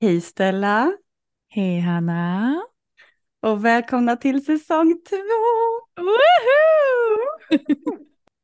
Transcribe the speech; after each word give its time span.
Hej 0.00 0.20
Stella 0.20 0.92
Hej 1.48 1.80
Hanna. 1.80 2.62
och 3.40 3.64
välkomna 3.64 4.16
till 4.16 4.44
säsong 4.44 5.00
två. 5.08 5.16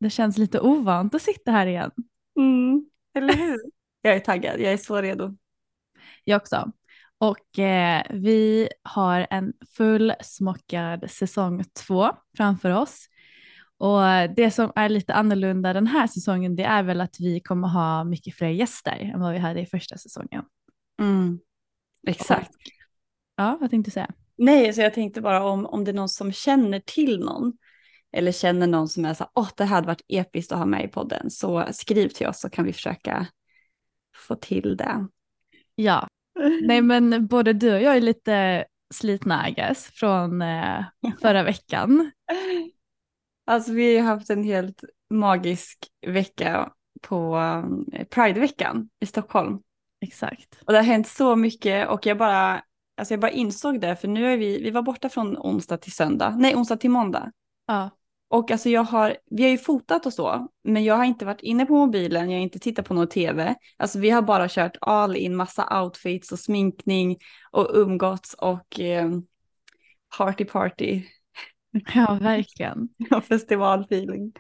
Det 0.01 0.11
känns 0.11 0.39
lite 0.39 0.61
ovant 0.61 1.15
att 1.15 1.23
sitta 1.23 1.51
här 1.51 1.67
igen. 1.67 1.91
Mm, 2.37 2.87
eller 3.15 3.35
hur? 3.35 3.61
Jag 4.03 4.15
är 4.15 4.21
taggad, 4.21 4.61
jag 4.61 4.73
är 4.73 4.77
så 4.77 5.03
redo. 5.03 5.37
Jag 6.25 6.37
också. 6.37 6.73
Och 7.19 7.59
eh, 7.59 8.03
vi 8.11 8.69
har 8.83 9.27
en 9.31 9.53
fullsmockad 9.77 11.11
säsong 11.11 11.65
två 11.87 12.11
framför 12.37 12.71
oss. 12.71 13.09
Och 13.79 14.01
det 14.37 14.51
som 14.51 14.73
är 14.75 14.89
lite 14.89 15.15
annorlunda 15.15 15.73
den 15.73 15.87
här 15.87 16.07
säsongen 16.07 16.57
det 16.57 16.65
är 16.65 16.83
väl 16.83 17.01
att 17.01 17.17
vi 17.21 17.41
kommer 17.41 17.69
ha 17.69 18.05
mycket 18.05 18.35
fler 18.35 18.49
gäster 18.49 19.11
än 19.15 19.21
vad 19.21 19.33
vi 19.33 19.39
hade 19.39 19.61
i 19.61 19.67
första 19.67 19.97
säsongen. 19.97 20.45
Mm. 21.01 21.39
Exakt. 22.07 22.51
Ja, 23.37 23.59
vad 23.61 23.71
tänkte 23.71 23.91
du 23.91 23.93
säga? 23.93 24.11
Nej, 24.37 24.73
så 24.73 24.81
jag 24.81 24.95
tänkte 24.95 25.21
bara 25.21 25.45
om, 25.45 25.67
om 25.67 25.85
det 25.85 25.91
är 25.91 25.95
någon 25.95 26.09
som 26.09 26.33
känner 26.33 26.81
till 26.81 27.21
någon 27.21 27.53
eller 28.13 28.33
känner 28.33 28.67
någon 28.67 28.89
som 28.89 29.05
är 29.05 29.15
så 29.15 29.25
här, 29.25 29.31
åh 29.35 29.49
det 29.57 29.65
här 29.65 29.75
hade 29.75 29.87
varit 29.87 30.05
episkt 30.09 30.53
att 30.53 30.59
ha 30.59 30.67
med 30.67 30.85
i 30.85 30.89
podden, 30.89 31.31
så 31.31 31.69
skriv 31.73 32.09
till 32.09 32.27
oss 32.27 32.41
så 32.41 32.51
kan 32.51 32.65
vi 32.65 32.73
försöka 32.73 33.27
få 34.17 34.35
till 34.35 34.77
det. 34.77 35.09
Ja, 35.75 36.09
nej 36.63 36.83
men 36.83 37.27
både 37.27 37.53
du 37.53 37.75
och 37.75 37.83
jag 37.83 37.97
är 37.97 38.01
lite 38.01 38.65
slitna 38.95 39.51
guess, 39.51 39.87
från 39.87 40.43
eh, 40.43 40.85
förra 41.23 41.43
veckan. 41.43 42.11
Alltså 43.47 43.73
vi 43.73 43.99
har 43.99 44.05
haft 44.05 44.31
en 44.31 44.45
helt 44.45 44.85
magisk 45.11 45.79
vecka 46.07 46.73
på 47.03 47.37
eh, 47.93 48.05
Prideveckan 48.05 48.89
i 49.01 49.07
Stockholm. 49.07 49.59
Exakt. 50.05 50.59
Och 50.67 50.73
det 50.73 50.79
har 50.79 50.85
hänt 50.85 51.09
så 51.09 51.37
mycket 51.37 51.89
och 51.89 52.07
jag 52.07 52.19
bara, 52.19 52.63
alltså 52.97 53.15
jag 53.15 53.21
bara 53.21 53.31
insåg 53.31 53.81
det, 53.81 53.97
för 53.97 54.09
nu 54.09 54.33
är 54.33 54.37
vi, 54.37 54.63
vi 54.63 54.71
var 54.71 54.83
borta 54.83 55.09
från 55.09 55.37
onsdag 55.39 55.77
till 55.77 55.93
söndag, 55.93 56.37
nej 56.39 56.55
onsdag 56.55 56.77
till 56.77 56.91
måndag. 56.91 57.33
Ja. 57.67 57.91
Och 58.29 58.51
alltså 58.51 58.69
jag 58.69 58.85
har, 58.85 59.17
vi 59.31 59.43
har 59.43 59.51
ju 59.51 59.59
fotat 59.59 60.07
och 60.07 60.13
så, 60.13 60.49
men 60.65 60.85
jag 60.85 60.95
har 60.95 61.05
inte 61.05 61.25
varit 61.25 61.43
inne 61.43 61.67
på 61.67 61.73
mobilen, 61.73 62.31
jag 62.31 62.39
har 62.39 62.43
inte 62.43 62.59
tittat 62.59 62.89
på 62.89 62.95
någon 62.95 63.09
tv. 63.09 63.55
Alltså 63.77 63.99
vi 63.99 64.11
har 64.11 64.23
bara 64.23 64.49
kört 64.49 64.77
all 64.81 65.17
in, 65.17 65.37
massa 65.37 65.83
outfits 65.83 66.33
och 66.33 66.39
sminkning 66.39 67.17
och 67.51 67.71
umgåtts 67.75 68.35
och 68.35 68.81
eh, 68.81 69.11
party 70.19 70.45
party 70.45 71.03
ja, 71.95 72.19
verkligen. 72.21 72.89
och 73.11 73.25
festivalfeeling. 73.25 74.33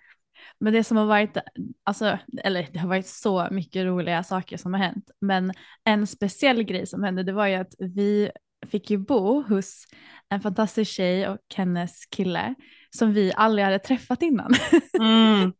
Men 0.64 0.72
det 0.72 0.84
som 0.84 0.96
har 0.96 1.06
varit, 1.06 1.36
alltså, 1.84 2.18
eller 2.44 2.68
det 2.72 2.78
har 2.78 2.88
varit 2.88 3.06
så 3.06 3.48
mycket 3.50 3.84
roliga 3.84 4.22
saker 4.22 4.56
som 4.56 4.74
har 4.74 4.80
hänt, 4.80 5.10
men 5.20 5.52
en 5.84 6.06
speciell 6.06 6.62
grej 6.62 6.86
som 6.86 7.02
hände 7.04 7.22
det 7.22 7.32
var 7.32 7.46
ju 7.46 7.54
att 7.54 7.74
vi 7.78 8.30
fick 8.70 8.90
ju 8.90 8.98
bo 8.98 9.42
hos 9.42 9.84
en 10.28 10.40
fantastisk 10.40 10.90
tjej 10.92 11.28
och 11.28 11.38
hennes 11.56 12.06
kille 12.06 12.54
som 12.90 13.12
vi 13.12 13.32
aldrig 13.36 13.64
hade 13.64 13.78
träffat 13.78 14.22
innan. 14.22 14.52
Mm. 15.00 15.52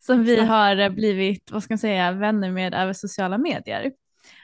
som 0.00 0.24
vi 0.24 0.40
har 0.40 0.90
blivit, 0.90 1.50
vad 1.50 1.62
ska 1.62 1.72
man 1.72 1.78
säga, 1.78 2.12
vänner 2.12 2.50
med 2.50 2.74
över 2.74 2.92
sociala 2.92 3.38
medier. 3.38 3.92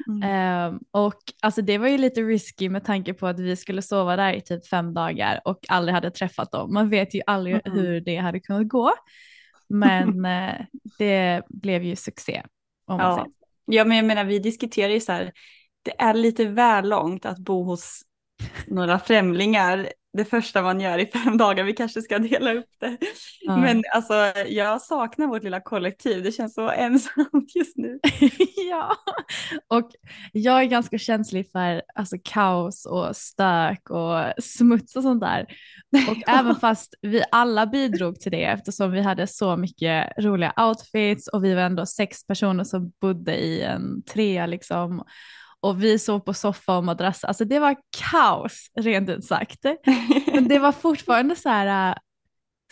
Mm. 0.09 0.23
Ehm, 0.23 0.79
och 0.91 1.21
alltså 1.43 1.63
det 1.63 1.79
var 1.79 1.89
ju 1.89 1.99
lite 1.99 2.21
risky 2.21 2.69
med 2.69 2.85
tanke 2.85 3.15
på 3.15 3.27
att 3.27 3.41
vi 3.41 3.57
skulle 3.57 3.83
sova 3.83 4.17
där 4.17 4.33
i 4.33 4.41
typ 4.41 4.67
fem 4.67 4.95
dagar 4.95 5.41
och 5.45 5.59
aldrig 5.69 5.95
hade 5.95 6.11
träffat 6.11 6.53
dem. 6.53 6.75
Man 6.75 6.91
vet 6.91 7.15
ju 7.15 7.21
aldrig 7.27 7.61
Mm. 7.67 7.79
hur 7.79 8.01
det 8.01 8.17
hade 8.17 8.41
kunnat 8.41 8.69
gå. 8.69 8.93
Men 9.75 10.25
eh, 10.25 10.67
det 10.99 11.43
blev 11.49 11.83
ju 11.83 11.97
succé. 11.97 12.43
Ja. 12.87 13.15
säger. 13.17 13.31
ja, 13.79 13.85
men 13.85 13.97
jag 13.97 14.07
menar 14.07 14.25
vi 14.25 14.39
diskuterar 14.39 14.93
ju 14.93 15.01
så 15.01 15.13
här, 15.13 15.33
det 15.83 16.01
är 16.03 16.15
lite 16.15 16.45
väl 16.45 16.89
långt 16.89 17.27
att 17.27 17.39
bo 17.39 17.63
hos 17.63 18.03
några 18.67 18.99
främlingar 18.99 19.89
det 20.17 20.25
första 20.25 20.63
man 20.63 20.81
gör 20.81 20.99
i 20.99 21.07
fem 21.07 21.37
dagar. 21.37 21.65
Vi 21.65 21.73
kanske 21.73 22.03
ska 22.03 22.19
dela 22.19 22.55
upp 22.55 22.71
det. 22.81 22.97
Ja. 23.41 23.57
Men 23.57 23.83
alltså 23.95 24.15
jag 24.47 24.83
saknar 24.83 25.27
vårt 25.27 25.45
lilla 25.45 25.61
kollektiv. 25.61 26.23
Det 26.23 26.33
känns 26.33 26.55
så 26.55 26.71
ensamt 26.71 27.55
just 27.55 27.77
nu. 27.77 27.99
ja, 28.71 28.97
och 29.69 29.91
jag 30.33 30.61
är 30.61 30.65
ganska 30.65 30.99
känslig 30.99 31.51
för 31.53 31.83
alltså, 31.95 32.17
kaos 32.25 32.87
och 32.87 33.17
stök 33.17 33.91
och 33.91 34.43
smuts 34.43 34.97
och 34.97 35.03
sånt 35.03 35.21
där. 35.21 35.47
Och 36.09 36.17
även 36.29 36.57
fast 36.57 36.95
vi 37.03 37.23
alla 37.31 37.67
bidrog 37.67 38.21
till 38.21 38.33
det 38.33 38.45
eftersom 38.45 38.93
vi 38.93 39.01
hade 39.01 39.27
så 39.27 39.57
mycket 39.57 40.13
roliga 40.19 40.53
outfits 40.57 41.29
och 41.29 41.45
vi 41.45 41.55
var 41.55 41.63
ändå 41.63 41.87
sex 41.87 42.27
personer 42.27 42.65
som 42.65 42.93
bodde 43.01 43.37
i 43.37 43.63
en 43.63 44.03
trea 44.03 44.47
liksom. 44.47 45.05
Och 45.65 45.83
vi 45.85 45.99
sov 45.99 46.19
på 46.21 46.35
soffa 46.35 46.77
och 46.77 46.85
madrass. 46.85 47.25
Alltså 47.25 47.45
det 47.45 47.59
var 47.59 47.77
kaos 48.11 48.71
rent 48.81 49.09
ut 49.11 49.25
sagt. 49.25 49.65
Men 50.33 50.49
det 50.49 50.59
var 50.59 50.73
fortfarande 50.73 51.37
så 51.37 51.49
här 51.49 51.91
äh, 51.91 51.97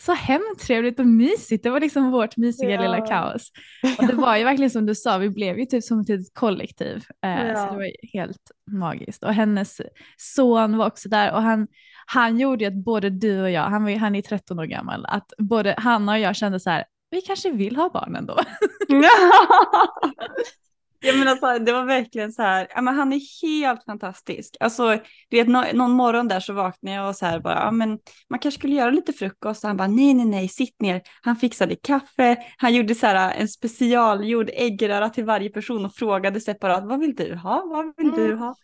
så 0.01 0.13
hemtrevligt 0.13 0.99
och 0.99 1.05
mysigt. 1.07 1.63
Det 1.63 1.69
var 1.69 1.79
liksom 1.79 2.11
vårt 2.11 2.37
mysiga 2.37 2.69
Ja. 2.69 2.81
lilla 2.81 3.07
kaos. 3.07 3.51
Och 3.97 4.07
det 4.07 4.13
var 4.13 4.37
ju 4.37 4.43
verkligen 4.43 4.69
som 4.71 4.85
du 4.85 4.95
sa, 4.95 5.17
vi 5.17 5.29
blev 5.29 5.59
ju 5.59 5.65
typ 5.65 5.83
som 5.83 5.99
ett 5.99 6.09
litet 6.09 6.33
kollektiv. 6.33 7.03
Eh, 7.25 7.47
Ja. 7.47 7.55
Så 7.55 7.71
det 7.71 7.77
var 7.77 7.91
helt 8.13 8.51
magiskt. 8.71 9.23
Och 9.23 9.33
hennes 9.33 9.81
son 10.17 10.77
var 10.77 10.87
också 10.87 11.09
där 11.09 11.33
och 11.33 11.41
han, 11.41 11.67
han 12.05 12.39
gjorde 12.39 12.63
ju 12.63 12.67
att 12.67 12.85
både 12.85 13.09
du 13.09 13.41
och 13.41 13.51
jag, 13.51 13.61
han, 13.63 13.83
var, 13.83 13.91
han 13.97 14.15
är 14.15 14.21
13 14.21 14.59
år 14.59 14.65
gammal, 14.65 15.05
att 15.05 15.33
både 15.37 15.75
han 15.77 16.09
och 16.09 16.19
jag 16.19 16.35
kände 16.35 16.59
så 16.59 16.69
här, 16.69 16.85
vi 17.11 17.21
kanske 17.21 17.51
vill 17.51 17.75
ha 17.75 17.89
barn 17.89 18.15
ändå. 18.15 18.39
Ja, 21.05 21.13
men 21.13 21.27
alltså, 21.27 21.59
det 21.59 21.71
var 21.71 21.85
verkligen 21.85 22.31
så 22.31 22.41
här, 22.41 22.67
ja, 22.75 22.81
men 22.81 22.95
han 22.95 23.13
är 23.13 23.21
helt 23.41 23.83
fantastisk. 23.85 24.55
Alltså, 24.59 24.97
du 25.29 25.37
vet, 25.37 25.47
nå- 25.47 25.65
någon 25.73 25.91
morgon 25.91 26.27
där 26.27 26.39
så 26.39 26.53
vaknade 26.53 26.95
jag 26.95 27.09
och 27.09 27.15
så 27.15 27.25
här 27.25 27.39
bara, 27.39 27.53
ja, 27.55 27.71
men 27.71 27.89
man 28.29 28.39
kanske 28.39 28.59
skulle 28.59 28.75
göra 28.75 28.89
lite 28.91 29.13
frukost. 29.13 29.63
Och 29.63 29.67
han 29.67 29.77
bara, 29.77 29.87
nej, 29.87 30.13
nej, 30.13 30.25
nej, 30.25 30.47
sitt 30.49 30.81
ner. 30.81 31.01
Han 31.21 31.35
fixade 31.35 31.75
kaffe, 31.75 32.37
han 32.57 32.73
gjorde 32.73 32.95
så 32.95 33.07
här 33.07 33.35
en 33.35 33.47
specialgjord 33.47 34.49
äggröra 34.53 35.09
till 35.09 35.25
varje 35.25 35.49
person 35.49 35.85
och 35.85 35.95
frågade 35.95 36.41
separat, 36.41 36.83
vad 36.85 36.99
vill 36.99 37.15
du 37.15 37.35
ha, 37.35 37.63
vad 37.65 37.93
vill 37.97 38.13
du 38.13 38.35
ha? 38.35 38.55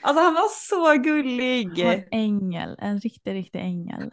Alltså 0.00 0.22
han 0.24 0.34
var 0.34 0.48
så 0.68 1.02
gullig. 1.02 1.72
Han 1.72 1.82
var 1.82 1.92
en 1.92 2.02
ängel, 2.20 2.76
en 2.78 3.00
riktig, 3.00 3.34
riktig 3.34 3.58
ängel. 3.60 4.10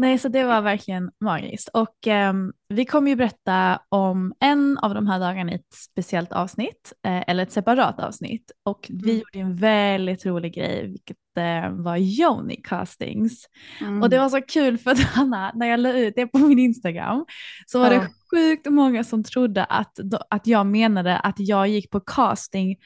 Nej, 0.00 0.18
så 0.18 0.28
det 0.28 0.44
var 0.44 0.60
verkligen 0.62 1.10
magiskt. 1.20 1.68
Och 1.72 2.06
ehm, 2.06 2.52
vi 2.68 2.84
kommer 2.84 3.10
ju 3.10 3.16
berätta 3.16 3.80
om 3.88 4.32
en 4.40 4.78
av 4.78 4.94
de 4.94 5.06
här 5.06 5.20
dagarna 5.20 5.52
i 5.52 5.54
ett 5.54 5.74
speciellt 5.74 6.32
avsnitt, 6.32 6.92
eh, 7.06 7.22
eller 7.26 7.42
ett 7.42 7.52
separat 7.52 8.00
avsnitt. 8.00 8.50
Och 8.64 8.86
vi 8.88 9.10
Mm. 9.10 9.16
gjorde 9.18 9.38
en 9.38 9.56
väldigt 9.56 10.26
rolig 10.26 10.54
grej, 10.54 10.86
vilket 10.86 11.16
eh, 11.38 11.70
var 11.70 11.96
Joni 11.96 12.56
castings. 12.64 13.44
Mm. 13.80 14.02
Och 14.02 14.10
det 14.10 14.18
var 14.18 14.28
så 14.28 14.40
kul 14.42 14.78
för 14.78 14.90
att 14.90 15.00
Hanna, 15.00 15.52
när 15.54 15.66
jag 15.66 15.80
la 15.80 15.92
ut 15.92 16.14
det 16.16 16.26
på 16.26 16.38
min 16.38 16.58
Instagram, 16.58 17.24
så 17.66 17.78
var 17.78 17.92
Ja. 17.92 18.00
det 18.00 18.08
sjukt 18.30 18.66
många 18.70 19.04
som 19.04 19.24
trodde 19.24 19.64
att, 19.64 19.98
att 20.30 20.46
jag 20.46 20.66
menade 20.66 21.18
att 21.18 21.34
jag 21.38 21.68
gick 21.68 21.90
på 21.90 22.00
casting, 22.00 22.76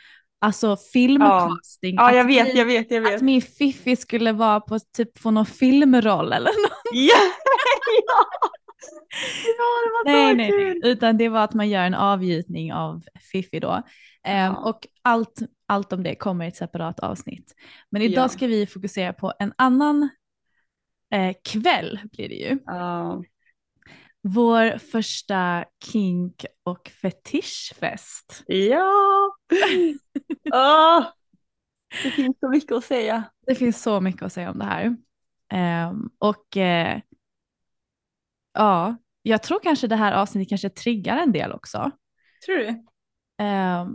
alltså 0.42 0.76
filmcasting. 0.92 1.94
Ja, 1.94 2.08
att 2.10 2.16
jag 2.16 2.24
vet, 2.24 2.54
jag 2.54 2.64
vet, 2.64 2.90
jag 2.90 3.00
vet. 3.00 3.14
att 3.16 3.22
min 3.22 3.42
fiffi 3.42 3.96
skulle 3.96 4.32
vara 4.32 4.60
på 4.60 4.78
typ 4.96 5.18
få 5.18 5.30
någon 5.30 5.46
filmroll 5.46 6.32
eller 6.32 6.50
något. 6.62 6.78
Ja, 6.92 7.14
ja. 8.06 8.24
ja, 9.58 9.64
det 9.84 9.90
var 9.92 10.04
Nej, 10.12 10.30
så 10.32 10.36
nej, 10.36 10.50
kul. 10.50 10.80
nej, 10.82 10.92
utan 10.92 11.16
det 11.18 11.28
var 11.28 11.44
att 11.44 11.54
man 11.54 11.68
gör 11.68 11.84
en 11.84 11.94
avgjutning 11.94 12.72
av 12.72 13.02
fiffi 13.32 13.60
då. 13.60 13.82
Ehm, 14.24 14.52
Ja. 14.52 14.56
Och 14.56 14.86
allt, 15.02 15.38
allt 15.66 15.92
om 15.92 16.02
det 16.02 16.14
kommer 16.14 16.44
i 16.44 16.48
ett 16.48 16.56
separat 16.56 17.00
avsnitt. 17.00 17.54
Men 17.90 18.02
idag 18.02 18.24
Ja. 18.24 18.28
ska 18.28 18.46
vi 18.46 18.66
fokusera 18.66 19.12
på 19.12 19.32
en 19.38 19.52
annan 19.58 20.08
eh, 21.14 21.34
kväll 21.44 22.00
blir 22.12 22.28
det 22.28 22.34
ju. 22.34 22.58
Vår 24.22 24.78
första 24.78 25.64
kink 25.84 26.44
och 26.62 26.88
fetischfest. 26.88 28.42
Ja. 28.46 28.90
Åh, 30.52 31.06
det 32.02 32.10
finns 32.10 32.36
så 32.40 32.48
mycket 32.48 32.72
att 32.72 32.84
säga. 32.84 33.24
Det 33.46 33.54
finns 33.54 33.82
så 33.82 34.00
mycket 34.00 34.22
att 34.22 34.32
säga 34.32 34.50
om 34.50 34.58
det 34.58 34.64
här. 34.64 34.96
Ehm, 35.52 36.10
och 36.18 36.56
eh, 36.56 37.00
ja, 38.54 38.96
jag 39.22 39.42
tror 39.42 39.60
kanske 39.62 39.86
det 39.86 39.96
här 39.96 40.12
avsnittet 40.12 40.48
kanske 40.48 40.68
triggar 40.70 41.16
en 41.16 41.32
del 41.32 41.52
också. 41.52 41.90
Tror 42.46 42.56
du? 42.56 42.84
Ehm, 43.38 43.94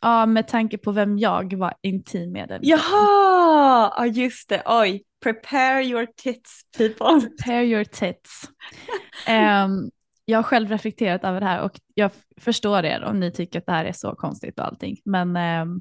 ja, 0.00 0.26
med 0.26 0.48
tanke 0.48 0.78
på 0.78 0.92
vem 0.92 1.18
jag 1.18 1.54
var 1.54 1.74
intim 1.82 2.32
med. 2.32 2.48
den. 2.48 2.60
Jaha, 2.62 3.92
ja 3.96 4.06
just 4.06 4.48
det. 4.48 4.62
Oj, 4.66 5.02
prepare 5.22 5.84
your 5.84 6.06
tits 6.16 6.60
people. 6.76 7.20
Prepare 7.20 7.64
your 7.64 7.84
tits. 7.84 8.42
Ehm, 9.30 9.90
jag 10.24 10.38
har 10.38 10.42
själv 10.42 10.68
reflekterat 10.68 11.24
över 11.24 11.40
det 11.40 11.46
här 11.46 11.62
och 11.62 11.80
jag 11.94 12.10
förstår 12.36 12.84
er 12.84 13.04
om 13.04 13.20
ni 13.20 13.32
tycker 13.32 13.58
att 13.58 13.66
det 13.66 13.72
här 13.72 13.84
är 13.84 13.92
så 13.92 14.14
konstigt 14.14 14.58
och 14.58 14.66
allting. 14.66 14.96
Men 15.04 15.36
ehm, 15.36 15.80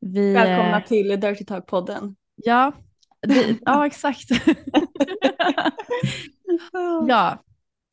vi... 0.00 0.32
Välkomna 0.32 0.80
eh, 0.80 0.84
till 0.86 1.20
Dirty 1.20 1.44
Talk-podden. 1.44 2.14
Ja, 2.34 2.72
det, 3.26 3.58
ja 3.60 3.86
exakt. 3.86 4.28
ja, 7.08 7.38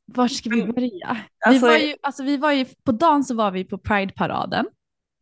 var 0.05 0.27
ska 0.27 0.49
vi 0.49 0.63
börja? 0.63 1.17
alltså- 1.45 1.67
vi, 1.67 1.71
var 1.71 1.77
ju, 1.77 1.95
alltså, 2.01 2.23
vi 2.23 2.37
var 2.37 2.51
ju, 2.51 2.65
på 2.85 2.91
dagen 2.91 3.23
så 3.23 3.35
var 3.35 3.51
vi 3.51 3.63
på 3.63 3.77
Pride-paraden 3.77 4.65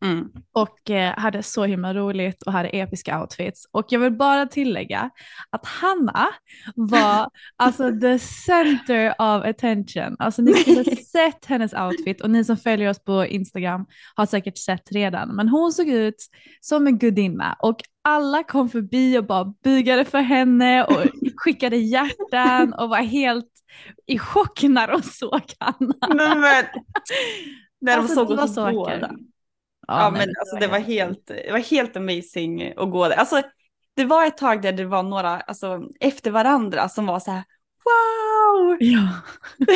Mm. 0.04 0.28
och 0.52 0.90
eh, 0.90 1.18
hade 1.18 1.42
så 1.42 1.64
himla 1.64 1.94
roligt 1.94 2.42
och 2.42 2.52
hade 2.52 2.68
episka 2.68 3.20
outfits. 3.20 3.68
Och 3.72 3.86
jag 3.88 4.00
vill 4.00 4.12
bara 4.12 4.46
tillägga 4.46 5.10
att 5.50 5.66
Hanna 5.66 6.28
var 6.74 7.30
alltså 7.56 8.00
the 8.00 8.18
center 8.18 9.08
of 9.18 9.44
attention. 9.44 10.16
Alltså 10.18 10.42
ni 10.42 10.54
skulle 10.54 10.76
ha 10.76 10.96
sett 11.12 11.44
hennes 11.46 11.72
outfit 11.72 12.20
och 12.20 12.30
ni 12.30 12.44
som 12.44 12.56
följer 12.56 12.90
oss 12.90 13.04
på 13.04 13.26
Instagram 13.26 13.86
har 14.14 14.26
säkert 14.26 14.58
sett 14.58 14.92
redan. 14.92 15.36
Men 15.36 15.48
hon 15.48 15.72
såg 15.72 15.88
ut 15.88 16.26
som 16.60 16.86
en 16.86 16.98
gudinna 16.98 17.56
och 17.58 17.80
alla 18.04 18.42
kom 18.42 18.68
förbi 18.68 19.18
och 19.18 19.26
bara 19.26 19.54
bugade 19.64 20.04
för 20.04 20.20
henne 20.20 20.84
och 20.84 21.02
skickade 21.36 21.76
hjärtan 21.76 22.72
och 22.72 22.88
var 22.88 23.02
helt 23.02 23.50
i 24.06 24.18
chock 24.18 24.62
när 24.62 24.88
de 24.88 25.02
såg 25.02 25.42
Hanna. 25.60 25.94
Nej, 26.14 26.36
men, 26.36 26.64
när 27.80 27.98
Alltså, 27.98 28.14
de 28.14 28.26
såg 28.26 28.28
det 28.28 28.36
var 28.36 28.44
oss 28.44 28.54
så 28.54 28.72
båda. 28.72 29.10
Ja, 29.88 30.10
nej, 30.10 30.20
men 30.20 30.34
alltså 30.38 30.56
det 30.60 30.66
var 30.66 30.78
helt, 30.78 31.26
det 31.26 31.52
var 31.52 31.58
helt 31.58 31.96
amazing 31.96 32.72
att 32.76 32.90
gå 32.90 33.08
där. 33.08 33.16
Alltså 33.16 33.42
det 33.96 34.04
var 34.04 34.26
ett 34.26 34.36
tag 34.36 34.62
där 34.62 34.72
det 34.72 34.84
var 34.84 35.02
några, 35.02 35.40
alltså 35.40 35.82
efter 36.00 36.30
varandra 36.30 36.88
som 36.88 37.06
var 37.06 37.20
så 37.20 37.30
här 37.30 37.44
wow! 37.88 38.76
Ja. 38.80 39.08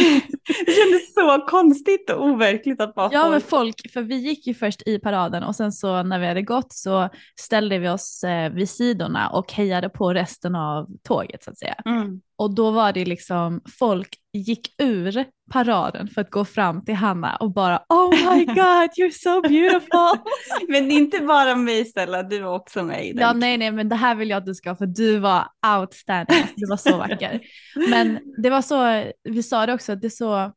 Det 0.66 0.72
kändes 0.72 1.14
så 1.14 1.46
konstigt 1.48 2.10
och 2.10 2.24
overkligt 2.24 2.80
att 2.80 2.94
bara 2.94 3.10
Ja 3.12 3.30
men 3.30 3.40
folk... 3.40 3.50
folk, 3.50 3.92
för 3.92 4.02
vi 4.02 4.16
gick 4.16 4.46
ju 4.46 4.54
först 4.54 4.82
i 4.86 4.98
paraden 4.98 5.42
och 5.42 5.56
sen 5.56 5.72
så 5.72 6.02
när 6.02 6.18
vi 6.18 6.26
hade 6.26 6.42
gått 6.42 6.72
så 6.72 7.08
ställde 7.40 7.78
vi 7.78 7.88
oss 7.88 8.24
eh, 8.24 8.52
vid 8.52 8.68
sidorna 8.68 9.28
och 9.28 9.52
hejade 9.52 9.88
på 9.88 10.14
resten 10.14 10.54
av 10.54 10.86
tåget 11.02 11.44
så 11.44 11.50
att 11.50 11.58
säga. 11.58 11.76
Mm. 11.84 12.20
Och 12.42 12.54
då 12.54 12.70
var 12.70 12.92
det 12.92 13.04
liksom, 13.04 13.60
folk 13.78 14.08
gick 14.32 14.74
ur 14.82 15.24
paraden 15.52 16.08
för 16.08 16.20
att 16.20 16.30
gå 16.30 16.44
fram 16.44 16.84
till 16.84 16.94
Hanna 16.94 17.36
och 17.36 17.52
bara 17.52 17.82
Oh 17.88 18.10
my 18.34 18.44
god 18.46 18.90
you're 18.96 19.10
so 19.10 19.40
beautiful. 19.40 20.18
Men 20.68 20.90
inte 20.90 21.18
bara 21.18 21.54
mig 21.56 21.84
Stella, 21.84 22.22
du 22.22 22.40
var 22.40 22.54
också 22.54 22.82
med 22.82 23.06
i 23.06 23.12
den. 23.12 23.22
ja 23.22 23.32
nej 23.32 23.58
nej 23.58 23.70
men 23.70 23.88
det 23.88 23.96
här 23.96 24.14
vill 24.14 24.30
jag 24.30 24.36
att 24.36 24.46
du 24.46 24.54
ska 24.54 24.76
för 24.76 24.86
du 24.86 25.18
var 25.18 25.44
outstanding, 25.80 26.44
du 26.56 26.66
var 26.66 26.76
så 26.76 26.96
vacker. 26.96 27.40
Men 27.90 28.18
det 28.42 28.50
var 28.50 28.62
så, 28.62 29.04
vi 29.24 29.42
sa 29.42 29.66
det 29.66 29.72
också, 29.74 29.94
det 29.96 30.06
är 30.06 30.10
så 30.10 30.52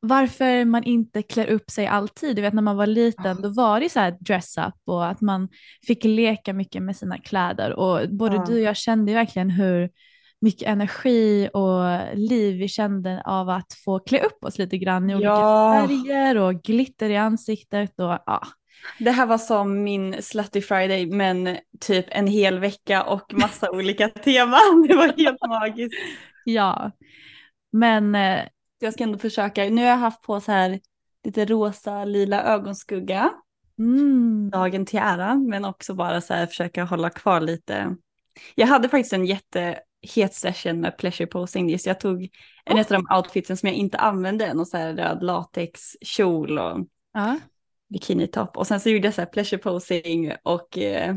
varför 0.00 0.64
man 0.64 0.84
inte 0.84 1.22
klär 1.22 1.46
upp 1.46 1.70
sig 1.70 1.86
alltid. 1.86 2.36
Du 2.36 2.42
vet 2.42 2.54
när 2.54 2.62
man 2.62 2.76
var 2.76 2.86
liten 2.86 3.42
då 3.42 3.48
var 3.48 3.80
det 3.80 3.88
så 3.88 4.00
här 4.00 4.16
dress 4.20 4.58
up 4.58 4.74
och 4.86 5.06
att 5.06 5.20
man 5.20 5.48
fick 5.86 6.04
leka 6.04 6.52
mycket 6.52 6.82
med 6.82 6.96
sina 6.96 7.18
kläder 7.18 7.72
och 7.72 8.08
både 8.10 8.36
Ja. 8.36 8.44
du 8.48 8.54
och 8.54 8.60
jag 8.60 8.76
kände 8.76 9.14
verkligen 9.14 9.50
hur 9.50 9.90
mycket 10.46 10.68
energi 10.68 11.48
och 11.52 12.16
liv 12.18 12.56
vi 12.58 12.68
kände 12.68 13.22
av 13.24 13.48
att 13.48 13.72
få 13.84 13.98
klä 13.98 14.20
upp 14.20 14.44
oss 14.44 14.58
lite 14.58 14.78
grann 14.78 15.10
i 15.10 15.14
olika 15.14 15.28
Ja. 15.28 15.86
färger 15.88 16.38
och 16.38 16.62
glitter 16.62 17.10
i 17.10 17.16
ansiktet 17.16 18.00
och 18.00 18.18
ja. 18.26 18.42
Det 18.98 19.10
här 19.10 19.26
var 19.26 19.38
som 19.38 19.82
min 19.82 20.22
Slutty 20.22 20.60
Friday 20.60 21.06
men 21.06 21.56
typ 21.80 22.06
en 22.08 22.26
hel 22.26 22.58
vecka 22.58 23.02
och 23.02 23.34
massa 23.34 23.70
olika 23.72 24.08
teman. 24.08 24.86
Det 24.88 24.96
var 24.96 25.12
helt 25.16 25.38
magiskt. 25.48 25.94
ja. 26.44 26.90
Men 27.72 28.14
eh, 28.14 28.40
Jag 28.78 28.92
ska 28.92 29.04
ändå 29.04 29.18
försöka. 29.18 29.64
Nu 29.64 29.82
har 29.82 29.88
jag 29.88 29.96
haft 29.96 30.22
på 30.22 30.40
så 30.40 30.52
här 30.52 30.80
lite 31.24 31.44
rosa 31.44 32.04
lila 32.04 32.42
ögonskugga. 32.44 33.30
mm, 33.78 34.50
dagen 34.50 34.86
till 34.86 34.98
ära, 34.98 35.34
men 35.34 35.64
också 35.64 35.94
bara 35.94 36.20
så 36.20 36.34
här 36.34 36.46
försöka 36.46 36.84
hålla 36.84 37.10
kvar 37.10 37.40
lite. 37.40 37.96
Jag 38.54 38.66
hade 38.66 38.88
faktiskt 38.88 39.12
en 39.12 39.26
jättehet 40.02 40.34
session 40.34 40.80
med 40.80 40.98
pleasure 40.98 41.26
posing 41.26 41.70
just. 41.70 41.86
Jag 41.86 42.00
tog 42.00 42.28
en 42.64 42.78
av 42.78 42.84
de 42.84 43.06
outfitsen 43.16 43.56
som 43.56 43.66
jag 43.68 43.76
inte 43.76 43.98
använde, 43.98 44.46
en 44.46 44.66
så 44.66 44.76
här 44.76 44.94
röd 44.94 45.22
latexkjol 45.22 46.58
och 46.58 46.86
ja. 47.12 47.38
bikinitopp. 47.88 48.56
Och 48.56 48.66
sen 48.66 48.80
så 48.80 48.90
gjorde 48.90 49.06
jag 49.06 49.14
så 49.14 49.20
här 49.20 49.26
pleasure 49.26 49.58
posing 49.58 50.32
och 50.42 50.78
eh, 50.78 51.16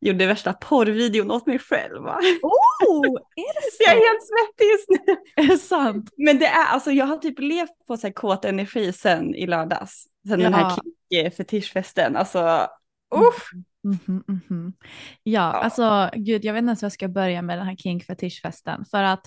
gjorde 0.00 0.26
värsta 0.26 0.52
porrvideon 0.52 1.30
åt 1.30 1.46
mig 1.46 1.58
själv. 1.58 2.02
Va? 2.02 2.18
Oh, 2.42 3.06
är 3.36 3.54
det 3.54 3.72
Så 3.72 3.82
jag 3.86 3.92
är 3.92 4.08
helt 4.08 4.22
svettig 4.22 4.70
just 4.70 4.88
nu. 4.88 5.16
Är 5.42 5.48
det 5.48 5.58
sant? 5.58 6.10
Men 6.16 6.38
det 6.38 6.46
är, 6.46 6.66
alltså 6.66 6.90
jag 6.90 7.06
har 7.06 7.16
typ 7.16 7.38
levt 7.38 7.86
på 7.86 7.96
så 7.96 8.06
här 8.06 8.14
kåt 8.14 8.44
energi 8.44 8.92
sen 8.92 9.34
i 9.34 9.46
lördags. 9.46 10.06
Sen 10.28 10.38
den 10.38 10.52
Ja. 10.52 10.58
här 10.58 10.74
kick 10.74 11.36
fetischfesten. 11.36 12.16
Alltså, 12.16 12.68
uff. 13.14 13.50
Mhm, 13.84 14.24
mhm. 14.28 14.72
Ja, 15.22 15.40
alltså 15.40 16.10
gud, 16.14 16.44
jag 16.44 16.52
vet 16.52 16.58
inte 16.58 16.68
ens 16.68 16.82
hur 16.82 16.86
jag 16.86 16.92
ska 16.92 17.08
börja 17.08 17.42
med 17.42 17.58
den 17.58 17.66
här 17.66 17.76
King 17.76 18.00
fetischfesten. 18.00 18.84
För 18.84 19.02
att, 19.02 19.26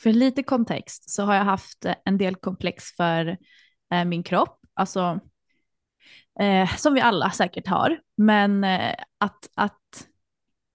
för 0.00 0.12
lite 0.12 0.42
kontext 0.42 1.10
så 1.10 1.22
har 1.22 1.34
jag 1.34 1.44
haft 1.44 1.84
eh, 1.84 1.94
en 2.04 2.18
del 2.18 2.34
komplex 2.36 2.84
för 2.96 3.38
eh, 3.92 4.04
min 4.04 4.22
kropp. 4.22 4.58
Alltså, 4.74 5.20
eh, 6.40 6.76
som 6.76 6.94
vi 6.94 7.00
alla 7.00 7.30
säkert 7.30 7.66
har. 7.66 8.00
Men 8.16 8.64
eh, 8.64 8.94
att, 9.18 9.50
att 9.54 10.06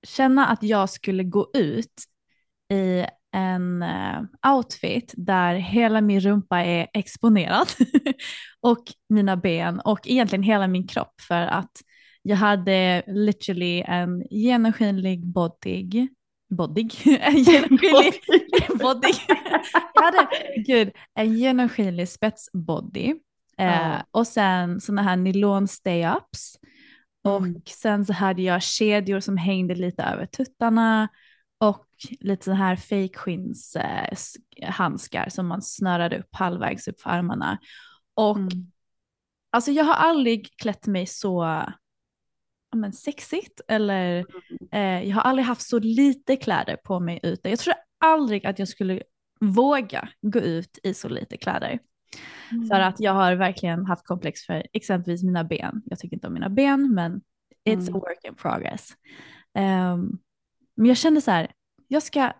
känna 0.07 0.47
att 0.47 0.63
jag 0.63 0.89
skulle 0.89 1.23
gå 1.23 1.51
ut 1.53 2.03
i 2.73 3.05
en 3.31 3.81
eh, 3.81 4.21
outfit 4.55 5.13
där 5.17 5.55
hela 5.55 6.01
min 6.01 6.19
rumpa 6.19 6.63
är 6.63 6.87
exponerad 6.93 7.67
och 8.61 8.83
mina 9.09 9.37
ben 9.37 9.79
och 9.79 10.07
egentligen 10.07 10.43
hela 10.43 10.67
min 10.67 10.87
kropp 10.87 11.21
för 11.21 11.41
att 11.41 11.71
jag 12.27 12.35
hade 12.37 13.03
literally 13.07 13.81
en 13.87 14.23
genomskinlig 14.29 15.25
body, 15.25 16.07
body, 16.49 16.89
en 17.21 17.35
genomskinlig 17.37 18.21
body, 18.79 19.13
jag 19.93 20.01
hade, 20.03 20.27
gud, 20.65 20.91
en 21.13 21.37
genomskinlig 21.37 22.09
spetsbody 22.09 23.13
Eh, 23.57 23.65
Ja. 23.67 24.05
och 24.11 24.27
sen 24.27 24.81
sådana 24.81 25.01
här 25.01 25.15
nylon 25.15 25.65
stay-ups. 25.67 26.55
Och 27.23 27.37
Mm. 27.41 27.61
sen 27.67 28.05
så 28.05 28.13
hade 28.13 28.41
jag 28.41 28.63
kedjor 28.63 29.19
som 29.19 29.37
hängde 29.37 29.75
lite 29.75 30.03
över 30.03 30.25
tuttarna 30.25 31.07
och 31.59 31.85
lite 32.19 32.43
så 32.45 32.51
här 32.51 32.75
fejkskinns 32.75 33.75
eh, 33.75 35.27
som 35.29 35.47
man 35.47 35.61
snörade 35.61 36.19
upp 36.19 36.35
halvvägs 36.35 36.87
upp 36.87 37.01
för 37.01 37.09
armarna. 37.09 37.57
Och 38.15 38.37
Mm. 38.37 38.71
alltså 39.51 39.71
jag 39.71 39.85
har 39.85 39.93
aldrig 39.93 40.57
klätt 40.57 40.87
mig 40.87 41.05
så 41.05 41.63
men 42.75 42.93
sexigt 42.93 43.61
eller 43.67 44.25
eh, 44.71 45.03
jag 45.09 45.15
har 45.15 45.21
aldrig 45.21 45.45
haft 45.45 45.61
så 45.61 45.79
lite 45.79 46.35
kläder 46.35 46.75
på 46.75 46.99
mig 46.99 47.19
ute. 47.23 47.49
Jag 47.49 47.59
tror 47.59 47.73
aldrig 48.05 48.45
att 48.45 48.59
jag 48.59 48.67
skulle 48.67 49.01
våga 49.39 50.09
gå 50.21 50.39
ut 50.39 50.79
i 50.83 50.93
så 50.93 51.09
lite 51.09 51.37
kläder. 51.37 51.79
För 52.69 52.79
att 52.79 52.99
jag 52.99 53.13
har 53.13 53.35
verkligen 53.35 53.85
haft 53.85 54.05
komplex 54.07 54.41
för 54.45 54.67
exempelvis 54.73 55.23
mina 55.23 55.43
ben. 55.43 55.81
Jag 55.85 55.99
tycker 55.99 56.15
inte 56.15 56.27
om 56.27 56.33
mina 56.33 56.49
ben 56.49 56.93
men 56.93 57.21
it's 57.69 57.87
Mm. 57.89 57.95
a 57.95 57.99
work 57.99 58.23
in 58.23 58.35
progress. 58.35 58.89
Ehm, 59.53 60.17
men 60.75 60.85
jag 60.85 60.97
kände 60.97 61.21
så 61.21 61.31
här, 61.31 61.51
jag 61.87 62.03
ska, 62.03 62.31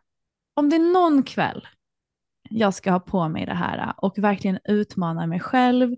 om 0.54 0.70
det 0.70 0.76
är 0.76 0.94
någon 0.94 1.24
kväll 1.24 1.68
jag 2.50 2.74
ska 2.74 2.92
ha 2.92 3.00
på 3.00 3.30
mig 3.30 3.46
det 3.46 3.54
här 3.54 3.94
och 3.98 4.18
verkligen 4.18 4.60
utmana 4.64 5.28
mig 5.28 5.40
själv 5.40 5.96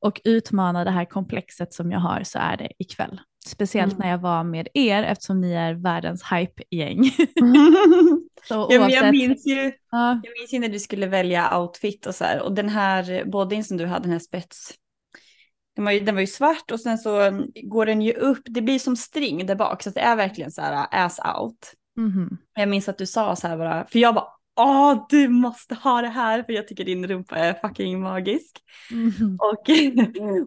och 0.00 0.20
utmana 0.24 0.84
det 0.84 0.90
här 0.90 1.04
komplexet 1.04 1.72
som 1.74 1.90
jag 1.92 2.00
har 2.00 2.22
så 2.24 2.38
är 2.38 2.56
det 2.56 2.72
ikväll. 2.78 3.20
Speciellt 3.48 3.92
Mm. 3.92 4.02
när 4.04 4.10
jag 4.10 4.18
var 4.18 4.44
med 4.44 4.68
er 4.74 5.02
eftersom 5.02 5.40
ni 5.40 5.52
är 5.52 5.74
världens 5.74 6.22
hype-gäng. 6.32 7.04
Så 8.48 8.68
ja, 8.70 8.90
jag 8.90 9.10
minns 9.10 9.46
ju 9.46 9.72
Ja, 9.90 10.20
Jag 10.24 10.32
minns 10.40 10.54
ju 10.54 10.58
när 10.58 10.68
du 10.68 10.78
skulle 10.78 11.06
välja 11.06 11.58
outfit 11.58 12.06
och 12.06 12.14
så 12.14 12.24
här. 12.24 12.42
Och 12.42 12.54
den 12.54 12.68
här 12.68 13.24
bodyn 13.24 13.64
som 13.64 13.76
du 13.76 13.86
hade, 13.86 14.02
den 14.04 14.12
här 14.12 14.18
spets. 14.18 14.74
Den 15.76 15.84
var, 15.84 15.92
ju, 15.92 16.00
den 16.00 16.14
var 16.14 16.20
ju 16.20 16.26
svart 16.26 16.70
och 16.70 16.80
sen 16.80 16.98
så 16.98 17.42
går 17.64 17.86
den 17.86 18.02
ju 18.02 18.12
upp. 18.12 18.42
Det 18.44 18.62
blir 18.62 18.78
som 18.78 18.96
string 18.96 19.46
där 19.46 19.54
bak. 19.54 19.82
Så 19.82 19.90
det 19.90 20.00
är 20.00 20.16
verkligen 20.16 20.50
så 20.50 20.62
här 20.62 20.86
ass 20.90 21.20
out. 21.40 21.72
mhm. 21.96 22.38
Jag 22.54 22.68
minns 22.68 22.88
att 22.88 22.98
du 22.98 23.06
sa 23.06 23.36
så 23.36 23.48
här 23.48 23.56
bara. 23.58 23.86
För 23.86 23.98
jag 23.98 24.14
bara. 24.14 24.26
Åh, 24.58 25.06
du 25.08 25.28
måste 25.28 25.74
ha 25.74 26.02
det 26.02 26.08
här 26.08 26.42
för 26.42 26.52
jag 26.52 26.68
tycker 26.68 26.84
din 26.84 27.06
rumpa 27.06 27.36
är 27.36 27.54
fucking 27.54 28.00
magisk. 28.00 28.58
Mhm. 28.90 29.38
Och, 29.40 29.70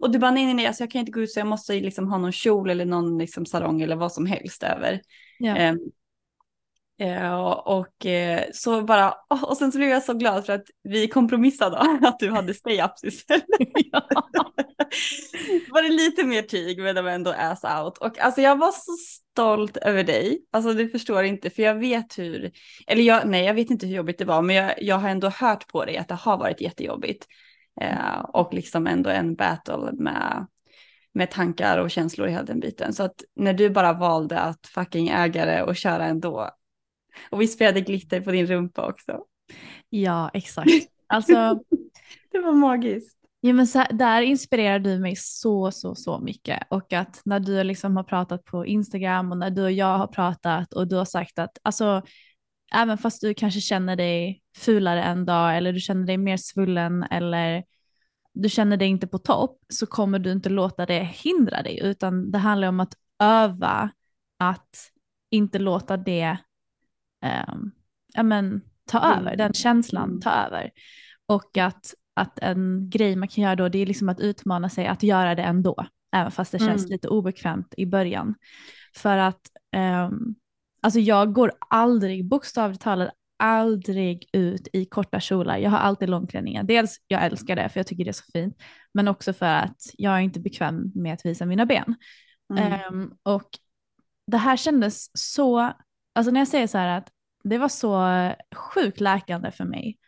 och 0.02 0.10
du 0.10 0.18
bara 0.18 0.30
nej 0.30 0.44
nej 0.44 0.54
nej, 0.54 0.66
alltså 0.66 0.82
jag 0.82 0.90
kan 0.90 0.98
inte 0.98 1.12
gå 1.12 1.20
ut 1.20 1.30
så 1.30 1.40
jag 1.40 1.46
måste 1.46 1.72
liksom 1.72 2.08
ha 2.08 2.18
någon 2.18 2.32
kjol 2.32 2.70
eller 2.70 2.84
någon 2.84 3.18
liksom 3.18 3.46
sarong 3.46 3.80
eller 3.82 3.96
vad 3.96 4.12
som 4.12 4.26
helst 4.26 4.62
över. 4.62 5.00
Ja. 5.38 5.56
Ehm, 5.56 5.78
eh, 7.00 7.42
och 7.50 8.06
eh, 8.06 8.44
så 8.52 8.82
bara, 8.82 9.14
och 9.28 9.56
sen 9.56 9.72
så 9.72 9.78
blev 9.78 9.90
jag 9.90 10.02
så 10.02 10.14
glad 10.14 10.46
för 10.46 10.52
att 10.52 10.64
vi 10.82 11.08
kompromissade 11.08 11.76
att 12.02 12.18
du 12.18 12.30
hade 12.30 12.52
stay-ups 12.52 13.06
istället. 13.06 13.44
var 15.70 15.82
det 15.82 15.88
lite 15.88 16.24
mer 16.24 16.42
tyg 16.42 16.82
men 16.82 16.94
det 16.94 17.02
var 17.02 17.10
ändå 17.10 17.30
ass 17.30 17.64
out. 17.64 17.98
Och 17.98 18.18
alltså 18.18 18.40
jag 18.40 18.58
var 18.58 18.72
så 18.72 18.92
stolt 18.92 19.76
över 19.76 20.04
dig. 20.04 20.38
Alltså 20.50 20.72
du 20.72 20.88
förstår 20.88 21.24
inte 21.24 21.50
för 21.50 21.62
jag 21.62 21.74
vet 21.74 22.18
hur, 22.18 22.52
eller 22.86 23.02
jag, 23.02 23.26
nej 23.26 23.44
jag 23.44 23.54
vet 23.54 23.70
inte 23.70 23.86
hur 23.86 23.96
jobbigt 23.96 24.18
det 24.18 24.24
var 24.24 24.42
men 24.42 24.56
jag, 24.56 24.82
jag 24.82 24.96
har 24.96 25.08
ändå 25.08 25.28
hört 25.28 25.68
på 25.68 25.84
dig 25.84 25.96
att 25.96 26.08
det 26.08 26.14
har 26.14 26.38
varit 26.38 26.60
jättejobbigt. 26.60 27.26
Eh, 27.80 28.18
och 28.18 28.54
liksom 28.54 28.86
ändå 28.86 29.10
en 29.10 29.34
battle 29.34 29.92
med 29.92 30.46
med 31.14 31.30
tankar 31.30 31.78
och 31.78 31.90
känslor 31.90 32.28
i 32.28 32.30
hela 32.30 32.42
den 32.42 32.60
biten. 32.60 32.92
Så 32.92 33.02
att 33.02 33.14
när 33.36 33.52
du 33.52 33.70
bara 33.70 33.92
valde 33.92 34.40
att 34.40 34.66
fucking 34.66 35.08
äga 35.08 35.46
det 35.46 35.62
och 35.62 35.76
köra 35.76 36.04
ändå. 36.04 36.50
Och 37.30 37.40
vi 37.40 37.46
spelade 37.46 37.80
glitter 37.80 38.20
på 38.20 38.30
din 38.30 38.46
rumpa 38.46 38.86
också. 38.86 39.24
ja, 39.88 40.30
exakt. 40.34 40.70
Alltså, 41.06 41.32
Det 42.32 42.38
var 42.38 42.52
magiskt. 42.52 43.18
Ja, 43.40 43.52
men 43.52 43.66
så 43.66 43.84
där 43.90 44.22
inspirerar 44.22 44.78
du 44.78 44.98
mig 44.98 45.16
så, 45.16 45.70
så, 45.70 45.94
så 45.94 46.18
mycket. 46.18 46.62
Och 46.70 46.92
att 46.92 47.22
när 47.24 47.40
du 47.40 47.64
liksom 47.64 47.96
har 47.96 48.04
pratat 48.04 48.44
på 48.44 48.66
Instagram 48.66 49.32
och 49.32 49.38
när 49.38 49.50
du 49.50 49.62
och 49.62 49.72
jag 49.72 49.98
har 49.98 50.06
pratat 50.06 50.72
och 50.72 50.88
du 50.88 50.96
har 50.96 51.04
sagt 51.04 51.38
att 51.38 51.58
alltså, 51.62 52.02
även 52.74 52.98
fast 52.98 53.20
du 53.20 53.34
kanske 53.34 53.60
känner 53.60 53.96
dig 53.96 54.42
fulare 54.56 55.02
en 55.02 55.26
dag 55.26 55.56
eller 55.56 55.72
du 55.72 55.80
känner 55.80 56.06
dig 56.06 56.16
mer 56.16 56.36
svullen 56.36 57.02
eller 57.02 57.64
du 58.32 58.48
känner 58.48 58.76
dig 58.76 58.88
inte 58.88 59.06
på 59.06 59.18
topp 59.18 59.58
så 59.68 59.86
kommer 59.86 60.18
du 60.18 60.32
inte 60.32 60.48
låta 60.48 60.86
det 60.86 61.02
hindra 61.02 61.62
dig 61.62 61.80
utan 61.82 62.30
det 62.30 62.38
handlar 62.38 62.68
om 62.68 62.80
att 62.80 62.94
öva 63.18 63.90
att 64.38 64.90
inte 65.30 65.58
låta 65.58 65.96
det 65.96 66.36
ehm, 67.22 67.70
ja, 68.14 68.22
men, 68.22 68.60
ta 68.86 68.98
Mm. 69.12 69.18
över, 69.18 69.36
den 69.36 69.52
känslan 69.52 70.08
Mm. 70.08 70.20
ta 70.20 70.30
över. 70.30 70.70
Och 71.26 71.56
att, 71.58 71.94
att 72.14 72.38
en 72.38 72.90
grej 72.90 73.16
man 73.16 73.28
kan 73.28 73.44
göra 73.44 73.56
då 73.56 73.68
det 73.68 73.78
är 73.78 73.86
liksom 73.86 74.08
att 74.08 74.20
utmana 74.20 74.68
sig 74.68 74.86
att 74.86 75.02
göra 75.02 75.34
det 75.34 75.42
ändå, 75.42 75.86
även 76.16 76.30
fast 76.32 76.52
det 76.52 76.58
känns 76.58 76.82
Mm. 76.84 76.90
lite 76.92 77.08
obekvämt 77.08 77.74
i 77.76 77.86
början. 77.86 78.34
För 78.96 79.16
att 79.16 79.40
ehm, 79.72 80.34
alltså 80.82 81.00
jag 81.00 81.32
går 81.32 81.52
aldrig, 81.70 82.28
bokstavligt 82.28 82.82
talat, 82.82 83.10
aldrig 83.38 84.28
ut 84.32 84.68
i 84.72 84.84
korta 84.84 85.20
kjolar. 85.20 85.58
Jag 85.58 85.70
har 85.70 85.78
alltid 85.78 86.10
långklänningar. 86.10 86.62
Dels 86.62 86.96
jag 87.08 87.24
älskar 87.24 87.56
det 87.56 87.68
för 87.68 87.80
jag 87.80 87.86
tycker 87.86 88.04
det 88.04 88.10
är 88.10 88.12
så 88.12 88.30
fint, 88.32 88.56
men 88.94 89.08
också 89.08 89.32
för 89.32 89.46
att 89.46 89.76
jag 89.94 90.12
är 90.14 90.20
inte 90.20 90.40
bekväm 90.40 90.92
med 90.94 91.14
att 91.14 91.26
visa 91.26 91.46
mina 91.46 91.66
ben. 91.66 91.94
Mm. 92.52 92.72
Ehm, 92.72 93.10
och 93.22 93.48
det 94.26 94.36
här 94.36 94.56
kändes 94.56 95.10
så, 95.14 95.72
alltså 96.12 96.32
när 96.32 96.40
jag 96.40 96.48
säger 96.48 96.66
så 96.66 96.78
här 96.78 96.98
att 96.98 97.08
det 97.44 97.58
var 97.58 97.68
så 97.68 98.06
sjukt 98.56 99.00
läkande 99.00 99.50
för 99.50 99.64
mig 99.64 99.98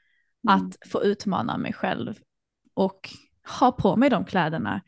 Mm. 0.49 0.57
att 0.67 0.77
få 0.91 1.05
utmana 1.05 1.59
mig 1.59 1.73
själv 1.73 2.15
och 2.75 3.11
ha 3.61 3.73
på 3.73 3.97
mig 3.97 4.11
de 4.11 4.25
kläderna. 4.25 4.81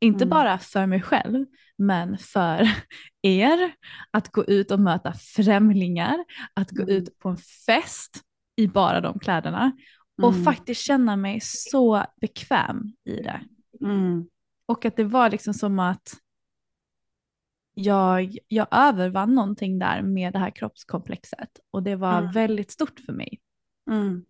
Inte 0.00 0.24
Mm. 0.24 0.30
bara 0.30 0.58
för 0.58 0.86
mig 0.86 1.02
själv, 1.02 1.46
men 1.78 2.18
för 2.18 2.68
er, 3.22 3.72
att 4.10 4.28
gå 4.32 4.44
ut 4.44 4.70
och 4.70 4.80
möta 4.80 5.12
främlingar, 5.12 6.24
att 6.54 6.70
gå 6.70 6.82
Mm. 6.82 6.94
ut 6.96 7.18
på 7.18 7.28
en 7.28 7.36
fest 7.66 8.20
i 8.56 8.66
bara 8.66 9.00
de 9.00 9.18
kläderna 9.18 9.72
och 10.22 10.32
Mm. 10.32 10.44
faktiskt 10.44 10.80
känna 10.80 11.16
mig 11.16 11.40
så 11.42 12.04
bekväm 12.20 12.92
i 13.04 13.16
det. 13.16 13.40
Mm. 13.80 14.26
Och 14.66 14.84
att 14.84 14.96
det 14.96 15.04
var 15.04 15.30
liksom 15.30 15.54
som 15.54 15.78
att 15.78 16.14
jag, 17.74 18.36
jag 18.48 18.66
övervann 18.70 19.34
någonting 19.34 19.78
där 19.78 20.02
med 20.02 20.32
det 20.32 20.38
här 20.38 20.50
kroppskomplexet 20.50 21.48
och 21.70 21.82
det 21.82 21.96
var 21.96 22.18
Mm. 22.18 22.32
väldigt 22.32 22.70
stort 22.70 23.00
för 23.06 23.12
mig. 23.12 23.40
Mm. 23.90 24.24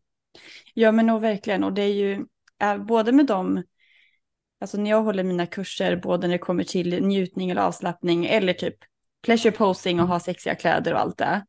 Ja 0.75 0.93
men 0.93 1.07
nog 1.07 1.21
verkligen 1.21 1.65
och 1.65 1.73
det 1.73 1.83
är 1.83 1.95
ju 1.95 2.27
äh, 2.63 2.77
både 2.79 3.13
med 3.13 3.27
dem, 3.27 3.63
alltså 4.61 4.77
när 4.81 4.91
jag 4.91 5.03
håller 5.03 5.25
mina 5.25 5.47
kurser 5.47 5.97
både 5.97 6.27
när 6.27 6.35
det 6.35 6.39
kommer 6.39 6.65
till 6.65 7.05
njutning 7.07 7.51
eller 7.51 7.63
avslappning 7.63 8.27
eller 8.27 8.53
typ 8.53 8.77
pleasure 9.23 9.53
posing 9.53 10.01
och 10.01 10.09
ha 10.09 10.21
sexiga 10.21 10.55
kläder 10.55 10.95
och 10.95 11.01
allt 11.01 11.19
det. 11.19 11.45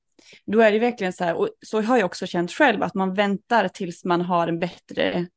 Då 0.46 0.60
är 0.62 0.72
det 0.72 0.80
verkligen 0.80 1.14
så 1.14 1.24
här, 1.24 1.36
och 1.36 1.50
så 1.66 1.82
har 1.82 1.98
jag 1.98 2.06
också 2.06 2.28
känt 2.28 2.52
själv 2.52 2.84
att 2.84 2.94
man 2.94 3.14
väntar 3.14 3.68
tills 3.68 4.06
man 4.06 4.22
har 4.22 4.48
en 4.48 4.60
bättre 4.60 5.28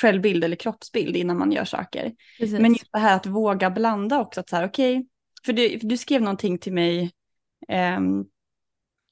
självbild 0.00 0.44
eller 0.44 0.56
kroppsbild 0.56 1.16
innan 1.16 1.38
man 1.38 1.52
gör 1.52 1.64
saker. 1.64 2.12
Precis. 2.38 2.60
Men 2.60 2.72
just 2.72 2.92
det 2.92 2.98
här 2.98 3.16
att 3.16 3.26
våga 3.26 3.70
blanda 3.70 4.20
också, 4.20 4.40
att 4.40 4.48
så 4.48 4.56
här 4.56 4.66
okej, 4.66 5.06
för, 5.46 5.52
du, 5.52 5.78
du 5.82 5.96
skrev 5.96 6.22
någonting 6.22 6.58
till 6.58 6.72
mig, 6.72 7.12
ehm, 7.68 8.24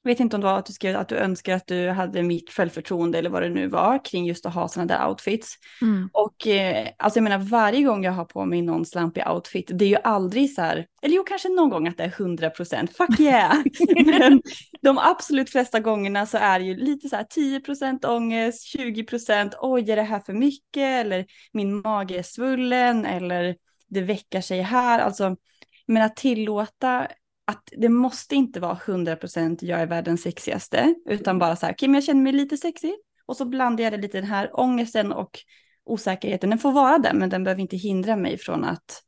jag 0.05 0.11
vet 0.11 0.21
inte 0.21 0.37
om 0.37 0.41
det 0.41 0.47
var 0.47 0.59
att 0.59 0.67
du 0.67 0.73
skrev 0.73 0.97
att 0.97 1.09
du 1.09 1.17
önskar 1.17 1.55
att 1.55 1.67
du 1.67 1.89
hade 1.89 2.23
mitt 2.23 2.51
självförtroende 2.51 3.19
eller 3.19 3.31
vad 3.31 3.43
det 3.43 3.49
nu 3.49 3.69
var 3.69 4.05
kring 4.05 4.27
just 4.27 4.47
att 4.47 4.55
ha 4.55 4.69
sådana 4.69 4.95
där 4.95 5.09
outfits. 5.09 5.55
Mm. 5.83 6.11
Och 6.13 6.47
eh, 6.47 6.89
alltså 6.99 7.19
jag 7.19 7.25
menar 7.25 7.39
varje 7.39 7.83
gång 7.83 8.05
jag 8.05 8.13
har 8.13 8.25
på 8.25 8.45
mig 8.45 8.63
någon 8.63 8.87
slampig 8.87 9.29
outfit, 9.29 9.71
det 9.75 9.85
är 9.85 9.89
ju 9.89 9.97
aldrig 10.05 10.55
så 10.55 10.63
här, 10.63 10.87
eller 11.03 11.17
jo 11.17 11.25
kanske 11.25 11.49
någon 11.49 11.71
gång 11.71 11.89
att 11.89 11.97
det 11.97 12.05
är 12.05 12.15
100 12.19 12.51
procent, 12.51 12.97
fuck 12.97 13.21
yeah. 13.21 13.57
Men 14.07 14.43
de 14.83 14.99
absolut 14.99 15.51
flesta 15.51 15.81
gångerna 15.81 16.27
så 16.27 16.39
är 16.39 16.59
det 16.59 16.65
ju 16.65 16.77
lite 16.77 17.09
så 17.09 17.17
här 17.17 17.27
10 17.31 17.61
procent 17.61 18.05
ångest, 18.05 18.63
20 18.63 19.05
procent, 19.05 19.55
oj 19.61 19.91
är 19.91 19.97
det 19.97 20.03
här 20.03 20.21
för 20.21 20.33
mycket, 20.33 21.07
eller 21.07 21.27
min 21.53 21.81
mage 21.81 22.19
är 22.19 22.23
svullen, 22.23 23.07
eller 23.07 23.57
det 23.89 24.01
väckar 24.01 24.41
sig 24.41 24.61
här. 24.61 24.99
Alltså, 24.99 25.37
men 25.93 26.03
att 26.03 26.17
tillåta 26.17 27.09
att 27.45 27.69
det 27.77 27.89
måste 27.89 28.35
inte 28.35 28.61
vara 28.61 28.79
100 28.87 29.17
procent 29.17 29.63
jag 29.63 29.81
är 29.81 29.87
världens 29.87 30.23
sexigaste, 30.23 30.95
utan 31.09 31.39
bara 31.39 31.57
så 31.57 31.67
här, 31.67 31.73
okej 31.73 31.89
men 31.89 31.95
jag 31.95 32.05
känner 32.05 32.23
mig 32.23 32.33
lite 32.33 32.57
sexig, 32.57 32.95
och 33.27 33.37
så 33.37 33.45
blandar 33.45 33.85
jag 33.85 33.93
det 33.93 33.97
lite 33.97 34.19
den 34.19 34.27
här 34.27 34.61
ångesten 34.61 35.13
och 35.13 35.39
osäkerheten. 35.85 36.51
Den 36.51 36.59
får 36.59 36.73
vara 36.73 36.99
där, 36.99 37.15
men 37.15 37.31
den 37.31 37.45
behöver 37.45 37.63
inte 37.63 37.77
hindra 37.77 38.17
mig 38.17 38.39
från 38.39 38.65
att 38.65 39.03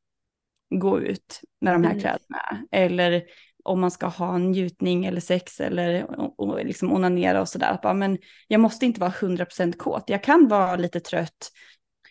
gå 0.74 1.00
ut 1.00 1.40
med 1.60 1.74
de 1.74 1.84
här 1.84 1.90
Mm. 1.90 2.00
kläderna. 2.00 2.66
Eller 2.70 3.22
om 3.64 3.80
man 3.80 3.90
ska 3.90 4.06
ha 4.06 4.34
en 4.34 4.50
njutning 4.50 5.04
eller 5.04 5.20
sex 5.20 5.60
eller 5.60 6.20
och, 6.20 6.40
och 6.40 6.64
liksom 6.64 6.92
onanera 6.92 7.40
och 7.40 7.48
sådär. 7.48 7.78
Bara, 7.82 7.94
Men 7.94 8.18
jag 8.48 8.60
måste 8.60 8.86
inte 8.86 9.00
vara 9.00 9.10
100% 9.10 9.76
kåt. 9.76 10.04
Jag 10.06 10.22
kan 10.22 10.48
vara 10.48 10.76
lite 10.76 11.00
trött 11.00 11.50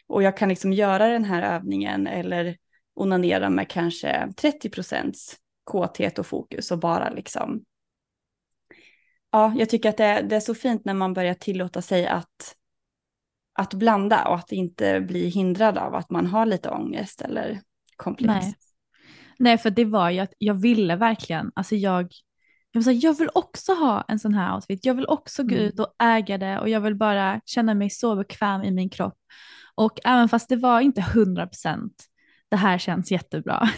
och 0.08 0.24
jag 0.24 0.38
kan 0.38 0.50
liksom 0.50 0.74
göra 0.74 1.08
den 1.08 1.26
här 1.26 1.56
övningen 1.56 2.08
eller 2.08 2.58
onanera 2.96 3.50
med 3.50 3.70
kanske 3.70 4.28
30% 4.42 5.14
kåthet 5.64 6.20
och 6.20 6.28
fokus 6.28 6.72
och 6.72 6.80
bara 6.80 7.10
liksom. 7.10 7.64
Ja, 9.32 9.54
jag 9.58 9.70
tycker 9.70 9.90
att 9.90 9.98
det 9.98 10.04
är, 10.06 10.24
det 10.24 10.36
är 10.36 10.40
så 10.40 10.56
fint 10.56 10.86
när 10.86 10.94
man 10.94 11.14
börjar 11.14 11.34
tillåta 11.34 11.82
sig 11.82 12.08
att 12.08 12.56
att 13.56 13.74
blanda 13.74 14.28
och 14.28 14.36
att 14.36 14.52
inte 14.52 15.02
bli 15.02 15.30
hindrad 15.30 15.78
av 15.78 15.96
att 15.96 16.10
man 16.10 16.26
har 16.26 16.46
lite 16.46 16.70
ångest 16.70 17.22
eller 17.22 17.62
komplex. 17.96 18.46
Nej. 18.46 18.56
Nej, 19.40 19.58
för 19.58 19.70
det 19.70 19.86
var 19.86 20.10
ju 20.10 20.20
att 20.20 20.34
jag 20.38 20.54
ville 20.54 20.96
verkligen, 20.96 21.52
alltså 21.56 21.76
jag, 21.76 22.12
jag 22.72 22.84
säga, 22.84 23.00
jag 23.04 23.18
vill 23.18 23.30
också 23.34 23.74
ha 23.74 24.06
en 24.08 24.20
sån 24.20 24.34
här 24.34 24.56
outfit. 24.56 24.86
Jag 24.86 24.94
vill 24.94 25.06
också 25.08 25.44
gå 25.44 25.56
Mm. 25.56 25.66
ut 25.68 25.80
och 25.80 25.96
äga 26.04 26.38
det 26.38 26.60
och 26.60 26.70
jag 26.70 26.82
vill 26.82 26.96
bara 26.96 27.42
känna 27.46 27.74
mig 27.74 27.90
så 27.90 28.16
bekväm 28.16 28.64
i 28.64 28.72
min 28.72 28.90
kropp. 28.90 29.18
Och 29.76 30.00
även 30.06 30.30
fast 30.30 30.50
det 30.50 30.56
var 30.56 30.82
inte 30.82 31.02
100% 31.02 31.90
det 32.54 32.58
här 32.58 32.78
känns 32.78 33.12
jättebra. 33.12 33.70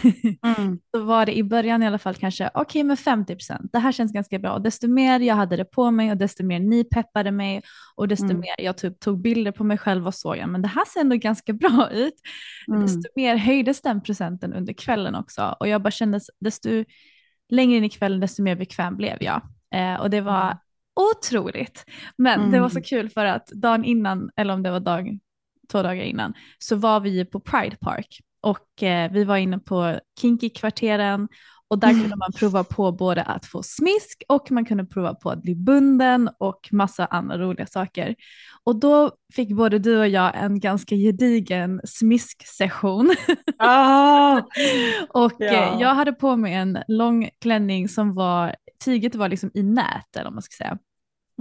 Mm. 0.58 0.78
så 0.96 1.02
var 1.04 1.26
det 1.26 1.36
i 1.36 1.42
början 1.44 1.82
i 1.82 1.86
alla 1.86 1.98
fall 1.98 2.14
kanske 2.14 2.50
okej 2.54 2.82
men 2.82 2.96
50%. 2.96 3.68
Det 3.72 3.78
här 3.78 3.92
känns 3.92 4.12
ganska 4.12 4.38
bra. 4.38 4.52
Och 4.52 4.62
desto 4.62 4.88
mer 4.88 5.20
jag 5.20 5.34
hade 5.34 5.56
det 5.56 5.64
på 5.64 5.90
mig 5.90 6.10
och 6.10 6.16
desto 6.16 6.44
mer 6.44 6.60
ni 6.60 6.84
peppade 6.84 7.30
mig 7.30 7.62
och 7.94 8.08
desto 8.08 8.24
Mm. 8.24 8.40
mer 8.40 8.54
jag 8.58 8.76
typ 8.78 9.00
tog 9.00 9.20
bilder 9.22 9.52
på 9.52 9.64
mig 9.64 9.78
själv 9.78 10.06
och 10.06 10.14
såg 10.14 10.36
jag 10.36 10.48
men 10.48 10.62
det 10.62 10.68
här 10.68 10.84
ser 10.84 11.00
ändå 11.00 11.16
ganska 11.16 11.52
bra 11.52 11.90
ut. 11.92 12.14
Mm. 12.68 12.80
Desto 12.82 13.02
mer 13.16 13.36
höjdes 13.36 13.82
den 13.82 14.00
procenten 14.02 14.52
under 14.52 14.72
kvällen 14.72 15.14
också. 15.14 15.56
Och 15.60 15.68
jag 15.68 15.82
bara 15.82 15.90
kände 15.90 16.20
desto 16.40 16.68
längre 17.48 17.76
in 17.76 17.84
i 17.84 17.88
kvällen 17.90 18.20
desto 18.20 18.42
mer 18.42 18.56
bekväm 18.56 18.96
blev 18.96 19.16
jag. 19.20 19.42
Eh, 19.74 19.94
och 19.94 20.10
det 20.10 20.20
var 20.20 20.44
Mm. 20.44 20.56
otroligt. 21.10 21.84
Men 22.18 22.50
det 22.50 22.60
var 22.60 22.68
så 22.68 22.78
Mm. 22.78 22.84
kul 22.84 23.08
för 23.08 23.24
att 23.24 23.46
dagen 23.46 23.84
innan, 23.84 24.30
eller 24.36 24.54
om 24.54 24.62
det 24.62 24.70
var 24.70 24.80
dag, 24.80 25.18
två 25.72 25.82
dagar 25.82 26.02
innan, 26.04 26.34
så 26.58 26.76
var 26.76 27.00
vi 27.00 27.24
på 27.24 27.40
Pride 27.40 27.76
Park. 27.80 28.20
Och 28.40 28.82
eh, 28.82 29.12
vi 29.12 29.24
var 29.24 29.36
inne 29.36 29.58
på 29.58 30.00
Kinky-kvarteren 30.20 31.28
och 31.68 31.78
där 31.78 31.90
kunde 31.90 32.16
man 32.16 32.32
prova 32.32 32.64
på 32.64 32.92
både 32.92 33.22
att 33.22 33.46
få 33.46 33.62
smisk 33.62 34.22
och 34.28 34.50
man 34.50 34.64
kunde 34.64 34.84
prova 34.84 35.14
på 35.14 35.30
att 35.30 35.42
bli 35.42 35.54
bunden 35.54 36.30
och 36.38 36.68
massa 36.72 37.06
andra 37.06 37.38
roliga 37.38 37.66
saker. 37.66 38.14
Och 38.64 38.76
då 38.80 39.10
fick 39.34 39.52
både 39.56 39.78
du 39.78 39.98
och 39.98 40.08
jag 40.08 40.32
en 40.36 40.60
ganska 40.60 40.94
gedigen 40.96 41.80
smisksession. 41.84 43.14
Ah! 43.58 44.42
och 45.08 45.32
Ja. 45.38 45.46
eh, 45.74 45.80
jag 45.80 45.94
hade 45.94 46.12
på 46.12 46.36
mig 46.36 46.54
en 46.54 46.78
lång 46.88 47.28
klänning 47.40 47.88
som 47.88 48.14
var, 48.14 48.56
tyget 48.84 49.14
var 49.14 49.28
liksom 49.28 49.50
i 49.54 49.62
nät 49.62 50.16
eller 50.16 50.24
vad 50.24 50.32
man 50.32 50.42
ska 50.42 50.64
säga 50.64 50.78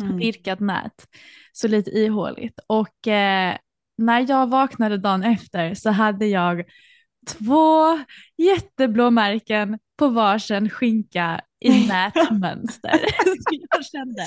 Mm. 0.02 0.18
virkat 0.18 0.60
nät, 0.60 1.08
så 1.54 1.68
lite 1.68 1.90
ihåligt. 1.92 2.60
Och 2.68 3.08
eh, 3.08 3.56
när 3.98 4.26
jag 4.30 4.50
vaknade 4.50 4.98
dagen 4.98 5.24
efter 5.24 5.74
så 5.74 5.90
hade 5.90 6.26
jag 6.26 6.64
två 7.28 8.00
jätteblåmärken 8.38 9.80
på 9.98 10.08
varsin 10.08 10.70
skinka 10.70 11.42
i 11.66 11.88
nätmönster. 11.88 12.92
så 13.24 13.60
jag 13.70 13.86
kände 13.86 14.24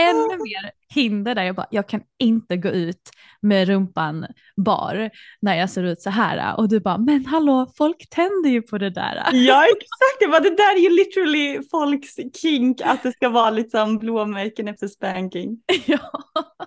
ännu 0.00 0.36
mer 0.38 0.70
hinder 0.94 1.34
där. 1.34 1.42
Jag 1.42 1.56
bara, 1.56 1.66
jag 1.70 1.88
kan 1.88 2.00
inte 2.18 2.56
gå 2.56 2.68
ut 2.68 3.10
med 3.42 3.68
rumpan 3.68 4.26
bar 4.56 5.10
när 5.40 5.56
jag 5.56 5.70
ser 5.70 5.82
ut 5.82 6.02
så 6.02 6.10
här. 6.10 6.56
Och 6.58 6.68
du 6.68 6.80
bara, 6.80 6.98
men 6.98 7.26
hallå, 7.26 7.72
folk 7.76 8.08
tänder 8.10 8.50
ju 8.50 8.62
på 8.62 8.78
det 8.78 8.90
där. 8.90 9.28
Ja 9.32 9.64
exakt, 9.76 10.20
det, 10.20 10.26
var, 10.26 10.40
det 10.40 10.56
där 10.56 10.76
är 10.76 10.80
ju 10.80 10.90
literally 10.90 11.60
folks 11.70 12.40
kink 12.42 12.80
att 12.80 13.02
det 13.02 13.12
ska 13.12 13.28
vara 13.28 13.50
liksom 13.50 13.98
blåmärken 13.98 14.68
efter 14.68 14.88
spanking. 14.88 15.58
ja. 15.86 16.10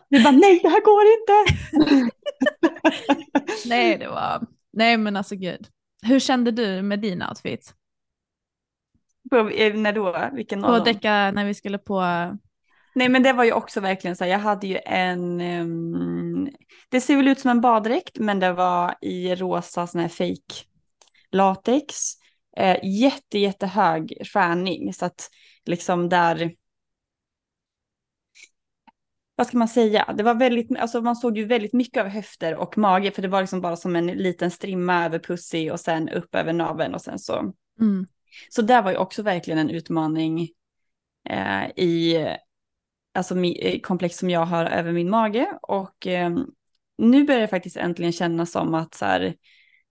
Vi 0.09 0.23
bara 0.23 0.31
nej 0.31 0.59
det 0.63 0.69
här 0.69 0.81
går 0.81 1.03
inte. 1.17 2.16
Nej, 3.65 3.97
det 3.97 4.07
var, 4.07 4.47
nej 4.73 4.97
men 4.97 5.15
alltså 5.15 5.35
gud. 5.35 5.67
Hur 6.01 6.19
kände 6.19 6.51
du 6.51 6.81
med 6.81 6.99
din 6.99 7.23
outfit? 7.23 7.73
På, 9.29 9.43
när 9.73 9.93
då? 9.93 10.29
Vilken 10.33 10.61
På? 10.61 10.79
Decca 10.79 11.31
när 11.31 11.45
vi 11.45 11.53
skulle 11.53 11.77
på, 11.77 12.01
Nej 12.97 13.09
men 13.09 13.23
det 13.23 13.33
var 13.33 13.43
ju 13.43 13.51
också 13.51 13.79
verkligen 13.79 14.15
så 14.15 14.23
här, 14.23 14.31
jag 14.31 14.39
hade 14.39 14.67
ju 14.67 14.79
en, 14.85 15.41
ehm, 15.41 16.49
det 16.89 17.01
ser 17.01 17.15
väl 17.15 17.27
ut 17.27 17.39
som 17.39 17.51
en 17.51 17.61
baddräkt 17.61 18.19
men 18.19 18.39
det 18.39 18.53
var 18.53 18.95
i 19.01 19.35
rosa 19.35 19.87
sån 19.87 20.01
här 20.01 20.07
fake 20.07 20.63
latex. 21.31 21.95
Eh, 22.57 22.77
jätte 22.83 23.39
jättehög 23.39 24.13
skärning 24.33 24.93
så 24.93 25.05
att 25.05 25.29
liksom 25.65 26.09
där, 26.09 26.51
vad 29.37 29.47
ska 29.47 29.57
man 29.57 29.67
säga, 29.67 30.13
det 30.17 30.23
var 30.23 30.35
väldigt, 30.35 30.79
alltså 30.79 31.01
man 31.01 31.15
såg 31.15 31.37
ju 31.37 31.45
väldigt 31.45 31.73
mycket 31.73 32.01
av 32.01 32.07
höfter 32.09 32.55
och 32.55 32.77
mage 32.77 33.11
för 33.11 33.21
det 33.21 33.27
var 33.27 33.41
liksom 33.41 33.61
bara 33.61 33.75
som 33.75 33.95
en 33.95 34.07
liten 34.07 34.51
strimma 34.51 35.05
över 35.05 35.19
pussy 35.19 35.71
och 35.71 35.79
sen 35.79 36.09
upp 36.09 36.35
över 36.35 36.53
naveln 36.53 36.93
och 36.93 37.01
sen 37.01 37.19
så. 37.19 37.53
Mm, 37.79 38.05
så 38.49 38.61
där 38.61 38.81
var 38.81 38.91
ju 38.91 38.97
också 38.97 39.21
verkligen 39.23 39.59
en 39.59 39.69
utmaning 39.69 40.49
eh, 41.29 41.69
i 41.75 42.27
alltså, 43.13 43.35
komplex 43.83 44.17
som 44.17 44.29
jag 44.29 44.45
har 44.45 44.65
över 44.65 44.91
min 44.91 45.09
mage. 45.09 45.57
Och 45.61 46.07
eh, 46.07 46.37
nu 46.97 47.23
börjar 47.23 47.41
det 47.41 47.47
faktiskt 47.47 47.77
äntligen 47.77 48.11
kännas 48.11 48.51
som 48.51 48.73
att 48.73 48.93
så 48.93 49.05
här, 49.05 49.35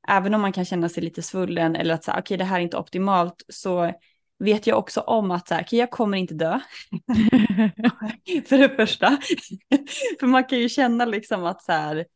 även 0.09 0.35
om 0.35 0.41
man 0.41 0.53
kan 0.53 0.65
känna 0.65 0.89
sig 0.89 1.03
lite 1.03 1.23
svullen 1.23 1.77
eller 1.77 1.95
att 1.95 2.05
så 2.05 2.11
här, 2.11 2.21
okej 2.21 2.37
det 2.37 2.45
här 2.45 2.59
är 2.59 2.63
inte 2.63 2.77
optimalt 2.79 3.45
så 3.49 3.93
vet 4.39 4.67
jag 4.67 4.79
också 4.79 5.01
om 5.01 5.31
att 5.31 5.49
så 5.49 5.55
här, 5.55 5.67
jag 5.71 5.91
kommer 5.91 6.19
inte 6.19 6.35
dö. 6.35 6.61
för 8.49 8.59
det 8.59 8.69
första. 8.69 9.07
för 10.21 10.27
man 10.27 10.45
kan 10.45 10.59
ju 10.59 10.69
känna 10.69 11.05
liksom 11.05 11.45
att 11.45 11.63
så 11.63 11.73
här, 11.73 12.07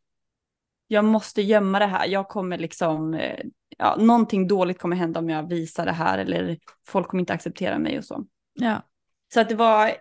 jag 0.87 1.05
måste 1.05 1.43
gömma 1.43 1.79
det 1.79 1.87
här. 1.87 2.07
Jag 2.07 2.29
kommer 2.29 2.59
liksom, 2.59 3.15
eh, 3.15 3.41
ja, 3.79 3.97
någonting 3.97 4.49
dåligt 4.49 4.79
kommer 4.79 4.97
hända 4.97 5.21
om 5.21 5.31
jag 5.31 5.49
visar 5.49 5.87
det 5.87 5.93
här 5.93 6.19
eller 6.19 6.59
folk 6.87 7.09
kommer 7.09 7.21
inte 7.21 7.33
acceptera 7.33 7.79
mig 7.79 7.99
och 7.99 8.05
så. 8.05 8.25
ja. 8.55 8.83
Så 9.35 9.41
att 9.41 9.49
det 9.49 9.55
var, 9.55 9.93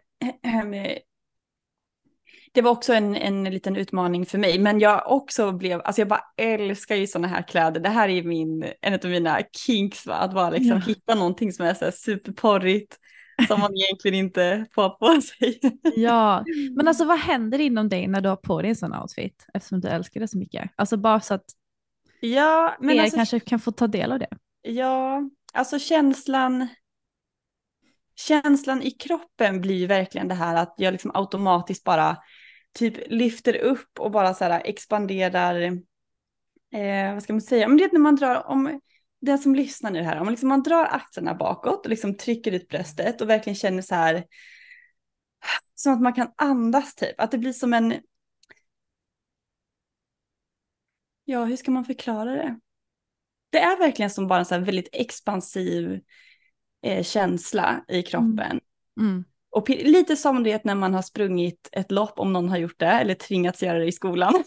det 2.54 2.62
var 2.62 2.72
också 2.72 2.94
en, 2.94 3.16
en 3.16 3.44
liten 3.44 3.76
utmaning 3.76 4.26
för 4.26 4.38
mig. 4.38 4.60
Men 4.60 4.80
jag 4.80 5.04
också 5.12 5.52
blev, 5.52 5.82
alltså 5.82 6.02
jag 6.02 6.08
bara 6.08 6.24
älskar 6.38 6.96
ju 6.96 7.08
sådana 7.08 7.28
här 7.28 7.42
kläder. 7.48 7.80
Det 7.82 7.90
här 7.90 8.10
är 8.10 8.24
min, 8.24 8.66
en 8.82 8.94
av 8.94 9.00
mina 9.06 9.40
kinks, 9.66 10.06
va? 10.08 10.14
att 10.16 10.34
bara 10.34 10.50
liksom 10.50 10.72
Ja. 10.78 10.84
hitta 10.86 11.16
någonting 11.16 11.54
som 11.54 11.66
är 11.66 11.74
så 11.74 11.86
här 11.86 11.92
superporrigt. 11.92 12.98
Som 13.48 13.60
man 13.60 13.72
egentligen 13.76 14.16
inte 14.26 14.66
får 14.76 14.90
på 14.90 15.22
sig. 15.22 15.60
ja, 15.96 16.44
men 16.76 16.88
alltså 16.88 17.06
vad 17.06 17.20
händer 17.20 17.60
inom 17.62 17.90
dig 17.90 18.08
när 18.08 18.22
du 18.22 18.30
har 18.30 18.36
på 18.36 18.62
dig 18.62 18.70
en 18.70 18.76
sån 18.76 18.94
outfit? 18.96 19.46
Eftersom 19.54 19.80
du 19.82 19.88
älskar 19.88 20.20
det 20.20 20.28
så 20.28 20.38
mycket. 20.38 20.72
Alltså 20.76 20.98
bara 20.98 21.20
så 21.22 21.34
att 21.34 21.46
ja, 22.20 22.76
men 22.80 22.90
fler 22.90 23.02
alltså, 23.04 23.16
kanske 23.18 23.40
kan 23.40 23.60
få 23.60 23.72
ta 23.72 23.88
del 23.88 24.12
av 24.12 24.20
det. 24.20 24.28
Ja, 24.62 25.22
alltså 25.54 25.80
känslan. 25.80 26.68
Känslan 28.16 28.82
i 28.82 28.92
kroppen 28.92 29.62
blir 29.62 29.88
verkligen 29.88 30.28
det 30.28 30.36
här 30.36 30.56
att 30.56 30.74
jag 30.78 30.92
liksom 30.92 31.12
automatiskt 31.14 31.84
bara 31.84 32.18
typ 32.74 32.98
lyfter 33.08 33.56
upp 33.56 34.00
och 34.00 34.12
bara 34.12 34.34
så 34.34 34.44
här 34.44 34.62
expanderar. 34.66 35.62
Eh, 36.74 37.14
vad 37.14 37.24
ska 37.24 37.34
man 37.34 37.42
säga? 37.42 37.68
Men 37.68 37.78
det 37.78 37.84
är 37.84 37.94
när 37.94 38.00
man 38.00 38.16
drar 38.16 38.48
om 38.48 38.82
den 39.22 39.40
som 39.40 39.56
lyssnar 39.56 39.92
nu 39.92 40.02
här, 40.02 40.20
om 40.20 40.30
liksom 40.30 40.50
man 40.50 40.64
drar 40.64 40.86
axlarna 40.86 41.36
bakåt 41.36 41.86
och 41.86 41.90
liksom 41.90 42.18
trycker 42.18 42.52
ut 42.52 42.68
bröstet 42.68 43.22
och 43.22 43.30
verkligen 43.30 43.56
känner 43.56 43.82
så 43.82 43.96
här. 43.96 44.24
Som 45.76 45.94
att 45.94 46.02
man 46.02 46.14
kan 46.14 46.32
andas 46.36 46.96
typ, 46.96 47.22
att 47.22 47.32
det 47.32 47.38
blir 47.38 47.54
som 47.54 47.74
en. 47.74 47.94
Ja, 51.26 51.46
hur 51.46 51.58
ska 51.58 51.72
man 51.72 51.86
förklara 51.86 52.32
det? 52.32 52.60
det 53.50 53.60
är 53.60 53.78
verkligen 53.78 54.10
som 54.10 54.28
bara 54.28 54.40
en 54.40 54.46
så 54.46 54.56
här 54.56 54.62
väldigt 54.62 54.90
expansiv 54.92 56.02
eh, 56.82 57.04
känsla 57.04 57.86
i 57.88 58.04
kroppen. 58.04 58.60
Mm. 59.00 59.10
mm. 59.12 59.24
Och 59.52 59.70
lite 59.70 60.16
som 60.16 60.44
det 60.44 60.64
när 60.64 60.76
man 60.76 60.94
har 60.94 61.02
sprungit 61.02 61.70
ett 61.72 61.92
lopp 61.92 62.20
om 62.20 62.34
någon 62.34 62.50
har 62.50 62.58
gjort 62.58 62.80
det 62.80 62.86
eller 62.86 63.14
tvingats 63.14 63.64
göra 63.64 63.80
det 63.80 63.86
i 63.86 63.92
skolan. 63.92 64.34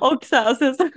och, 0.00 0.24
så 0.24 0.36
här, 0.36 0.54
sen 0.54 0.74
så, 0.74 0.88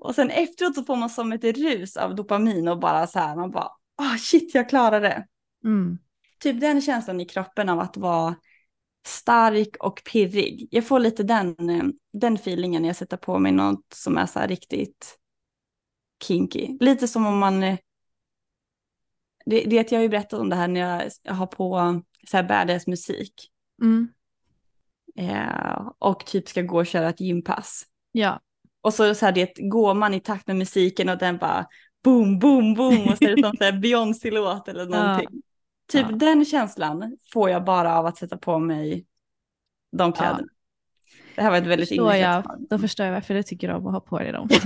och 0.00 0.14
sen 0.14 0.30
efteråt 0.30 0.74
så 0.74 0.84
får 0.84 0.96
man 0.96 1.10
som 1.10 1.32
ett 1.32 1.44
rus 1.44 1.96
av 1.96 2.14
dopamin 2.14 2.68
och 2.68 2.78
bara 2.78 3.06
så 3.06 3.18
här, 3.18 3.36
man 3.36 3.50
bara, 3.50 3.70
ah 3.96 4.18
shit 4.18 4.54
jag 4.54 4.68
klarar 4.68 5.00
det. 5.00 5.26
Mm. 5.64 5.98
Typ 6.40 6.60
den 6.60 6.82
känslan 6.82 7.20
i 7.20 7.24
kroppen 7.24 7.68
av 7.68 7.80
att 7.80 7.96
vara 7.96 8.34
stark 9.06 9.76
och 9.80 10.02
pirrig. 10.12 10.68
Jag 10.70 10.86
får 10.86 10.98
lite 10.98 11.22
den, 11.22 11.70
eh, 11.70 11.84
den 12.12 12.34
feelingen 12.34 12.82
när 12.82 12.88
jag 12.88 12.96
sätter 12.96 13.16
på 13.16 13.38
mig 13.38 13.52
något 13.52 13.84
som 13.94 14.18
är 14.18 14.26
så 14.26 14.38
här 14.38 14.48
riktigt 14.48 15.18
kinky. 16.24 16.76
Lite 16.80 17.08
som 17.08 17.26
om 17.26 17.38
man... 17.38 17.76
Det, 19.50 19.64
det 19.64 19.92
jag 19.92 19.98
har 19.98 20.02
ju 20.02 20.08
berättat 20.08 20.40
om 20.40 20.48
det 20.48 20.56
här 20.56 20.68
när 20.68 20.80
jag, 21.22 21.34
har 21.34 21.46
på 21.46 22.02
så 22.28 22.36
här 22.36 22.44
badass 22.44 22.86
musik. 22.86 23.50
Mm. 23.82 24.08
Eh, 25.16 25.88
och 25.98 26.26
typ 26.26 26.48
ska 26.48 26.62
gå 26.62 26.78
och 26.78 26.86
köra 26.86 27.08
ett 27.08 27.20
gympass. 27.20 27.84
Ja. 28.12 28.40
Och 28.80 28.94
så, 28.94 29.14
så 29.14 29.26
här, 29.26 29.32
det 29.32 29.54
går 29.58 29.94
man 29.94 30.14
i 30.14 30.20
takt 30.20 30.46
med 30.46 30.56
musiken 30.56 31.08
och 31.08 31.18
den 31.18 31.36
bara 31.36 31.66
boom, 32.04 32.38
boom, 32.38 32.74
boom. 32.74 33.08
Och 33.08 33.18
så 33.18 33.24
är 33.24 33.36
det 33.36 33.42
som 33.42 33.56
här 33.60 33.72
Beyoncé-låt 33.72 34.68
eller 34.68 34.86
Ja. 34.90 35.06
någonting. 35.06 35.42
Typ 35.88 36.06
Ja. 36.10 36.16
den 36.16 36.44
känslan 36.44 37.16
får 37.32 37.50
jag 37.50 37.64
bara 37.64 37.98
av 37.98 38.06
att 38.06 38.18
sätta 38.18 38.36
på 38.36 38.58
mig 38.58 39.06
de 39.96 40.12
kläderna. 40.12 40.48
Det 41.34 41.42
här 41.42 41.50
var 41.50 41.58
ett 41.58 41.66
väldigt 41.66 41.90
invecklat 41.90 42.44
jag, 42.46 42.66
då 42.70 42.78
förstår 42.78 43.06
jag 43.06 43.12
varför 43.12 43.34
du 43.34 43.42
tycker 43.42 43.70
om 43.70 43.86
att 43.86 43.92
ha 43.92 44.00
på 44.00 44.18
dig 44.18 44.32
dem. 44.32 44.48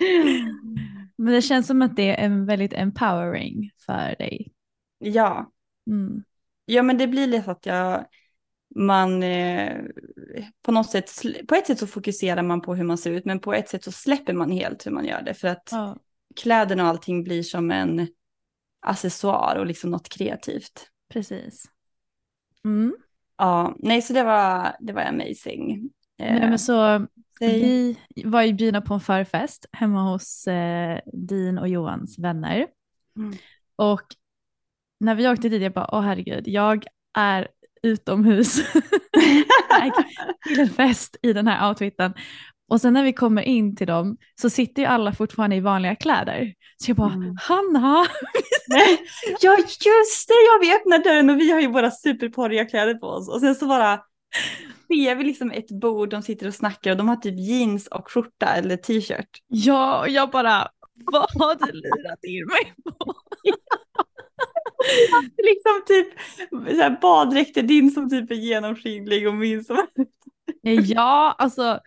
Men 1.24 1.32
det 1.34 1.42
känns 1.42 1.66
som 1.66 1.82
att 1.82 1.96
det 1.96 2.10
är 2.10 2.24
en 2.24 2.46
väldigt 2.46 2.72
empowering 2.72 3.70
för 3.86 4.16
dig. 4.18 4.52
ja. 4.98 5.52
Mm. 5.86 6.24
ja, 6.64 6.82
men 6.82 6.98
det 6.98 7.06
blir 7.06 7.26
lite 7.26 7.50
att 7.50 7.66
jag, 7.66 8.04
man 8.76 9.22
eh, 9.22 9.76
på 10.62 10.72
något 10.72 10.90
sätt, 10.90 11.10
på 11.48 11.54
ett 11.54 11.66
sätt 11.66 11.78
så 11.78 11.86
fokuserar 11.86 12.42
man 12.42 12.60
på 12.62 12.74
hur 12.74 12.84
man 12.84 12.98
ser 12.98 13.10
ut, 13.10 13.24
men 13.24 13.40
på 13.40 13.54
ett 13.54 13.68
sätt 13.68 13.84
så 13.84 13.92
släpper 13.92 14.32
man 14.32 14.50
helt 14.50 14.86
hur 14.86 14.90
man 14.90 15.04
gör 15.04 15.22
det. 15.22 15.34
För 15.34 15.48
att 15.48 15.68
Ja. 15.72 15.96
kläderna 16.36 16.82
och 16.82 16.88
allting 16.88 17.24
blir 17.24 17.42
som 17.42 17.70
en 17.70 18.08
accessoar 18.80 19.56
och 19.56 19.66
liksom 19.66 19.90
något 19.90 20.08
kreativt. 20.08 20.90
Precis. 21.12 21.64
Mm. 22.64 22.94
Ja, 23.36 23.74
nej 23.78 24.02
så 24.02 24.12
det 24.12 24.22
var, 24.22 24.76
det 24.80 24.92
var 24.92 25.02
amazing. 25.02 25.90
Eh, 26.18 26.32
Nej, 26.34 26.40
men 26.50 26.58
så, 26.58 26.98
säg- 26.98 27.19
vi 27.40 27.96
var 28.24 28.42
ju 28.42 28.52
bjudna 28.52 28.80
på 28.80 28.94
en 28.94 29.00
förfest 29.00 29.66
hemma 29.72 30.02
hos 30.12 30.46
eh, 30.46 31.00
din 31.12 31.58
och 31.58 31.68
Johans 31.68 32.18
vänner. 32.18 32.66
Mm. 33.16 33.36
Och 33.76 34.02
när 35.00 35.14
vi 35.14 35.28
åkte 35.28 35.48
dit, 35.48 35.62
jag 35.62 35.72
bara, 35.72 35.88
åh 35.92 36.00
herregud, 36.00 36.48
jag 36.48 36.84
är 37.18 37.48
utomhus 37.82 38.54
till 40.48 40.60
en 40.60 40.68
fest 40.70 41.16
i 41.22 41.32
den 41.32 41.46
här 41.46 41.68
outfiten. 41.68 42.14
Och 42.68 42.80
sen 42.80 42.92
när 42.92 43.04
vi 43.04 43.12
kommer 43.12 43.42
in 43.42 43.76
till 43.76 43.86
dem 43.86 44.16
så 44.40 44.50
sitter 44.50 44.82
ju 44.82 44.88
alla 44.88 45.12
fortfarande 45.12 45.56
i 45.56 45.60
vanliga 45.60 45.96
kläder. 45.96 46.54
Så 46.76 46.90
jag 46.90 46.96
bara, 46.96 47.12
Mm. 47.12 47.36
Hanna! 47.40 48.06
Nej, 48.68 48.98
ja 49.40 49.56
just 49.58 50.28
det, 50.28 50.34
ja 50.34 50.58
vi 50.60 50.74
öppnar 50.74 50.98
dörren 50.98 51.30
och 51.30 51.40
vi 51.40 51.52
har 51.52 51.60
ju 51.60 51.66
våra 51.66 51.90
superporriga 51.90 52.64
kläder 52.64 52.94
på 52.94 53.06
oss. 53.06 53.28
Och 53.28 53.40
sen 53.40 53.54
så 53.54 53.66
bara 53.66 54.00
ser 54.88 55.14
vi 55.14 55.24
liksom 55.24 55.50
ett 55.50 55.70
bord, 55.70 56.10
de 56.10 56.22
sitter 56.22 56.46
och 56.46 56.54
snackar 56.54 56.90
och 56.90 56.96
de 56.96 57.08
har 57.08 57.16
typ 57.16 57.38
jeans 57.38 57.86
och 57.86 58.10
skjorta 58.10 58.46
eller 58.46 58.76
t-shirt. 58.76 59.42
Ja, 59.46 60.00
och 60.00 60.08
jag 60.08 60.30
bara, 60.30 60.68
vad 61.12 61.30
har 61.34 61.54
du 61.54 61.72
lurat 61.72 62.24
in 62.24 62.46
mig 62.46 62.74
på? 62.84 63.14
Liksom 65.36 65.82
typ 65.86 66.08
så 66.50 66.82
här 66.82 66.98
baddräkter, 67.00 67.62
din 67.62 67.90
som 67.90 68.10
typ 68.10 68.30
är 68.30 68.34
genomskinlig 68.34 69.28
och 69.28 69.34
min 69.34 69.64
som 69.64 69.86
Ja, 70.84 71.34
alltså, 71.38 71.80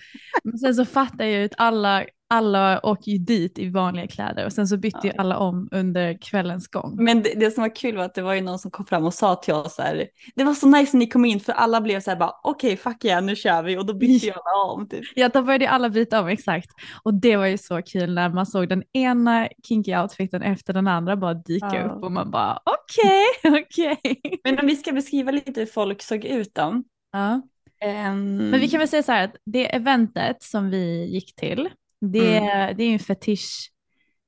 men 0.44 0.58
sen 0.58 0.76
så 0.76 0.86
fattar 0.86 1.26
jag 1.26 1.40
ju 1.40 1.46
att 1.46 1.54
alla, 1.58 2.06
alla 2.30 2.86
åker 2.86 3.12
ju 3.12 3.18
dit 3.18 3.60
i 3.60 3.70
vanliga 3.70 4.08
kläder 4.08 4.46
och 4.46 4.54
sen 4.54 4.68
så 4.68 4.78
bytte 4.78 5.08
ju 5.08 5.14
alla 5.18 5.38
om 5.38 5.70
under 5.72 6.18
kvällens 6.22 6.68
gång. 6.68 6.96
Men 7.04 7.24
det, 7.24 7.34
det 7.40 7.52
som 7.52 7.62
var 7.62 7.76
kul 7.76 7.98
var 7.98 8.04
att 8.04 8.16
det 8.16 8.22
var 8.22 8.34
ju 8.34 8.42
någon 8.42 8.60
som 8.60 8.72
kom 8.72 8.86
fram 8.86 9.06
och 9.06 9.14
sa 9.14 9.36
till 9.36 9.54
oss 9.54 9.76
så 9.76 9.82
här, 9.82 10.08
det 10.36 10.44
var 10.44 10.54
så 10.54 10.68
nice 10.68 10.98
när 10.98 11.00
ni 11.00 11.08
kom 11.08 11.26
in 11.26 11.40
för 11.40 11.54
alla 11.54 11.82
blev 11.82 12.00
så 12.00 12.12
här 12.12 12.18
bara 12.18 12.32
okej 12.44 12.78
fuck 12.78 13.06
yeah 13.06 13.24
nu 13.24 13.36
kör 13.36 13.64
vi 13.64 13.78
och 13.78 13.86
då 13.86 13.94
bytte 13.94 14.26
ju 14.26 14.32
alla 14.32 14.74
om 14.74 14.90
typ. 14.90 15.04
Ja, 15.16 15.30
då 15.30 15.42
började 15.42 15.70
alla 15.70 15.90
byta 15.90 16.22
om, 16.22 16.28
exakt. 16.28 16.70
Och 17.04 17.14
det 17.14 17.38
var 17.38 17.46
ju 17.46 17.58
så 17.58 17.82
kul 17.82 18.14
när 18.14 18.30
man 18.30 18.46
såg 18.46 18.70
den 18.70 18.84
ena 18.94 19.48
kinky 19.68 19.96
outfiten 19.98 20.42
efter 20.42 20.74
den 20.74 20.88
andra 20.88 21.16
bara 21.18 21.34
dyka 21.34 21.70
Ja. 21.74 21.84
upp 21.84 22.04
och 22.04 22.12
man 22.12 22.32
bara 22.32 22.60
okej, 22.66 23.26
okej. 23.64 24.22
Men 24.44 24.60
om 24.60 24.68
vi 24.68 24.76
ska 24.76 24.92
beskriva 24.92 25.32
lite 25.32 25.60
hur 25.60 25.68
folk 25.68 26.02
såg 26.02 26.26
ut 26.26 26.56
då. 26.56 26.84
Ja. 27.12 27.42
Ehm, 27.84 28.38
Men 28.50 28.60
vi 28.60 28.70
kan 28.70 28.80
väl 28.80 28.88
säga 28.88 29.04
så 29.04 29.12
här 29.12 29.24
att 29.24 29.36
det 29.46 29.76
eventet 29.76 30.44
som 30.44 30.70
vi 30.70 31.06
gick 31.06 31.36
till, 31.36 31.70
det, 32.02 32.38
Mm. 32.38 32.78
det 32.78 32.84
är 32.84 32.88
ju 32.88 32.94
en 32.94 33.00
fetisch, 33.00 33.72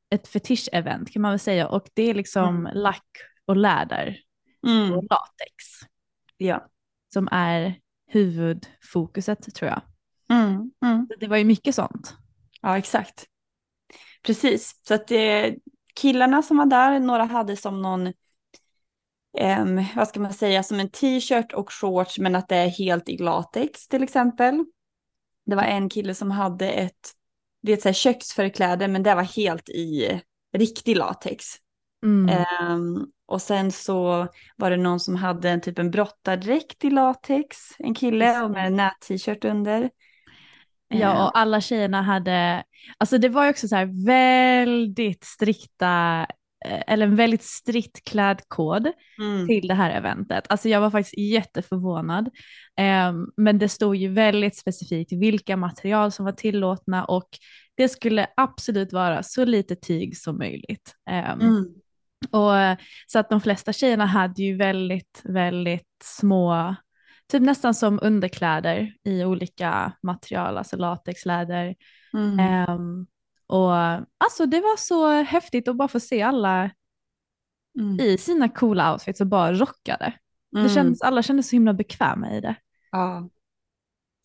ett 0.10 0.28
fetisch-event 0.28 1.12
kan 1.12 1.22
man 1.22 1.32
väl 1.32 1.40
säga 1.40 1.68
och 1.68 1.88
det 1.94 2.04
är 2.04 2.14
liksom 2.14 2.56
Mm. 2.58 2.72
lack 2.78 3.08
och 3.46 3.58
läder 3.58 4.18
mm, 4.68 4.92
och 4.94 5.04
latex 5.04 5.64
ja. 6.38 6.68
som 7.14 7.28
är 7.32 7.80
huvudfokuset 8.08 9.56
tror 9.56 9.72
jag. 9.72 9.82
Mm, 10.30 10.72
mm. 10.86 11.08
Det 11.20 11.28
var 11.28 11.38
ju 11.38 11.44
mycket 11.44 11.76
sånt. 11.76 12.16
Ja, 12.62 12.78
exakt. 12.78 13.26
Precis, 14.24 14.80
så 14.88 14.94
att 14.94 15.08
det, 15.08 15.56
killarna 15.96 16.42
som 16.42 16.58
var 16.58 16.66
där, 16.66 17.00
några 17.00 17.24
hade 17.24 17.56
som 17.56 17.82
någon, 17.82 18.14
ehm, 19.38 19.84
vad 19.96 20.08
ska 20.08 20.20
man 20.20 20.34
säga, 20.34 20.64
som 20.64 20.80
en 20.80 20.90
t-shirt 20.90 21.54
och 21.54 21.74
shorts, 21.74 22.20
men 22.20 22.36
att 22.36 22.48
det 22.48 22.56
är 22.56 22.68
helt 22.68 23.10
i 23.10 23.18
latex 23.18 23.88
till 23.88 24.04
exempel. 24.04 24.66
Det 25.46 25.56
var 25.56 25.64
en 25.64 25.90
kille 25.90 26.16
som 26.16 26.32
hade 26.32 26.70
ett, 26.70 27.12
det 27.62 27.72
är 27.72 27.78
ett 27.78 27.82
så 27.82 27.88
här 27.88 27.94
köksförkläde, 27.94 28.88
men 28.88 29.04
det 29.04 29.16
var 29.16 29.24
helt 29.24 29.70
i 29.70 30.22
riktig 30.58 30.98
latex. 30.98 31.46
Mm. 32.04 32.30
Ehm, 32.30 33.08
och 33.26 33.42
sen 33.42 33.72
så 33.72 34.28
var 34.56 34.70
det 34.70 34.78
någon 34.78 35.00
som 35.00 35.16
hade 35.16 35.50
en 35.50 35.62
typ 35.62 35.80
en 35.80 35.92
brottardräkt 35.92 36.84
i 36.84 36.90
latex, 36.90 37.58
en 37.80 37.96
kille, 37.96 38.42
och 38.42 38.52
med 38.52 38.68
en 38.68 38.76
nät-t-shirt 38.76 39.46
under. 39.46 39.90
Ja, 40.88 41.26
och 41.26 41.38
alla 41.38 41.62
tjejerna 41.62 42.02
hade, 42.02 42.64
alltså 42.98 43.18
det 43.18 43.30
var 43.30 43.44
ju 43.44 43.50
också 43.50 43.68
så 43.68 43.76
här 43.76 44.06
väldigt 44.06 45.24
strikta, 45.24 46.26
eller 46.88 47.06
en 47.08 47.16
väldigt 47.16 47.44
strikt 47.44 48.04
klädkod 48.10 48.92
Mm. 49.20 49.48
till 49.48 49.68
det 49.68 49.74
här 49.74 49.92
eventet. 49.92 50.46
Alltså 50.50 50.70
jag 50.70 50.82
var 50.82 50.90
faktiskt 50.92 51.18
jätteförvånad. 51.18 52.30
Ehm, 52.78 53.28
men 53.38 53.58
det 53.58 53.70
stod 53.70 53.96
ju 53.96 54.08
väldigt 54.08 54.58
specifikt 54.58 55.12
vilka 55.12 55.58
material 55.58 56.12
som 56.12 56.26
var 56.26 56.32
tillåtna 56.32 57.06
och 57.06 57.30
det 57.78 57.90
skulle 57.90 58.28
absolut 58.38 58.94
vara 58.94 59.24
så 59.24 59.46
lite 59.46 59.76
tyg 59.76 60.18
som 60.18 60.38
möjligt. 60.38 60.96
Ehm, 61.10 61.42
Mm. 61.42 61.66
och, 62.32 62.58
eh, 62.58 62.78
så 63.08 63.20
att 63.20 63.30
de 63.30 63.42
flesta 63.42 63.74
tjejerna 63.74 64.06
hade 64.06 64.44
ju 64.44 64.56
väldigt, 64.58 65.22
väldigt 65.24 65.88
små, 66.04 66.76
typ 67.32 67.42
nästan 67.42 67.74
som 67.74 68.00
underkläder 68.02 68.94
i 69.04 69.24
olika 69.24 69.92
material, 70.04 70.58
alltså 70.58 70.78
latexläder. 70.78 71.76
Mm. 72.14 72.40
Ehm, 72.40 73.06
och 73.48 73.74
alltså 74.18 74.46
det 74.46 74.60
var 74.60 74.78
så 74.78 75.08
häftigt 75.24 75.68
att 75.68 75.76
bara 75.76 75.88
få 75.88 76.00
se 76.00 76.22
alla 76.22 76.72
Mm. 77.80 78.00
i 78.00 78.18
sina 78.18 78.50
coola 78.50 78.92
outfits 78.94 79.22
och 79.22 79.28
bara 79.28 79.54
rockade. 79.54 80.14
Det 80.52 80.60
Mm. 80.60 80.70
kändes, 80.70 81.02
alla 81.02 81.24
kände 81.24 81.44
sig 81.44 81.50
så 81.50 81.56
himla 81.56 81.74
bekväma 81.74 82.32
i 82.34 82.42
det. 82.42 82.56
Ja. 82.92 83.30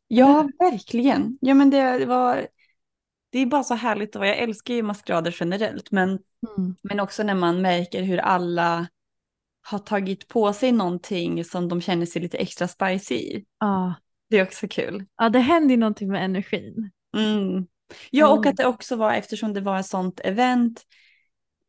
ja, 0.08 0.48
verkligen. 0.58 1.38
Ja, 1.40 1.54
men 1.54 1.70
det, 1.70 1.98
det 1.98 2.06
var... 2.06 2.46
Det 3.32 3.38
är 3.38 3.46
bara 3.46 3.64
så 3.64 3.74
härligt 3.74 4.16
att 4.16 4.20
vara. 4.20 4.28
Jag 4.28 4.38
älskar 4.38 4.74
ju 4.74 4.82
maskerader 4.82 5.36
generellt, 5.40 5.90
men, 5.90 6.18
men 6.82 7.00
också 7.00 7.22
när 7.22 7.34
man 7.34 7.62
märker 7.62 8.02
hur 8.02 8.18
alla 8.18 8.86
har 9.62 9.78
tagit 9.78 10.28
på 10.28 10.52
sig 10.52 10.72
någonting 10.72 11.44
som 11.44 11.68
de 11.68 11.80
känner 11.80 12.06
sig 12.06 12.22
lite 12.22 12.38
extra 12.38 12.68
spicy 12.68 13.14
i. 13.14 13.44
Ja. 13.58 13.94
Det 14.28 14.38
är 14.38 14.42
också 14.42 14.68
kul. 14.68 15.06
ja, 15.16 15.28
det 15.28 15.38
hände 15.38 15.72
ju 15.74 15.76
någonting 15.80 16.08
med 16.08 16.24
energin. 16.24 16.90
Mm. 17.16 17.66
Ja, 18.10 18.28
och 18.28 18.36
Mm. 18.38 18.50
att 18.50 18.56
det 18.56 18.66
också 18.66 18.96
var, 18.96 19.12
eftersom 19.14 19.52
det 19.52 19.60
var 19.60 19.78
ett 19.80 19.86
sånt 19.86 20.20
event 20.24 20.82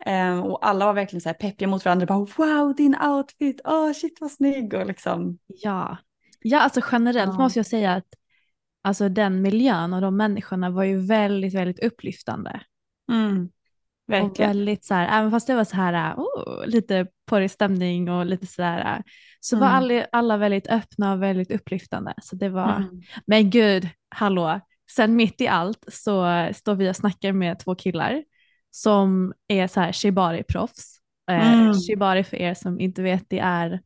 eh, 0.06 0.40
och 0.40 0.68
alla 0.68 0.86
var 0.86 0.94
verkligen 0.94 1.22
så 1.22 1.30
här 1.30 1.34
peppiga 1.34 1.68
mot 1.68 1.86
varandra, 1.86 2.06
bara 2.06 2.28
wow, 2.38 2.76
din 2.76 2.96
outfit, 3.02 3.62
åh 3.64 3.92
shit 3.94 4.18
vad 4.22 4.32
snygg 4.32 4.74
och 4.74 4.86
liksom. 4.86 5.38
Ja, 5.48 5.98
ja 6.42 6.60
alltså 6.60 6.82
generellt 6.92 7.32
Ja. 7.34 7.38
måste 7.40 7.60
jag 7.60 7.66
säga 7.66 7.94
att 7.94 8.08
alltså, 8.84 9.10
den 9.10 9.42
miljön 9.42 9.94
och 9.94 10.02
de 10.02 10.18
människorna 10.18 10.70
var 10.70 10.84
ju 10.84 10.98
väldigt, 11.00 11.54
väldigt 11.54 11.84
upplyftande. 11.84 12.62
Mm. 13.12 13.50
Och 14.08 14.14
Verkligen. 14.14 14.50
väldigt 14.50 14.84
så 14.84 14.94
här, 14.94 15.20
även 15.20 15.32
fast 15.32 15.48
det 15.48 15.56
var 15.56 15.64
så 15.64 15.76
här, 15.76 16.16
oh, 16.16 16.68
lite 16.68 17.08
porrig 17.26 17.52
stämning 17.52 18.10
och 18.10 18.26
lite 18.26 18.48
så 18.48 18.64
här, 18.64 19.04
så 19.40 19.58
var 19.58 19.68
Mm. 19.68 19.78
alla, 19.78 20.06
alla 20.12 20.38
väldigt 20.38 20.68
öppna 20.68 21.14
och 21.14 21.22
väldigt 21.24 21.52
upplyftande. 21.52 22.14
Så 22.22 22.36
det 22.36 22.50
var, 22.50 22.76
Mm. 22.76 23.02
men 23.26 23.50
gud, 23.50 23.90
hallå, 24.10 24.60
sen 24.96 25.16
mitt 25.16 25.42
i 25.42 25.48
allt 25.48 25.86
så 25.88 26.48
står 26.54 26.76
vi 26.76 26.90
och 26.92 26.96
snackar 26.96 27.32
med 27.34 27.60
två 27.60 27.76
killar 27.76 28.24
som 28.72 29.34
är 29.48 29.68
så 29.68 29.80
här 29.80 29.92
shibari-proffs. 29.92 30.98
Eh, 31.32 31.54
Mm. 31.54 31.74
Shibari 31.74 32.24
för 32.24 32.38
er 32.38 32.54
som 32.54 32.80
inte 32.80 33.02
vet, 33.02 33.24
det 33.30 33.40
är 33.40 33.82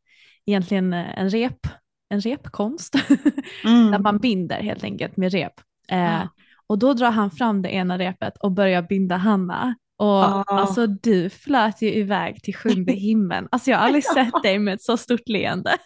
egentligen 0.45 0.93
eh, 0.93 1.19
en 1.19 1.29
rep, 1.29 1.67
en 2.09 2.21
repkonst 2.21 2.95
Mm. 3.65 3.91
där 3.91 3.99
man 3.99 4.17
binder 4.17 4.61
helt 4.61 4.83
enkelt 4.83 5.17
med 5.17 5.31
rep. 5.31 5.53
Eh, 5.91 5.97
Ja. 5.99 6.29
och 6.67 6.79
då 6.79 6.93
drar 6.93 7.11
han 7.11 7.31
fram 7.31 7.61
det 7.61 7.69
ena 7.69 7.97
repet 7.97 8.37
och 8.37 8.51
börjar 8.51 8.81
binda 8.81 9.17
Hanna. 9.17 9.75
Och 9.97 10.07
Ah. 10.23 10.43
alltså 10.47 10.87
du 10.87 11.29
flöt 11.29 11.81
ju 11.81 11.93
iväg 11.93 12.43
till 12.43 12.55
sjunde 12.55 12.93
himlen. 13.07 13.47
Alltså 13.51 13.71
jag 13.71 13.77
har 13.77 13.85
aldrig 13.85 14.03
sett 14.03 14.43
dig 14.43 14.59
med 14.59 14.73
ett 14.73 14.81
så 14.81 14.97
stort 14.97 15.27
leende. 15.29 15.77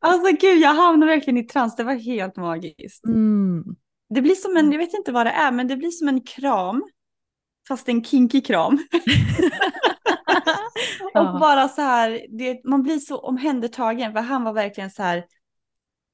Alltså 0.00 0.36
gud, 0.40 0.62
jag 0.62 0.74
hamnade 0.74 1.12
verkligen 1.12 1.36
i 1.38 1.42
trans. 1.46 1.76
Det 1.76 1.84
var 1.84 1.94
helt 1.94 2.36
magiskt. 2.36 3.04
Mm. 3.06 3.64
Det 4.14 4.22
blir 4.22 4.34
som 4.34 4.56
en, 4.56 4.72
jag 4.72 4.78
vet 4.78 4.94
inte 4.94 5.12
vad 5.12 5.26
det 5.26 5.30
är, 5.30 5.52
men 5.52 5.68
det 5.68 5.76
blir 5.76 5.90
som 5.90 6.08
en 6.08 6.20
kram. 6.20 6.84
Fast 7.68 7.88
en 7.88 8.04
kinky 8.04 8.40
kram. 8.40 8.78
Och 11.14 11.40
bara 11.40 11.68
så 11.68 11.82
här, 11.82 12.26
det, 12.38 12.64
man 12.64 12.82
blir 12.82 12.98
så 12.98 13.18
omhändertagen. 13.18 14.12
För 14.12 14.20
han 14.20 14.44
var 14.44 14.52
verkligen 14.52 14.90
så 14.90 15.02
här, 15.02 15.24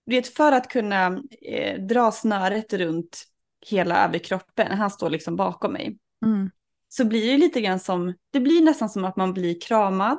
du 0.07 0.17
vet 0.17 0.35
för 0.37 0.53
att 0.53 0.69
kunna 0.69 1.23
eh, 1.43 1.81
dra 1.81 2.13
snöret 2.13 2.73
runt 2.73 3.25
hela 3.67 4.05
överkroppen, 4.05 4.79
han 4.79 4.91
står 4.91 5.11
liksom 5.11 5.37
bakom 5.37 5.73
mig. 5.73 5.99
Mm. 6.25 6.51
Så 6.89 7.05
blir 7.05 7.33
det 7.33 7.39
lite 7.39 7.61
grann 7.61 7.81
som, 7.81 8.15
det 8.31 8.41
blir 8.41 8.65
nästan 8.65 8.91
som 8.91 9.05
att 9.05 9.17
man 9.17 9.33
blir 9.33 9.61
kramad. 9.61 10.19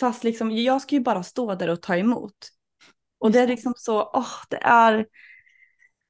Fast 0.00 0.24
liksom, 0.24 0.50
jag 0.50 0.82
ska 0.82 0.94
ju 0.94 1.00
bara 1.00 1.22
stå 1.22 1.54
där 1.54 1.68
och 1.68 1.82
ta 1.82 1.96
emot. 1.96 2.36
Och 3.18 3.30
det 3.30 3.40
är 3.40 3.46
liksom 3.46 3.74
så, 3.76 4.10
åh, 4.12 4.32
det 4.50 4.56
är, 4.62 5.06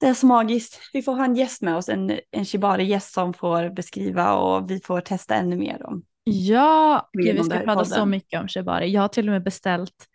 det 0.01 0.07
är 0.07 0.15
så 0.15 0.27
magiskt. 0.27 0.81
Vi 0.93 1.03
får 1.03 1.13
ha 1.15 1.25
en 1.25 1.35
gäst 1.37 1.63
med 1.63 1.77
oss, 1.77 1.89
en, 1.89 2.19
en 2.31 2.45
shibari-gäst 2.45 3.13
som 3.15 3.35
får 3.35 3.71
beskriva 3.71 4.35
och 4.35 4.71
vi 4.71 4.81
får 4.81 5.01
testa 5.01 5.35
ännu 5.35 5.57
mer 5.57 5.87
om. 5.87 6.03
Ja, 6.25 7.09
Vet 7.19 7.27
gud, 7.27 7.37
vi 7.37 7.43
ska 7.45 7.59
prata 7.59 7.85
så 7.85 7.95
podden. 7.95 8.11
mycket 8.11 8.41
om 8.41 8.49
shibari. 8.49 8.89
Jag 8.93 9.01
har 9.03 9.09
till 9.09 9.29
och 9.29 9.33
med 9.33 9.43
beställt 9.45 10.07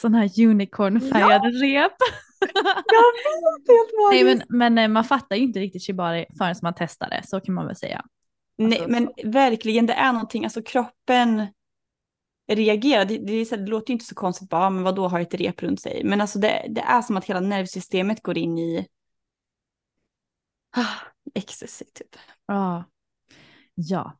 sån 0.00 0.14
här 0.14 0.30
unicornfärgade 0.46 1.48
rep. 1.48 1.92
Helt 2.44 3.90
Nej, 4.12 4.24
men, 4.24 4.42
men 4.48 4.78
eh, 4.78 4.88
man 4.88 5.04
fattar 5.04 5.36
ju 5.36 5.42
inte 5.42 5.60
riktigt 5.60 5.86
shibari 5.86 6.26
förrän 6.38 6.54
man 6.62 6.74
testar 6.76 7.10
det, 7.10 7.22
så 7.24 7.40
kan 7.40 7.54
man 7.54 7.66
väl 7.66 7.76
säga. 7.76 8.04
Nej, 8.58 8.78
Alltså, 8.78 8.90
men 8.90 9.32
verkligen, 9.32 9.86
det 9.86 9.92
är 9.92 10.12
någonting, 10.12 10.44
alltså 10.44 10.62
kroppen 10.62 11.46
reagerar. 12.52 13.04
Det, 13.04 13.18
det, 13.18 13.44
så 13.46 13.56
det 13.56 13.66
låter 13.66 13.90
ju 13.90 13.92
inte 13.92 14.04
så 14.04 14.14
konstigt, 14.14 14.48
bara, 14.48 14.66
"Ah, 14.66 14.70
men 14.70 14.82
vad 14.82 14.94
då 14.94 15.08
har 15.08 15.20
ett 15.20 15.34
rep 15.34 15.62
runt 15.62 15.80
sig? 15.80 16.00
Men 16.04 16.20
alltså 16.20 16.38
det, 16.38 16.66
det 16.68 16.80
är 16.80 17.02
som 17.02 17.16
att 17.16 17.24
hela 17.24 17.40
nervsystemet 17.40 18.22
går 18.22 18.38
in 18.38 18.58
i 18.58 18.86
ecstasy 21.34 21.84
typ. 21.84 22.16
Ja. 22.46 22.84
Ja. 23.74 24.18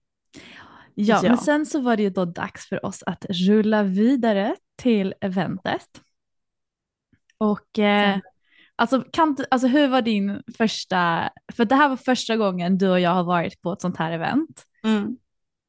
Ja, 0.94 1.22
men 1.22 1.38
sen 1.38 1.66
så 1.66 1.80
var 1.80 1.96
det 1.96 2.02
ju 2.02 2.10
då 2.10 2.24
dags 2.24 2.68
för 2.68 2.86
oss 2.86 3.02
att 3.02 3.24
rulla 3.28 3.82
vidare 3.82 4.56
till 4.76 5.14
eventet. 5.20 5.88
Och 7.38 7.78
eh, 7.78 8.18
alltså, 8.76 9.04
kan, 9.12 9.36
alltså 9.50 9.68
hur 9.68 9.88
var 9.88 10.02
din 10.02 10.42
första, 10.56 11.30
för 11.52 11.64
det 11.64 11.74
här 11.74 11.88
var 11.88 11.96
första 11.96 12.36
gången 12.36 12.78
du 12.78 12.88
och 12.88 13.00
jag 13.00 13.10
har 13.10 13.24
varit 13.24 13.60
på 13.60 13.72
ett 13.72 13.80
sånt 13.80 13.96
här 13.96 14.12
event. 14.12 14.64
Mm. 14.84 15.16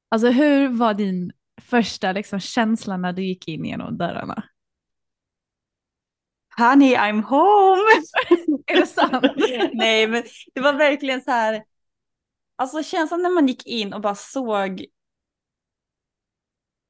Alltså 0.10 0.30
hur 0.30 0.68
var 0.68 0.94
din 0.94 1.32
första 1.62 2.12
liksom, 2.12 2.40
känsla 2.40 2.98
när 2.98 3.14
du 3.14 3.26
gick 3.26 3.48
in 3.48 3.66
genom 3.66 3.98
dörrarna? 3.98 4.44
Honey, 6.58 6.96
I'm 6.96 7.22
home! 7.22 7.82
Är 8.68 8.76
det 8.76 8.88
sant? 8.88 9.26
Nej, 9.74 10.08
men 10.08 10.24
det 10.54 10.62
var 10.62 10.74
verkligen 10.74 11.22
så 11.22 11.32
här. 11.32 11.64
Alltså 12.56 12.84
känslan 12.84 13.22
när 13.22 13.30
man 13.30 13.48
gick 13.48 13.68
in 13.68 13.94
och 13.94 14.02
bara 14.02 14.16
såg. 14.16 14.86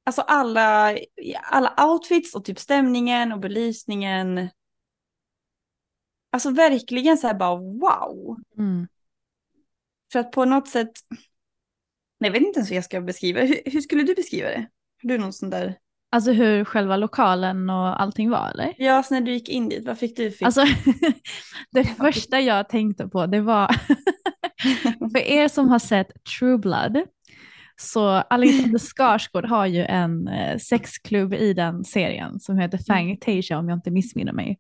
Alltså 0.04 0.22
alla, 0.22 0.98
alla 1.44 1.86
outfits 1.88 2.36
och 2.36 2.46
typ 2.46 2.60
stämningen 2.60 3.32
och 3.32 3.40
belysningen. 3.40 4.50
Alltså 6.32 6.50
verkligen 6.50 7.18
så 7.18 7.28
här 7.28 7.34
bara 7.34 7.56
wow. 7.56 8.38
Mm. 8.58 8.88
För 10.12 10.20
att 10.20 10.32
på 10.32 10.46
något 10.46 10.68
sätt. 10.68 10.92
Jag 12.18 12.32
vet 12.32 12.42
inte 12.42 12.60
ens 12.60 12.72
hur 12.72 12.76
jag 12.76 12.86
ska 12.86 13.02
beskriva. 13.02 13.42
Hur, 13.42 13.62
hur 13.66 13.82
skulle 13.82 14.04
du 14.04 14.16
beskriva 14.16 14.50
det? 14.50 14.70
Har 15.02 15.10
du 15.10 15.18
någon 15.18 15.34
sån 15.34 15.50
där? 15.50 15.80
Alltså 16.16 16.32
hur 16.32 16.66
själva 16.66 16.98
lokalen 16.98 17.70
och 17.70 18.02
allting 18.02 18.30
var 18.30 18.50
eller? 18.50 18.74
Ja, 18.78 19.04
så 19.04 19.14
när 19.14 19.22
du 19.22 19.32
gick 19.34 19.50
in 19.50 19.70
dit, 19.70 19.86
vad 19.86 19.98
fick 19.98 20.18
du 20.18 20.32
för? 20.32 20.46
Alltså 20.46 20.66
det 21.72 21.84
första 21.86 22.40
jag 22.40 22.70
tänkte 22.70 23.08
på 23.08 23.26
det 23.26 23.42
var, 23.42 23.68
för 25.12 25.18
er 25.18 25.48
som 25.48 25.70
har 25.70 25.80
sett 25.80 26.08
True 26.40 26.58
Blood, 26.58 27.04
så 27.82 28.08
Alexander 28.08 28.80
Skarsgård 28.96 29.46
har 29.46 29.66
ju 29.66 29.84
en 29.84 30.28
eh, 30.28 30.58
sexklubb 30.58 31.34
i 31.34 31.54
den 31.54 31.84
serien 31.84 32.40
som 32.40 32.58
heter 32.58 32.80
Fangtasia 32.88 33.58
om 33.60 33.70
jag 33.70 33.78
inte 33.78 33.92
missminner 33.92 34.34
mig. 34.34 34.58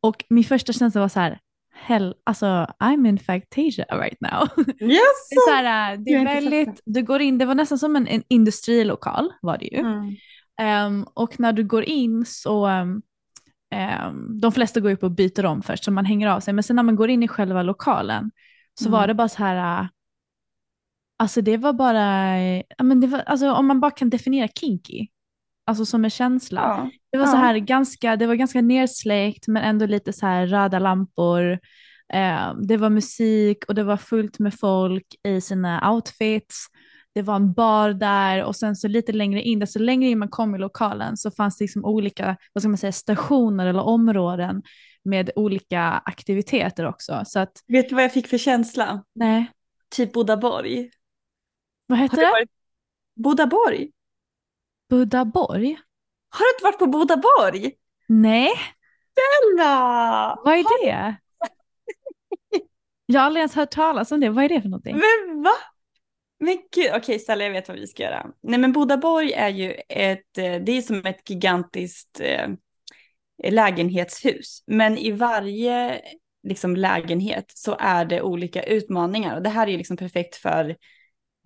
Och 0.00 0.24
min 0.30 0.44
första 0.44 0.72
känsla 0.72 1.00
var 1.00 1.08
så 1.08 1.20
här, 1.20 1.38
hell, 1.74 2.14
alltså 2.24 2.46
I'm 2.78 3.08
in 3.08 3.18
Fangtasia 3.18 3.84
right 3.84 4.20
now. 4.20 4.48
Det 4.78 4.84
Yes! 4.84 5.30
är, 5.30 5.50
så 5.50 5.54
här, 5.54 5.92
eh, 5.92 5.98
det 5.98 6.10
är 6.10 6.24
väldigt, 6.24 6.80
du 6.84 7.02
går 7.02 7.20
in, 7.20 7.38
det 7.38 7.44
var 7.44 7.54
nästan 7.54 7.78
som 7.78 7.96
en, 7.96 8.08
en 8.08 8.22
industrilokal 8.28 9.32
var 9.42 9.58
det 9.58 9.66
ju. 9.66 9.78
Mm. 9.78 10.16
Ehm, 10.60 11.04
och 11.14 11.40
när 11.40 11.52
du 11.52 11.64
går 11.64 11.82
in 11.84 12.24
så, 12.26 12.68
um, 12.68 13.02
ehm, 13.70 14.40
de 14.40 14.52
flesta 14.52 14.80
går 14.80 14.90
upp 14.90 15.02
och 15.02 15.10
byter 15.10 15.46
om 15.46 15.62
först 15.62 15.84
så 15.84 15.90
man 15.90 16.04
hänger 16.04 16.28
av 16.28 16.40
sig, 16.40 16.54
men 16.54 16.62
sen 16.64 16.76
när 16.76 16.82
man 16.82 16.96
går 16.96 17.10
in 17.10 17.22
i 17.22 17.28
själva 17.28 17.62
lokalen 17.62 18.30
så 18.74 18.88
Mm. 18.88 18.92
var 19.00 19.06
det 19.06 19.14
bara 19.14 19.28
så 19.28 19.38
här, 19.44 19.80
äh, 19.82 19.88
alltså 21.18 21.40
det 21.40 21.56
var 21.56 21.72
bara, 21.72 22.38
ja, 22.78 22.84
men 22.84 23.00
det 23.00 23.06
var, 23.06 23.18
alltså 23.18 23.52
om 23.52 23.66
man 23.66 23.80
bara 23.80 23.90
kan 23.90 24.10
definiera 24.10 24.48
kinky, 24.48 25.06
alltså 25.66 25.84
som 25.86 26.04
en 26.04 26.10
känsla. 26.10 26.60
Ja. 26.60 26.90
Det 27.12 27.18
var 27.18 27.26
så 27.26 27.36
Ja. 27.36 27.40
här 27.40 27.58
ganska, 27.58 28.16
det 28.16 28.26
var 28.26 28.34
ganska 28.34 28.60
nersläckt 28.62 29.48
men 29.48 29.62
ändå 29.62 29.86
lite 29.86 30.12
så 30.12 30.26
här 30.26 30.46
röda 30.46 30.78
lampor. 30.78 31.58
Eh, 32.12 32.54
det 32.62 32.76
var 32.76 32.90
musik 32.90 33.64
och 33.68 33.74
det 33.74 33.84
var 33.84 33.96
fullt 33.96 34.38
med 34.38 34.54
folk 34.54 35.06
i 35.28 35.40
sina 35.40 35.92
outfits. 35.92 36.66
Det 37.16 37.22
var 37.22 37.36
en 37.36 37.52
bar 37.52 37.90
där 37.90 38.44
och 38.44 38.56
sen 38.56 38.76
så 38.76 38.88
lite 38.88 39.12
längre 39.12 39.42
in, 39.42 39.58
desto 39.58 39.78
längre 39.78 40.08
in 40.10 40.18
man 40.18 40.28
kom 40.28 40.54
i 40.54 40.58
lokalen 40.58 41.16
så 41.16 41.30
fanns 41.30 41.58
det 41.58 41.64
liksom 41.64 41.84
olika, 41.84 42.36
vad 42.52 42.62
ska 42.62 42.68
man 42.68 42.78
säga, 42.78 42.92
stationer 42.92 43.66
eller 43.66 43.82
områden 43.82 44.62
med 45.04 45.30
olika 45.36 45.80
aktiviteter 45.82 46.86
också. 46.86 47.22
Så 47.26 47.38
att, 47.38 47.50
Vet 47.66 47.88
du 47.88 47.94
vad 47.94 48.04
jag 48.04 48.12
fick 48.12 48.26
för 48.26 48.38
känsla? 48.38 49.04
nej, 49.14 49.50
Typ 49.90 50.12
Bodaborg. 50.12 50.90
vad 51.86 51.98
heter 51.98 52.16
det? 52.16 52.30
varit 52.30 52.50
Bodaborg? 53.16 53.90
Budaborg? 54.90 55.78
Har 56.28 56.40
du 56.44 56.50
inte 56.54 56.64
varit 56.64 56.78
på 56.78 56.86
Bodaborg? 56.86 57.72
Nej, 58.08 58.50
Bella! 59.16 60.38
vad 60.44 60.54
är 60.54 60.84
det? 60.86 61.16
Jag 63.06 63.20
har 63.20 63.26
aldrig 63.26 63.40
ens 63.40 63.54
hört 63.54 63.70
talas 63.70 64.12
om 64.12 64.20
det, 64.20 64.30
vad 64.30 64.44
är 64.44 64.48
det 64.48 64.62
för 64.62 64.68
någonting? 64.68 64.96
Men 64.96 65.42
va? 65.42 65.50
Men 66.38 66.58
gud, 66.74 66.90
okej 66.94 67.18
Stella 67.18 67.44
jag 67.44 67.50
vet 67.50 67.68
vad 67.68 67.78
vi 67.78 67.86
ska 67.86 68.02
göra. 68.02 68.26
Nej 68.42 68.58
men 68.58 68.72
Bodaborg 68.72 69.32
är 69.32 69.48
ju 69.48 69.74
ett, 69.88 70.38
eh, 70.38 70.54
det 70.54 70.72
är 70.72 70.82
som 70.82 71.06
ett 71.06 71.30
gigantiskt 71.30 72.20
eh, 72.20 72.48
lägenhetshus. 73.44 74.62
Men 74.66 74.98
i 74.98 75.10
varje 75.10 76.00
liksom, 76.42 76.76
lägenhet 76.76 77.52
så 77.54 77.76
är 77.78 78.04
det 78.04 78.22
olika 78.22 78.62
utmaningar. 78.62 79.36
Och 79.36 79.42
det 79.42 79.50
här 79.50 79.66
är 79.66 79.70
ju 79.70 79.78
liksom 79.78 79.96
perfekt 79.96 80.36
för 80.36 80.76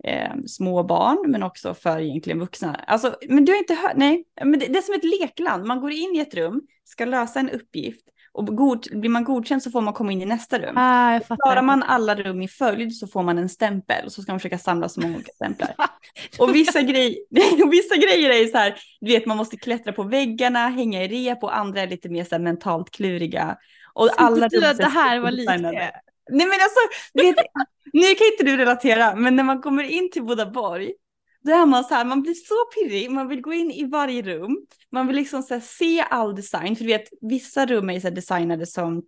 eh, 0.03 0.33
små 0.47 0.83
barn 0.83 1.31
men 1.31 1.43
också 1.43 1.73
för 1.73 1.99
egentligen 1.99 2.39
vuxna. 2.39 2.75
Alltså, 2.75 3.15
men 3.29 3.45
du 3.45 3.51
har 3.51 3.59
inte 3.59 3.75
hört, 3.75 3.95
nej, 3.95 4.25
men 4.41 4.59
det, 4.59 4.65
det 4.67 4.77
är 4.77 4.81
som 4.81 4.95
ett 4.95 5.19
lekland. 5.21 5.65
Man 5.65 5.81
går 5.81 5.91
in 5.91 6.15
i 6.15 6.19
ett 6.19 6.33
rum, 6.33 6.61
ska 6.83 7.05
lösa 7.05 7.39
en 7.39 7.49
uppgift 7.49 8.07
och 8.33 8.57
god, 8.57 8.87
blir 8.91 9.09
man 9.09 9.23
godkänd 9.23 9.63
så 9.63 9.71
får 9.71 9.81
man 9.81 9.93
komma 9.93 10.11
in 10.11 10.21
i 10.21 10.25
nästa 10.25 10.59
rum. 10.59 10.77
Ah, 10.77 11.13
jag 11.13 11.25
fattar. 11.25 11.43
Klarar 11.43 11.61
man 11.61 11.83
alla 11.83 12.15
rum 12.15 12.41
i 12.41 12.47
följd 12.47 12.95
så 12.95 13.07
får 13.07 13.23
man 13.23 13.37
en 13.37 13.49
stämpel 13.49 14.05
och 14.05 14.11
så 14.11 14.21
ska 14.21 14.31
man 14.31 14.39
försöka 14.39 14.57
samla 14.57 14.89
så 14.89 15.01
många 15.01 15.15
olika 15.15 15.31
stämplar. 15.31 15.75
Och 16.39 16.55
vissa, 16.55 16.81
grej, 16.81 17.25
och 17.63 17.73
vissa 17.73 17.95
grejer 17.95 18.29
är 18.29 18.37
ju 18.37 18.47
så 18.47 18.57
här, 18.57 18.75
du 19.01 19.11
vet 19.11 19.25
man 19.25 19.37
måste 19.37 19.57
klättra 19.57 19.93
på 19.93 20.03
väggarna, 20.03 20.67
hänga 20.67 21.03
i 21.03 21.07
rep 21.07 21.43
och 21.43 21.57
andra 21.57 21.81
är 21.81 21.87
lite 21.87 22.09
mer 22.09 22.23
så 22.23 22.35
här 22.35 22.39
mentalt 22.39 22.91
kluriga. 22.91 23.57
Och 23.93 24.09
alla 24.17 24.49
Tyckte 24.49 24.65
du 24.65 24.71
att 24.71 24.77
det 24.77 24.83
är 24.83 24.89
här 24.89 25.19
var 25.19 25.31
det? 25.31 25.91
Nej 26.31 26.47
men 26.47 26.59
alltså, 26.61 26.79
vet, 27.13 27.35
nu 27.93 28.01
kan 28.01 28.27
inte 28.31 28.43
du 28.43 28.57
relatera, 28.57 29.15
men 29.15 29.35
när 29.35 29.43
man 29.43 29.61
kommer 29.61 29.83
in 29.83 30.11
till 30.11 30.23
Bodaborg, 30.23 30.93
då 31.43 31.51
är 31.51 31.65
man 31.65 31.83
så 31.83 31.93
här, 31.93 32.05
man 32.05 32.21
blir 32.21 32.33
så 32.33 32.55
pirrig, 32.75 33.11
man 33.11 33.27
vill 33.27 33.41
gå 33.41 33.53
in 33.53 33.71
i 33.71 33.85
varje 33.85 34.21
rum, 34.21 34.65
man 34.91 35.07
vill 35.07 35.15
liksom 35.15 35.43
så 35.43 35.59
se 35.59 36.01
all 36.01 36.35
design, 36.35 36.75
för 36.75 36.83
du 36.83 36.91
vet, 36.91 37.09
vissa 37.21 37.65
rum 37.65 37.89
är 37.89 37.99
så 37.99 38.09
designade 38.09 38.65
som 38.67 39.03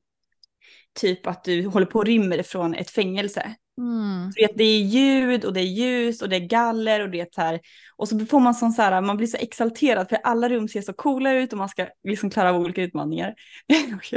typ 1.00 1.28
att 1.28 1.44
du 1.44 1.68
håller 1.68 1.86
på 1.86 2.00
och 2.00 2.06
rymmer 2.06 2.44
från 2.44 2.74
ett 2.74 2.90
fängelse. 2.90 3.56
Mm. 3.78 4.32
Du 4.36 4.42
vet, 4.42 4.58
det 4.58 4.64
är 4.64 4.82
ljud 4.82 5.46
och 5.46 5.54
det 5.54 5.60
är 5.60 5.66
ljus 5.66 6.22
och 6.22 6.30
det 6.30 6.36
är 6.36 6.48
galler 6.48 7.00
och 7.00 7.10
det 7.10 7.20
är 7.20 7.28
så 7.32 7.42
här. 7.42 7.60
Och 7.96 8.10
så 8.10 8.26
får 8.26 8.40
man 8.40 8.56
sån 8.56 8.72
så 8.72 8.82
här, 8.82 9.02
man 9.02 9.18
blir 9.18 9.28
så 9.28 9.38
exalterad 9.38 10.10
för 10.10 10.18
alla 10.24 10.50
rum 10.50 10.68
ser 10.68 10.82
så 10.82 10.94
coola 10.94 11.34
ut 11.34 11.52
och 11.52 11.58
man 11.58 11.70
ska 11.70 11.88
liksom 12.04 12.30
klara 12.30 12.50
av 12.50 12.62
olika 12.62 12.82
utmaningar. 12.82 13.34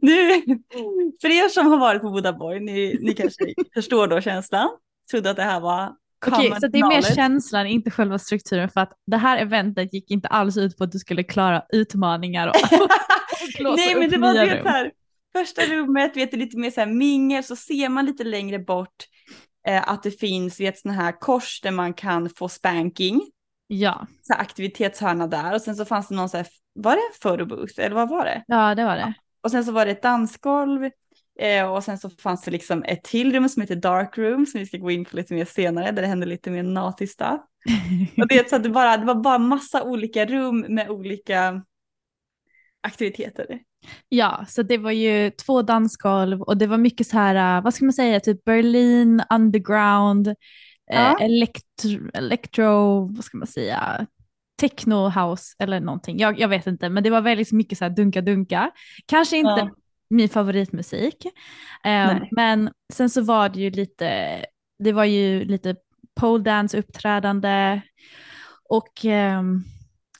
Nu, 0.00 0.42
för 1.20 1.28
er 1.28 1.48
som 1.48 1.66
har 1.66 1.78
varit 1.78 2.02
på 2.02 2.10
Bodaborg, 2.10 2.60
ni, 2.60 2.98
ni 3.00 3.14
kanske 3.14 3.54
förstår 3.74 4.06
då 4.06 4.20
känslan. 4.20 4.68
Trodde 5.10 5.30
att 5.30 5.36
det 5.36 5.42
här 5.42 5.60
var 5.60 5.92
Okej, 6.26 6.60
så 6.60 6.66
det 6.68 6.78
är 6.78 6.88
mer 6.88 7.14
känslan, 7.14 7.66
inte 7.66 7.90
själva 7.90 8.18
strukturen 8.18 8.68
för 8.68 8.80
att 8.80 8.92
det 9.06 9.16
här 9.16 9.38
eventet 9.38 9.94
gick 9.94 10.10
inte 10.10 10.28
alls 10.28 10.56
ut 10.56 10.78
på 10.78 10.84
att 10.84 10.92
du 10.92 10.98
skulle 10.98 11.22
klara 11.22 11.62
utmaningar 11.72 12.48
och, 12.48 12.54
och 13.70 13.76
Nej 13.76 13.94
men 13.94 14.10
det 14.10 14.18
var 14.18 14.34
rum. 14.34 14.62
så 14.62 14.68
här, 14.68 14.92
första 15.36 15.62
rummet, 15.62 16.16
vet 16.16 16.30
du, 16.30 16.36
lite 16.36 16.58
mer 16.58 16.70
så 16.70 16.80
här 16.80 16.88
mingel, 16.88 17.44
så 17.44 17.56
ser 17.56 17.88
man 17.88 18.06
lite 18.06 18.24
längre 18.24 18.58
bort 18.58 19.04
eh, 19.68 19.88
att 19.88 20.02
det 20.02 20.10
finns 20.10 20.60
vet, 20.60 20.78
såna 20.78 20.94
här 20.94 21.20
kors 21.20 21.60
där 21.60 21.70
man 21.70 21.94
kan 21.94 22.30
få 22.30 22.48
spanking. 22.48 23.22
Ja, 23.66 24.06
så 24.22 24.32
här 24.32 24.40
aktivitetshörna 24.40 25.26
där 25.26 25.54
och 25.54 25.60
sen 25.60 25.76
så 25.76 25.84
fanns 25.84 26.08
det 26.08 26.14
någon 26.14 26.28
så 26.28 26.36
här, 26.36 26.46
var 26.74 26.92
det 26.92 27.02
en 27.12 27.20
photobooth 27.22 27.80
eller 27.80 27.94
vad 27.94 28.08
var 28.08 28.24
det? 28.24 28.44
ja 28.46 28.74
det 28.74 28.84
var 28.84 28.96
det. 28.96 29.14
Och 29.42 29.50
sen 29.50 29.64
så 29.64 29.72
var 29.72 29.86
det 29.86 29.92
ett 29.92 30.02
dansgolv 30.02 30.90
eh, 31.40 31.72
och 31.72 31.84
sen 31.84 31.98
så 31.98 32.10
fanns 32.10 32.42
det 32.42 32.50
liksom 32.50 32.82
ett 32.82 33.04
till 33.04 33.32
rum 33.32 33.48
som 33.48 33.62
heter 33.62 33.76
dark 33.76 34.18
room 34.18 34.46
som 34.46 34.60
vi 34.60 34.66
ska 34.66 34.78
gå 34.78 34.90
in 34.90 35.04
på 35.04 35.16
lite 35.16 35.34
mer 35.34 35.44
senare 35.44 35.90
där 35.92 36.02
det 36.02 36.08
hände 36.08 36.26
lite 36.26 36.50
mer 36.50 36.62
naughty 36.62 37.06
stuff. 37.06 37.40
Och 38.18 38.28
det, 38.28 38.50
så 38.50 38.56
att 38.56 38.62
det, 38.62 38.68
bara, 38.68 38.96
det 38.96 39.06
var 39.06 39.14
bara 39.14 39.38
massa 39.38 39.82
olika 39.82 40.26
rum 40.26 40.66
med 40.68 40.90
olika 40.90 41.62
aktiviteter. 42.80 43.60
Ja, 44.08 44.44
så 44.48 44.62
det 44.62 44.78
var 44.78 44.90
ju 44.90 45.30
två 45.30 45.62
dansgolv 45.62 46.42
och 46.42 46.56
det 46.56 46.66
var 46.66 46.78
mycket 46.78 47.06
så 47.06 47.16
här, 47.18 47.56
äh, 47.58 47.64
vad 47.64 47.74
ska 47.74 47.84
man 47.84 47.92
säga, 47.92 48.20
typ 48.20 48.44
Berlin 48.44 49.22
underground, 49.30 50.28
eh, 50.28 50.34
Ja. 50.86 51.18
elektro, 51.20 52.10
electro, 52.14 53.00
vad 53.14 53.24
ska 53.24 53.38
man 53.38 53.46
säga, 53.46 54.06
techno 54.60 55.08
house 55.08 55.54
eller 55.58 55.80
någonting. 55.80 56.18
Jag, 56.18 56.38
jag 56.40 56.48
vet 56.48 56.66
inte, 56.66 56.88
men 56.88 57.02
det 57.02 57.10
var 57.10 57.20
väldigt 57.20 57.52
mycket 57.52 57.78
så 57.78 57.84
här 57.84 57.90
dunka-dunka. 57.90 58.70
Kanske 59.06 59.36
inte 59.36 59.50
Ja. 59.50 59.70
Min 60.10 60.28
favoritmusik, 60.28 61.26
eh, 61.84 62.16
men 62.30 62.70
sen 62.92 63.10
så 63.10 63.22
var 63.22 63.48
det 63.48 63.60
ju 63.60 63.70
lite, 63.70 64.38
det 64.78 64.92
var 64.92 65.04
ju 65.04 65.44
lite 65.44 65.76
pole 66.20 66.44
dance 66.44 66.78
uppträdande 66.78 67.80
Och 68.68 69.04
um, 69.04 69.64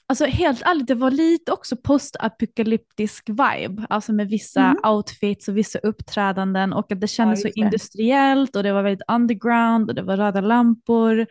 Alltså 0.07 0.25
helt 0.25 0.63
ärligt, 0.63 0.87
det 0.87 0.95
var 0.95 1.11
lite 1.11 1.53
också 1.53 1.77
postapokalyptisk 1.77 3.29
vibe, 3.29 3.87
alltså 3.91 4.13
med 4.13 4.29
vissa 4.29 4.61
mm. 4.61 4.85
outfits 4.85 5.49
och 5.49 5.57
vissa 5.57 5.79
uppträdanden 5.79 6.73
och 6.73 6.93
att 6.93 7.01
det 7.01 7.07
kändes 7.07 7.45
ja, 7.45 7.51
så 7.51 7.61
industriellt 7.61 8.57
och 8.57 8.63
det 8.63 8.73
var 8.73 8.83
väldigt 8.83 9.11
underground 9.11 9.89
och 9.89 9.95
det 9.95 10.03
var 10.03 10.17
röda 10.17 10.41
lampor. 10.41 11.27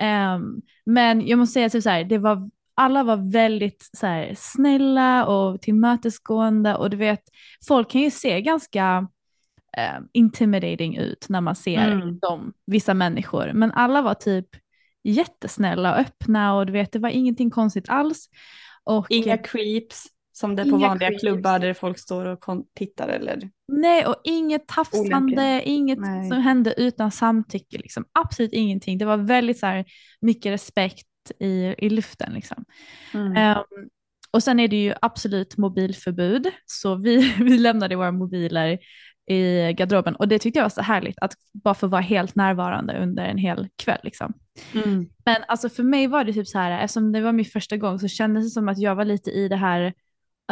Um, 0.00 0.62
men 0.86 1.26
jag 1.26 1.38
måste 1.38 1.52
säga 1.52 1.68
typ 1.68 1.82
så 1.82 1.90
här, 1.90 2.04
det 2.04 2.18
var, 2.18 2.50
alla 2.74 3.02
var 3.02 3.32
väldigt 3.32 3.90
så 3.92 4.06
här, 4.06 4.34
snälla 4.36 5.26
och 5.26 5.60
tillmötesgående 5.60 6.74
och 6.76 6.90
du 6.90 6.96
vet, 6.96 7.22
folk 7.68 7.90
kan 7.90 8.00
ju 8.00 8.10
se 8.10 8.40
ganska 8.40 9.08
um, 9.98 10.08
intimidating 10.12 10.96
ut 10.96 11.26
när 11.28 11.40
man 11.40 11.56
ser 11.56 11.90
mm. 11.90 12.18
dem, 12.18 12.52
vissa 12.66 12.94
människor, 12.94 13.52
men 13.54 13.72
alla 13.72 14.02
var 14.02 14.14
typ 14.14 14.46
jättesnälla 15.04 15.92
och 15.92 16.00
öppna 16.00 16.54
och 16.54 16.66
du 16.66 16.72
vet 16.72 16.92
det 16.92 16.98
var 16.98 17.08
ingenting 17.08 17.50
konstigt 17.50 17.88
alls. 17.88 18.28
Och, 18.84 19.06
inga 19.10 19.38
creeps 19.38 20.06
som 20.32 20.56
det 20.56 20.62
är 20.62 20.70
på 20.70 20.76
vanliga 20.76 21.08
creeps. 21.08 21.20
klubbar 21.20 21.58
där 21.58 21.74
folk 21.74 21.98
står 21.98 22.26
och 22.26 22.64
tittar 22.74 23.08
eller? 23.08 23.50
Nej 23.72 24.06
och 24.06 24.16
inget 24.24 24.68
tafsande, 24.68 25.62
inget 25.64 25.98
Nej. 25.98 26.28
som 26.28 26.38
hände 26.38 26.74
utan 26.76 27.10
samtycke, 27.10 27.78
liksom. 27.78 28.04
absolut 28.12 28.52
ingenting. 28.52 28.98
Det 28.98 29.04
var 29.04 29.16
väldigt 29.16 29.58
så 29.58 29.66
här, 29.66 29.84
mycket 30.20 30.52
respekt 30.52 31.06
i, 31.30 31.74
i 31.78 31.90
luften. 31.90 32.32
Liksom. 32.32 32.64
Mm. 33.14 33.56
Um, 33.56 33.88
och 34.30 34.42
sen 34.42 34.60
är 34.60 34.68
det 34.68 34.82
ju 34.82 34.94
absolut 35.02 35.56
mobilförbud, 35.56 36.50
så 36.66 36.94
vi, 36.94 37.34
vi 37.38 37.58
lämnade 37.58 37.96
våra 37.96 38.12
mobiler 38.12 38.78
i 39.26 39.72
garderoben 39.72 40.16
och 40.16 40.28
det 40.28 40.38
tyckte 40.38 40.58
jag 40.58 40.64
var 40.64 40.70
så 40.70 40.82
härligt 40.82 41.18
att 41.18 41.32
bara 41.52 41.74
få 41.74 41.86
vara 41.86 42.00
helt 42.00 42.34
närvarande 42.34 42.98
under 42.98 43.24
en 43.24 43.38
hel 43.38 43.68
kväll. 43.76 44.00
Liksom. 44.02 44.32
Mm. 44.74 45.06
Men 45.24 45.36
alltså 45.48 45.68
för 45.68 45.82
mig 45.82 46.06
var 46.06 46.24
det 46.24 46.32
typ 46.32 46.48
så 46.48 46.58
här, 46.58 46.84
eftersom 46.84 47.12
det 47.12 47.20
var 47.20 47.32
min 47.32 47.44
första 47.44 47.76
gång 47.76 47.98
så 47.98 48.08
kändes 48.08 48.44
det 48.44 48.50
som 48.50 48.68
att 48.68 48.78
jag 48.78 48.94
var 48.94 49.04
lite 49.04 49.30
i 49.30 49.48
det 49.48 49.56
här, 49.56 49.86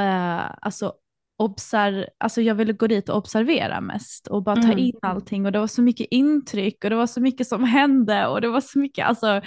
uh, 0.00 0.50
alltså, 0.60 0.92
obser 1.36 2.08
alltså 2.18 2.42
jag 2.42 2.54
ville 2.54 2.72
gå 2.72 2.86
dit 2.86 3.08
och 3.08 3.16
observera 3.16 3.80
mest 3.80 4.26
och 4.26 4.42
bara 4.42 4.56
ta 4.56 4.62
mm. 4.62 4.78
in 4.78 4.98
allting 5.02 5.46
och 5.46 5.52
det 5.52 5.58
var 5.58 5.66
så 5.66 5.82
mycket 5.82 6.06
intryck 6.10 6.84
och 6.84 6.90
det 6.90 6.96
var 6.96 7.06
så 7.06 7.20
mycket 7.20 7.48
som 7.48 7.64
hände 7.78 8.26
och 8.26 8.40
det 8.40 8.48
var 8.48 8.60
så 8.60 8.78
mycket, 8.78 9.06
alltså 9.06 9.40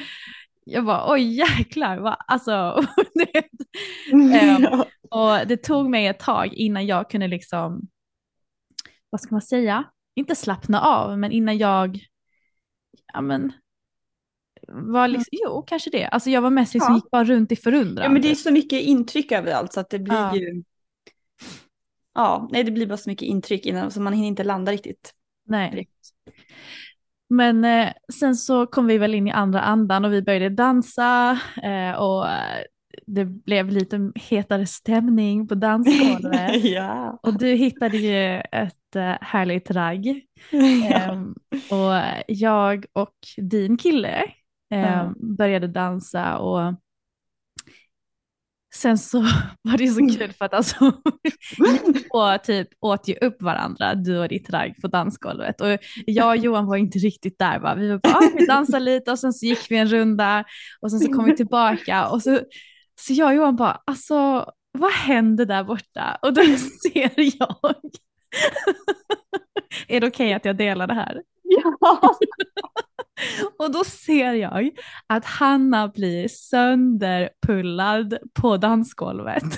jag 0.65 0.85
bara 0.85 1.13
oj 1.13 1.37
jäklar, 1.37 1.97
va? 1.97 2.13
alltså 2.27 2.51
um, 4.13 4.83
och 5.11 5.47
det 5.47 5.57
tog 5.57 5.89
mig 5.89 6.07
ett 6.07 6.19
tag 6.19 6.53
innan 6.53 6.85
jag 6.85 7.09
kunde 7.09 7.27
liksom 7.27 7.87
vad 9.09 9.21
ska 9.21 9.35
man 9.35 9.41
säga, 9.41 9.83
inte 10.15 10.35
slappna 10.35 10.81
av, 10.81 11.19
men 11.19 11.31
innan 11.31 11.57
jag, 11.57 11.99
ja 13.13 13.21
men, 13.21 13.51
var 14.67 15.07
liksom, 15.07 15.29
mm. 15.31 15.41
jo 15.43 15.63
kanske 15.67 15.89
det. 15.89 16.05
Alltså 16.05 16.29
jag 16.29 16.41
var 16.41 16.49
mest 16.49 16.73
liksom, 16.73 16.93
ja. 16.93 16.97
gick 16.97 17.11
bara 17.11 17.23
runt 17.23 17.51
i 17.51 17.55
förundran. 17.55 18.03
Ja 18.03 18.09
men 18.09 18.21
det 18.21 18.31
är 18.31 18.35
så 18.35 18.51
mycket 18.51 18.81
intryck 18.81 19.31
överallt 19.31 19.73
så 19.73 19.79
att 19.79 19.89
det 19.89 19.99
blir 19.99 20.15
ja. 20.15 20.35
ju, 20.35 20.63
ja, 22.13 22.49
nej 22.51 22.63
det 22.63 22.71
blir 22.71 22.87
bara 22.87 22.97
så 22.97 23.09
mycket 23.09 23.27
intryck 23.27 23.65
innan 23.65 23.91
så 23.91 24.01
man 24.01 24.13
hinner 24.13 24.27
inte 24.27 24.43
landa 24.43 24.71
riktigt. 24.71 25.13
Nej. 25.45 25.71
Direkt. 25.71 25.91
Men 27.29 27.65
eh, 27.65 27.93
sen 28.13 28.35
så 28.35 28.65
kom 28.65 28.87
vi 28.87 28.97
väl 28.97 29.15
in 29.15 29.27
i 29.27 29.31
andra 29.31 29.61
andan 29.61 30.05
och 30.05 30.13
vi 30.13 30.21
började 30.21 30.49
dansa 30.49 31.39
eh, 31.63 31.91
och 31.91 32.25
det 33.07 33.25
blev 33.25 33.69
lite 33.69 34.11
hetare 34.15 34.65
stämning 34.65 35.47
på 35.47 35.55
dansgolvet. 35.55 36.63
ja. 36.63 37.19
Och 37.23 37.37
du 37.37 37.47
hittade 37.47 37.97
ju 37.97 38.41
ett 38.51 38.95
uh, 38.95 39.15
härligt 39.21 39.71
ragg. 39.71 40.21
ja. 40.89 41.11
um, 41.11 41.35
och 41.49 42.01
jag 42.27 42.85
och 42.93 43.15
din 43.37 43.77
kille 43.77 44.23
ja. 44.67 45.13
började 45.17 45.67
dansa 45.67 46.37
och 46.37 46.73
sen 48.75 48.97
så 48.97 49.21
var 49.61 49.77
det 49.77 49.87
så 49.87 50.17
kul 50.17 50.33
för 50.33 50.45
att 50.45 50.53
alltså 50.53 50.91
ni 51.57 51.93
två 51.93 52.37
typ 52.37 52.67
åt 52.81 53.07
ju 53.07 53.15
upp 53.15 53.41
varandra, 53.41 53.95
du 53.95 54.19
och 54.19 54.27
ditt 54.27 54.49
ragg 54.49 54.81
på 54.81 54.87
dansgolvet. 54.87 55.61
Och 55.61 55.77
jag 56.05 56.29
och 56.29 56.37
Johan 56.37 56.65
var 56.65 56.75
inte 56.75 56.99
riktigt 56.99 57.39
där 57.39 57.59
va. 57.59 57.75
Vi 57.75 57.89
var 57.89 57.97
bara, 57.97 58.13
ah, 58.13 58.31
vi 58.37 58.45
dansade 58.45 58.79
lite 58.79 59.11
och 59.11 59.19
sen 59.19 59.33
så 59.33 59.45
gick 59.45 59.71
vi 59.71 59.77
en 59.77 59.87
runda 59.87 60.45
och 60.81 60.91
sen 60.91 60.99
så 60.99 61.13
kom 61.13 61.25
vi 61.25 61.35
tillbaka 61.35 62.07
och 62.07 62.21
så 62.21 62.39
så 62.95 63.13
jag 63.13 63.27
och 63.27 63.35
Johan 63.35 63.55
bara, 63.55 63.81
alltså 63.85 64.45
vad 64.71 64.91
händer 64.91 65.45
där 65.45 65.63
borta? 65.63 66.17
Och 66.21 66.33
då 66.33 66.41
ser 66.83 67.11
jag, 67.39 67.55
är 69.87 69.99
det 69.99 70.07
okej 70.07 70.25
okay 70.27 70.33
att 70.33 70.45
jag 70.45 70.57
delar 70.57 70.87
det 70.87 70.93
här? 70.93 71.21
Ja. 71.43 72.17
och 73.59 73.71
då 73.71 73.83
ser 73.83 74.33
jag 74.33 74.69
att 75.07 75.25
Hanna 75.25 75.87
blir 75.87 76.27
sönderpullad 76.27 78.17
på 78.41 78.57
dansgolvet. 78.57 79.43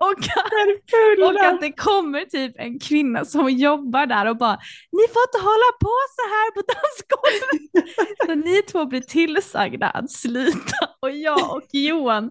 och, 0.00 0.18
att, 0.18 1.28
och 1.28 1.44
att 1.46 1.60
det 1.60 1.72
kommer 1.72 2.24
typ 2.24 2.52
en 2.58 2.78
kvinna 2.78 3.24
som 3.24 3.50
jobbar 3.50 4.06
där 4.06 4.26
och 4.26 4.36
bara 4.36 4.58
ni 4.92 5.02
får 5.12 5.22
inte 5.22 5.38
hålla 5.42 5.72
på 5.80 5.96
så 6.16 6.22
här 6.22 6.50
på 6.50 6.62
dansgolvet. 6.72 7.70
så 8.26 8.34
ni 8.34 8.62
två 8.62 8.86
blir 8.86 9.00
tillsagda 9.00 9.90
att 9.90 10.10
sluta 10.10 10.76
och 11.02 11.10
jag 11.10 11.56
och 11.56 11.68
Johan 11.72 12.30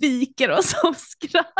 viker 0.00 0.50
oss 0.50 0.74
av 0.84 0.92
skratt. 0.92 1.54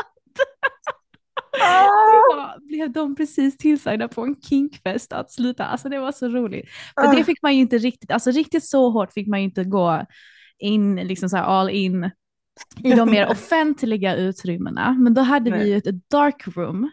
Ah! 1.63 2.59
blev 2.61 2.93
de 2.93 3.17
precis 3.17 3.57
tillsagda 3.57 4.09
på 4.09 4.23
en 4.23 4.37
kinkfest 4.41 5.13
att 5.13 5.33
sluta. 5.33 5.65
Alltså 5.65 5.89
det 5.89 5.99
var 5.99 6.13
så 6.13 6.29
roligt. 6.29 6.69
För 6.95 7.07
ah. 7.07 7.13
det 7.13 7.25
fick 7.25 7.43
man 7.43 7.55
ju 7.55 7.61
inte 7.61 7.79
riktigt, 7.79 8.11
alltså 8.11 8.31
riktigt 8.31 8.65
så 8.65 8.91
hårt 8.91 9.13
fick 9.13 9.29
man 9.29 9.41
ju 9.41 9.45
inte 9.45 9.65
gå 9.65 10.05
in, 10.59 10.97
liksom 10.97 11.29
så 11.29 11.37
all 11.37 11.71
in 11.71 12.11
i 12.85 12.93
de 12.93 13.11
mer 13.11 13.27
offentliga 13.31 14.17
utrymmena. 14.17 14.97
Men 14.99 15.15
då 15.15 15.21
hade 15.21 15.51
Nej. 15.51 15.59
vi 15.59 15.71
ju 15.71 15.77
ett 15.77 16.11
dark 16.11 16.57
room. 16.57 16.91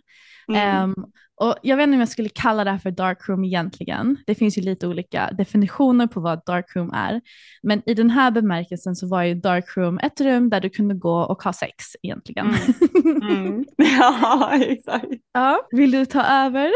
Mm. 0.47 0.83
Um, 0.83 1.05
och 1.43 1.55
jag 1.61 1.77
vet 1.77 1.83
inte 1.83 1.95
om 1.95 1.99
jag 1.99 2.09
skulle 2.09 2.29
kalla 2.29 2.63
det 2.63 2.71
här 2.71 2.77
för 2.77 2.91
dark 2.91 3.29
room 3.29 3.45
egentligen. 3.45 4.17
Det 4.27 4.35
finns 4.35 4.57
ju 4.57 4.61
lite 4.61 4.87
olika 4.87 5.31
definitioner 5.31 6.07
på 6.07 6.19
vad 6.19 6.45
dark 6.45 6.75
room 6.75 6.93
är. 6.93 7.21
Men 7.63 7.81
i 7.85 7.93
den 7.93 8.09
här 8.09 8.31
bemärkelsen 8.31 8.95
så 8.95 9.07
var 9.07 9.23
ju 9.23 9.35
dark 9.35 9.77
room 9.77 9.99
ett 9.99 10.21
rum 10.21 10.49
där 10.49 10.61
du 10.61 10.69
kunde 10.69 10.95
gå 10.95 11.15
och 11.15 11.43
ha 11.43 11.53
sex 11.53 11.85
egentligen. 12.01 12.55
Mm. 13.03 13.21
Mm. 13.21 13.65
Ja, 13.77 14.51
exakt. 14.61 15.07
Ja, 15.33 15.67
vill 15.71 15.91
du 15.91 16.05
ta 16.05 16.23
över? 16.23 16.71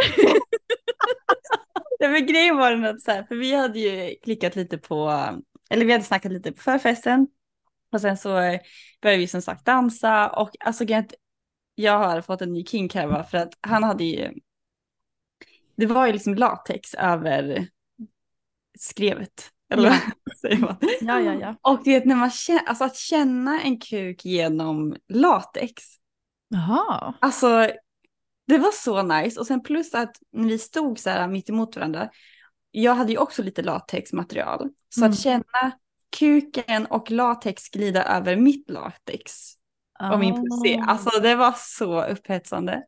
ja, 2.00 2.10
men 2.10 2.26
grejen 2.26 2.58
var 2.58 2.72
den 2.72 2.86
att 2.86 3.02
så 3.02 3.12
här, 3.12 3.24
för 3.24 3.36
vi 3.36 3.56
hade 3.56 3.80
ju 3.80 4.16
klickat 4.24 4.56
lite 4.56 4.78
på, 4.78 5.24
eller 5.70 5.86
vi 5.86 5.92
hade 5.92 6.04
snackat 6.04 6.32
lite 6.32 6.52
på 6.52 6.62
förfesten 6.62 7.28
och 7.92 8.02
sen 8.02 8.18
så 8.18 8.30
började 9.02 9.18
vi 9.18 9.28
som 9.28 9.42
sagt 9.42 9.66
dansa 9.66 10.30
och 10.30 10.50
alltså 10.60 10.86
jag 11.76 12.00
har 12.00 12.22
fått 12.22 12.42
en 12.42 12.54
ny 12.54 12.66
kink 12.66 12.96
här 12.96 13.24
för 13.24 13.38
att 13.38 13.54
han 13.62 13.84
hade 13.84 14.04
ju, 14.04 14.34
det 15.78 15.86
var 15.86 16.08
ju 16.08 16.14
liksom 16.14 16.36
latex 16.36 16.94
över 16.94 17.68
skrevet. 18.80 19.52
Eller 19.70 19.90
ja. 19.90 20.00
säger 20.42 20.58
man? 20.58 20.78
Ja, 21.02 21.22
ja, 21.22 21.34
ja. 21.34 21.56
Och 21.62 21.82
det 21.84 22.06
när 22.06 22.16
man 22.16 22.32
känner, 22.32 22.64
alltså 22.64 22.84
att 22.84 22.96
känna 22.96 23.62
en 23.62 23.80
kuk 23.80 24.26
genom 24.26 24.96
latex. 25.10 25.84
Jaha. 26.50 27.14
Alltså 27.22 27.70
det 28.48 28.58
var 28.58 28.72
så 28.72 29.04
nice 29.04 29.40
och 29.40 29.48
sen 29.48 29.64
plus 29.64 29.94
att 29.94 30.18
när 30.32 30.48
vi 30.48 30.58
stod 30.58 31.00
så 31.00 31.10
här 31.10 31.28
mitt 31.28 31.50
emot 31.50 31.76
varandra, 31.76 32.10
jag 32.72 32.96
hade 32.96 33.12
ju 33.12 33.18
också 33.18 33.44
lite 33.44 33.62
latexmaterial. 33.62 34.70
Så 34.90 35.02
mm. 35.02 35.12
att 35.12 35.20
känna 35.20 35.72
kuken 36.18 36.86
och 36.86 37.12
latex 37.12 37.70
glida 37.70 38.04
över 38.04 38.36
mitt 38.36 38.70
latex 38.70 39.54
oh. 40.00 40.12
och 40.12 40.20
min 40.20 40.36
pussy. 40.36 40.78
Ah. 40.78 40.86
Alltså 40.86 41.20
det 41.20 41.36
var 41.36 41.56
så 41.58 42.04
upphetsande. 42.04 42.84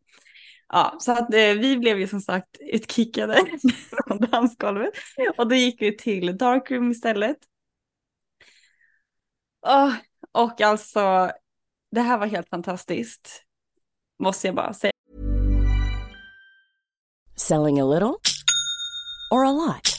Ja, 0.69 0.95
så 0.99 1.11
att 1.11 1.33
eh, 1.33 1.53
vi 1.53 1.77
blev 1.77 1.99
ju 1.99 2.07
som 2.07 2.21
sagt 2.21 2.57
utkickade 2.59 3.45
från 3.89 4.17
dansgolvet 4.17 4.93
och 5.37 5.47
då 5.47 5.55
gick 5.55 5.81
vi 5.81 5.97
till 5.97 6.37
darkroom 6.37 6.91
istället. 6.91 7.37
Oh, 9.67 9.93
och 10.31 10.61
alltså, 10.61 11.31
det 11.91 12.01
här 12.01 12.17
var 12.17 12.27
helt 12.27 12.49
fantastiskt, 12.49 13.43
måste 14.19 14.47
jag 14.47 14.55
bara 14.55 14.73
säga. 14.73 14.91
Selling 17.35 17.79
a 17.79 17.85
little 17.85 18.15
or 19.31 19.45
a 19.45 19.51
lot? 19.51 19.98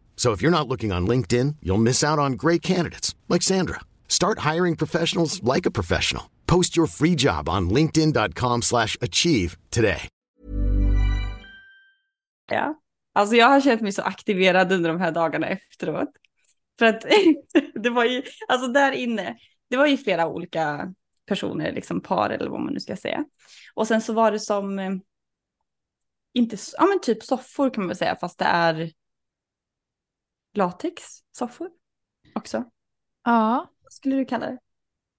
So 0.21 0.33
if 0.33 0.43
you're 0.43 0.57
not 0.59 0.67
looking 0.67 0.91
on 0.91 1.07
LinkedIn, 1.07 1.55
you'll 1.63 1.81
miss 1.81 2.03
out 2.03 2.19
on 2.19 2.33
great 2.33 2.61
candidates 2.61 3.15
like 3.27 3.41
Sandra. 3.41 3.79
Start 4.07 4.53
hiring 4.53 4.75
professionals 4.75 5.41
like 5.41 5.65
a 5.65 5.71
professional. 5.71 6.29
Post 6.45 6.77
your 6.77 6.87
free 6.87 7.15
job 7.15 7.49
on 7.49 7.69
linkedin.com/achieve 7.69 9.57
today. 9.69 10.07
Ja. 12.51 12.75
Alltså 13.13 13.35
jag 13.35 13.47
har 13.47 13.61
känt 13.61 13.81
mig 13.81 13.91
så 13.91 14.01
aktiverad 14.01 14.71
under 14.71 14.89
de 14.89 14.99
här 14.99 15.11
dagarna 15.11 15.47
efteråt. 15.47 16.09
För 16.79 16.85
att 16.85 17.05
det 17.83 17.89
var 17.89 18.05
ju, 18.05 18.23
alltså 18.47 18.67
där 18.67 18.91
inne, 18.91 19.37
det 19.69 19.77
var 19.77 19.87
ju 19.87 19.97
flera 19.97 20.27
olika 20.27 20.93
personer, 21.25 21.71
liksom 21.71 22.01
par 22.01 22.29
eller 22.29 22.49
vad 22.49 22.61
man 22.61 22.73
nu 22.73 22.79
ska 22.79 22.95
säga. 22.95 23.25
Och 23.73 23.87
sen 23.87 24.01
så 24.01 24.13
var 24.13 24.31
det 24.31 24.39
som, 24.39 24.79
eh, 24.79 24.91
inte, 26.33 26.57
ja 26.77 26.85
men 26.85 27.01
typ 27.01 27.23
soffor 27.23 27.69
kan 27.69 27.83
man 27.83 27.87
väl 27.87 27.97
säga, 27.97 28.15
fast 28.15 28.39
det 28.39 28.45
är 28.45 28.91
latexsoffor 30.53 31.69
också. 32.35 32.63
Ja, 33.23 33.67
Vad 33.83 33.93
skulle 33.93 34.15
du 34.15 34.25
kalla 34.25 34.45
det? 34.45 34.57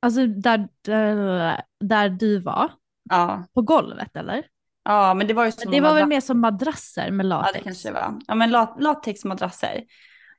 alltså 0.00 0.26
där, 0.26 0.68
där, 0.82 1.62
där 1.80 2.08
du 2.08 2.40
var, 2.40 2.72
Ja, 3.10 3.44
på 3.54 3.62
golvet 3.62 4.16
eller? 4.16 4.46
ja 4.84 5.14
men 5.14 5.26
det 5.26 5.34
var 5.34 5.44
ju 5.44 5.52
som 5.52 5.70
det 5.72 5.80
var 5.80 5.94
väl 5.94 6.06
mer 6.06 6.20
som 6.20 6.40
madrasser 6.40 7.10
med 7.10 7.26
Ja, 7.26 7.28
latex? 7.28 7.52
det 7.58 7.64
kanske 7.64 7.88
det 7.88 7.92
var. 7.94 8.18
Ja, 8.28 8.34
men 8.34 8.50
lat 8.50 8.76
latexmadrasser. 8.82 9.84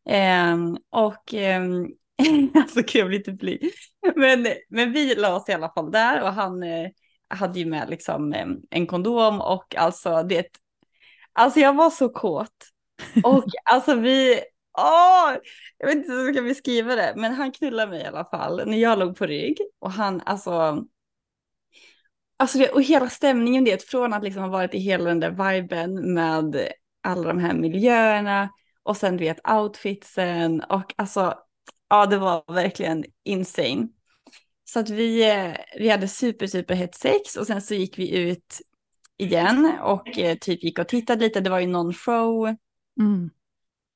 Ehm, 0.09 0.77
och 0.89 1.33
ehm, 1.33 1.87
alltså 2.55 2.83
kul, 2.83 3.11
lite 3.11 3.31
bly. 3.31 3.59
Men, 4.15 4.47
men 4.69 4.91
vi 4.93 5.15
la 5.15 5.35
oss 5.35 5.49
i 5.49 5.53
alla 5.53 5.69
fall 5.69 5.91
där 5.91 6.21
och 6.23 6.33
han 6.33 6.63
eh, 6.63 6.89
hade 7.29 7.59
ju 7.59 7.65
med 7.65 7.89
liksom 7.89 8.33
eh, 8.33 8.47
en 8.69 8.87
kondom 8.87 9.41
och 9.41 9.75
alltså 9.75 10.23
det. 10.23 10.47
Alltså 11.33 11.59
jag 11.59 11.73
var 11.75 11.89
så 11.89 12.09
kåt. 12.09 12.49
Och 13.23 13.45
alltså 13.63 13.95
vi, 13.95 14.41
åh, 14.77 15.37
jag 15.77 15.87
vet 15.87 15.95
inte 15.95 16.11
hur 16.11 16.25
jag 16.25 16.35
ska 16.35 16.43
beskriva 16.43 16.95
det, 16.95 17.13
men 17.17 17.33
han 17.33 17.51
knullade 17.51 17.91
mig 17.91 18.01
i 18.01 18.05
alla 18.05 18.25
fall 18.25 18.61
när 18.65 18.77
jag 18.77 18.99
låg 18.99 19.17
på 19.17 19.25
rygg 19.25 19.57
och 19.79 19.91
han 19.91 20.21
alltså. 20.25 20.83
Alltså 22.37 22.57
det, 22.57 22.69
och 22.69 22.83
hela 22.83 23.09
stämningen 23.09 23.63
det, 23.63 23.83
från 23.83 24.13
att 24.13 24.23
liksom 24.23 24.41
ha 24.41 24.49
varit 24.49 24.73
i 24.73 24.77
hela 24.79 25.03
den 25.03 25.19
där 25.19 25.51
viben 25.51 26.13
med 26.13 26.67
alla 27.01 27.27
de 27.27 27.39
här 27.39 27.53
miljöerna 27.53 28.49
och 28.83 28.97
sen 28.97 29.17
du 29.17 29.23
vet 29.23 29.49
outfitsen 29.49 30.61
och 30.61 30.93
alltså 30.97 31.33
ja 31.89 32.05
det 32.05 32.17
var 32.17 32.53
verkligen 32.53 33.05
insane. 33.23 33.87
Så 34.63 34.79
att 34.79 34.89
vi, 34.89 35.31
eh, 35.31 35.53
vi 35.77 35.89
hade 35.89 36.07
super 36.07 36.47
super 36.47 36.75
hett 36.75 36.95
sex 36.95 37.35
och 37.35 37.47
sen 37.47 37.61
så 37.61 37.73
gick 37.73 37.99
vi 37.99 38.17
ut 38.17 38.61
igen 39.17 39.73
och 39.81 40.19
eh, 40.19 40.37
typ 40.37 40.63
gick 40.63 40.79
och 40.79 40.87
tittade 40.87 41.25
lite, 41.25 41.39
det 41.39 41.49
var 41.49 41.59
ju 41.59 41.67
någon 41.67 41.93
show 41.93 42.55
Mm 42.99 43.29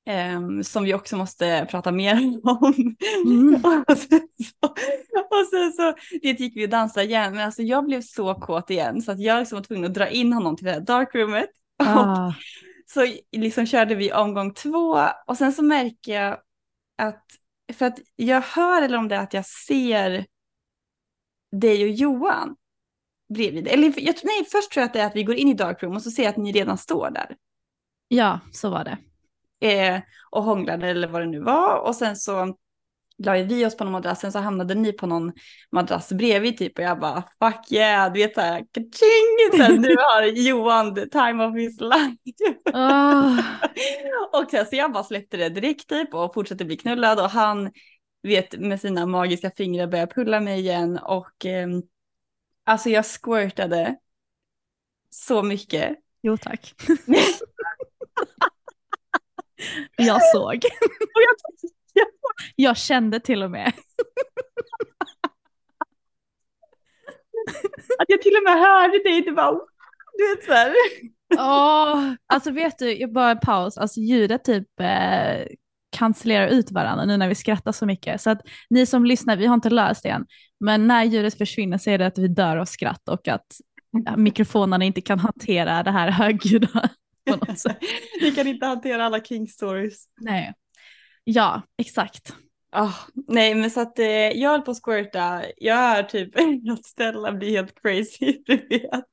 ehm, 0.08 0.64
som 0.64 0.84
vi 0.84 0.94
också 0.94 1.18
måste 1.18 1.68
prata 1.72 1.92
mer 1.92 2.14
om. 2.44 2.96
Mm. 3.26 3.56
och 3.88 3.98
sen 3.98 4.28
så, 4.44 4.68
och 5.30 5.48
sen 5.52 5.74
så 5.74 5.94
det 6.22 6.40
gick 6.40 6.58
vi 6.58 6.66
och 6.66 6.70
dansade 6.70 7.06
igen, 7.06 7.36
men 7.36 7.46
alltså 7.46 7.62
jag 7.62 7.86
blev 7.86 8.02
så 8.02 8.36
kåt 8.36 8.70
igen 8.70 9.02
så 9.02 9.12
att 9.12 9.20
jag 9.20 9.40
liksom 9.40 9.56
var 9.56 9.64
tvungen 9.64 9.86
att 9.86 9.94
dra 9.94 10.10
in 10.10 10.34
honom 10.34 10.56
till 10.56 10.66
det 10.66 10.72
här 10.72 10.80
darkroomet. 10.80 11.50
Och 11.80 11.86
Ah. 11.88 12.34
så 12.86 13.08
liksom 13.32 13.66
körde 13.66 13.96
vi 13.96 14.14
omgång 14.14 14.54
två 14.54 15.08
och 15.28 15.38
sen 15.38 15.54
så 15.54 15.64
märker 15.64 16.22
jag 16.22 16.38
att, 16.98 17.26
för 17.74 17.86
att 17.86 18.00
jag 18.16 18.42
hör 18.42 18.82
eller 18.82 18.98
om 18.98 19.08
det 19.08 19.16
är 19.16 19.20
att 19.20 19.34
jag 19.34 19.46
ser 19.46 20.26
dig 21.52 21.84
och 21.84 21.90
Johan 21.90 22.56
bredvid. 23.34 23.68
Eller 23.68 23.94
jag, 23.98 24.16
nej, 24.24 24.46
först 24.52 24.72
tror 24.72 24.82
jag 24.82 24.88
att 24.88 24.94
det 24.94 25.02
är 25.02 25.06
att 25.06 25.16
vi 25.16 25.24
går 25.24 25.36
in 25.36 25.48
i 25.48 25.54
darkroom 25.54 25.96
och 25.96 26.02
så 26.02 26.12
ser 26.12 26.24
jag 26.24 26.30
att 26.30 26.38
ni 26.38 26.52
redan 26.52 26.78
står 26.78 27.10
där. 27.10 27.36
Ja, 28.08 28.40
så 28.52 28.70
var 28.70 28.84
det. 28.84 28.98
Eh, 29.60 30.00
och 30.32 30.44
hånglade 30.44 30.88
eller 30.88 31.08
vad 31.08 31.22
det 31.22 31.28
nu 31.28 31.40
var. 31.40 31.80
Och 31.80 31.96
sen 31.96 32.16
så 32.16 32.56
la 33.18 33.34
vi 33.34 33.66
oss 33.66 33.78
på 33.78 33.84
någon 33.84 33.92
madrassen 33.92 34.32
så 34.32 34.40
hamnade 34.40 34.76
ni 34.76 34.94
på 34.94 35.08
någon 35.08 35.32
madrass 35.72 36.12
bredvid 36.12 36.58
typ 36.58 36.78
och 36.78 36.84
jag 36.84 37.00
bara 37.00 37.24
fuck 37.40 37.72
yeah, 37.72 38.14
du 38.14 38.20
vet 38.20 38.34
såhär 38.34 38.66
kaching, 38.72 39.52
så 39.52 39.64
här, 39.64 39.78
nu 39.78 39.96
har 39.98 40.24
Johan 40.24 40.96
the 40.96 41.06
time 41.06 41.46
of 41.46 41.56
his 41.56 41.82
life. 41.82 42.18
Ah. 42.74 43.38
och 44.40 44.52
sen, 44.52 44.66
så 44.66 44.76
jag 44.76 44.92
bara 44.92 45.04
släppte 45.04 45.38
det 45.38 45.50
direkt 45.50 45.90
typ 45.90 46.14
och 46.14 46.34
fortsatte 46.34 46.66
bli 46.66 46.78
knullad 46.78 47.20
och 47.20 47.30
han 47.30 47.72
vet 48.24 48.60
med 48.60 48.82
sina 48.82 49.06
magiska 49.06 49.52
fingrar 49.58 49.88
började 49.88 50.14
pulla 50.14 50.40
mig 50.40 50.60
igen 50.60 50.98
och 50.98 51.46
ehm, 51.46 51.82
alltså 52.66 52.90
jag 52.90 53.06
squirtade 53.06 53.96
så 55.10 55.44
mycket. 55.44 55.98
Jo 56.22 56.38
tack. 56.38 56.74
jag 59.98 60.22
såg. 60.32 60.60
Jag, 62.56 62.78
kände 62.78 63.20
till 63.20 63.44
och 63.44 63.52
med. 63.52 63.68
att 68.00 68.06
jag 68.08 68.22
till 68.22 68.36
och 68.36 68.44
med 68.44 68.60
hörde 68.60 69.04
dig, 69.04 69.22
det 69.22 69.32
bara 69.32 69.60
du 70.18 70.36
vet 70.36 70.46
så 70.46 70.52
här. 70.52 70.74
Åh, 71.38 72.14
alltså 72.34 72.52
vet 72.52 72.78
du, 72.80 72.98
jag 72.98 73.14
bara 73.14 73.36
paus, 73.36 73.78
alltså 73.78 74.00
ljudet 74.00 74.44
typ 74.44 74.80
eh, 74.80 75.48
cancellerar 75.98 76.48
ut 76.48 76.72
varandra 76.72 77.06
nu 77.06 77.18
när 77.18 77.28
vi 77.28 77.36
skrattar 77.36 77.72
så 77.72 77.86
mycket. 77.86 78.22
Så 78.22 78.30
att 78.30 78.42
ni 78.70 78.86
som 78.86 79.06
lyssnar, 79.06 79.36
vi 79.36 79.46
har 79.46 79.54
inte 79.54 79.70
löst 79.70 80.04
det 80.04 80.10
än, 80.10 80.26
men 80.60 80.88
när 80.88 81.04
ljudet 81.04 81.38
försvinner 81.38 81.78
så 81.78 81.90
är 81.90 81.98
det 81.98 82.08
att 82.08 82.18
vi 82.18 82.28
dör 82.28 82.58
av 82.58 82.66
skratt 82.66 83.10
och 83.10 83.28
att 83.28 83.46
ja, 84.06 84.18
mikrofonerna 84.18 84.86
inte 84.86 85.02
kan 85.02 85.20
hantera 85.20 85.84
det 85.84 85.92
här 85.92 86.12
högljudda 86.12 86.90
på 87.28 87.36
något 87.36 87.60
sätt. 87.60 87.78
Vi 88.22 88.32
kan 88.32 88.48
inte 88.48 88.66
hantera 88.66 89.06
alla 89.06 89.24
king 89.24 89.48
stories. 89.48 90.06
Nej. 90.22 90.54
Ja, 91.24 91.62
exakt. 91.78 92.34
Ah, 92.72 92.94
nej 93.28 93.56
men 93.56 93.72
så 93.72 93.82
att 93.82 94.00
eh, 94.00 94.08
jag 94.08 94.50
höll 94.50 94.62
på 94.62 94.72
att 94.72 94.82
squirta, 94.84 95.44
jag 95.58 95.76
hör 95.76 96.04
typ 96.04 96.34
att 96.72 96.86
Stella 96.86 97.32
blir 97.32 97.52
helt 97.52 97.82
crazy, 97.82 98.42
du 98.46 98.68
vet. 98.70 99.04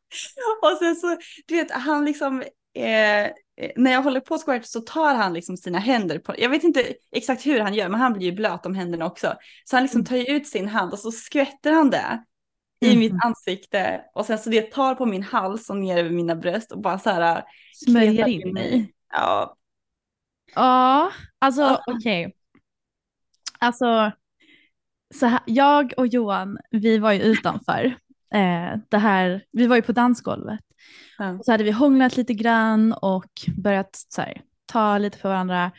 Och 0.62 0.78
sen 0.78 0.96
så, 0.96 1.16
du 1.46 1.56
vet, 1.56 1.70
han 1.70 2.04
liksom, 2.04 2.40
eh, 2.74 3.30
när 3.76 3.92
jag 3.92 4.02
håller 4.02 4.20
på 4.20 4.34
att 4.34 4.44
squirta 4.46 4.64
så 4.64 4.80
tar 4.80 5.14
han 5.14 5.34
liksom 5.34 5.56
sina 5.56 5.78
händer 5.78 6.18
på, 6.18 6.34
jag 6.38 6.50
vet 6.50 6.64
inte 6.64 6.94
exakt 7.12 7.46
hur 7.46 7.60
han 7.60 7.74
gör, 7.74 7.88
men 7.88 8.00
han 8.00 8.12
blir 8.12 8.26
ju 8.26 8.32
blöt 8.32 8.66
om 8.66 8.74
händerna 8.74 9.06
också. 9.06 9.34
Så 9.64 9.76
han 9.76 9.82
liksom 9.82 10.04
tar 10.04 10.16
ju 10.16 10.24
ut 10.24 10.46
sin 10.46 10.68
hand 10.68 10.92
och 10.92 10.98
så 10.98 11.12
skvätter 11.12 11.72
han 11.72 11.90
det 11.90 12.24
i 12.84 12.90
Mhm. 12.90 12.98
mitt 12.98 13.24
ansikte 13.24 14.00
och 14.14 14.26
sen 14.26 14.38
så 14.38 14.50
det 14.50 14.62
tar 14.72 14.94
på 14.94 15.06
min 15.06 15.22
hals 15.22 15.70
och 15.70 15.76
ner 15.76 15.98
över 15.98 16.10
mina 16.10 16.34
bröst 16.36 16.72
och 16.72 16.80
bara 16.80 16.98
så 16.98 17.10
här 17.10 17.44
Smörjer 17.84 18.12
kletar 18.12 18.28
in 18.30 18.58
i. 18.58 18.92
Ja, 19.12 19.56
Ja, 20.54 21.10
alltså 21.38 21.62
Ja. 21.62 21.82
okej. 21.86 22.34
Alltså, 23.58 24.12
så 25.14 25.26
här, 25.26 25.40
jag 25.46 25.92
och 25.96 26.06
Johan, 26.06 26.58
vi 26.70 26.98
var 26.98 27.12
ju 27.12 27.20
utanför. 27.22 27.84
Eh, 28.34 28.78
det 28.88 28.98
här, 28.98 29.44
vi 29.52 29.66
var 29.66 29.76
ju 29.76 29.82
på 29.82 29.92
dansgolvet. 29.92 30.60
Ja. 31.18 31.38
Så 31.42 31.50
hade 31.52 31.64
vi 31.64 31.70
hånglat 31.70 32.16
lite 32.16 32.34
grann 32.34 32.92
och 32.92 33.30
börjat 33.56 34.04
så 34.08 34.20
här, 34.22 34.40
ta 34.66 34.98
lite 34.98 35.18
för 35.18 35.28
varandra. 35.28 35.70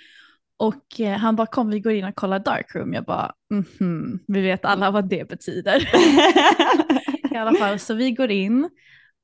Och 0.57 0.99
eh, 0.99 1.17
han 1.17 1.35
bara 1.35 1.47
kom 1.47 1.69
vi 1.69 1.79
går 1.79 1.93
in 1.93 2.05
och 2.05 2.15
kollar 2.15 2.39
darkroom. 2.39 2.93
Jag 2.93 3.05
bara 3.05 3.33
mhm, 3.51 4.19
vi 4.27 4.41
vet 4.41 4.65
alla 4.65 4.91
vad 4.91 5.09
det 5.09 5.29
betyder. 5.29 5.89
I 7.33 7.37
alla 7.37 7.53
fall 7.59 7.79
så 7.79 7.93
vi 7.93 8.11
går 8.11 8.31
in. 8.31 8.69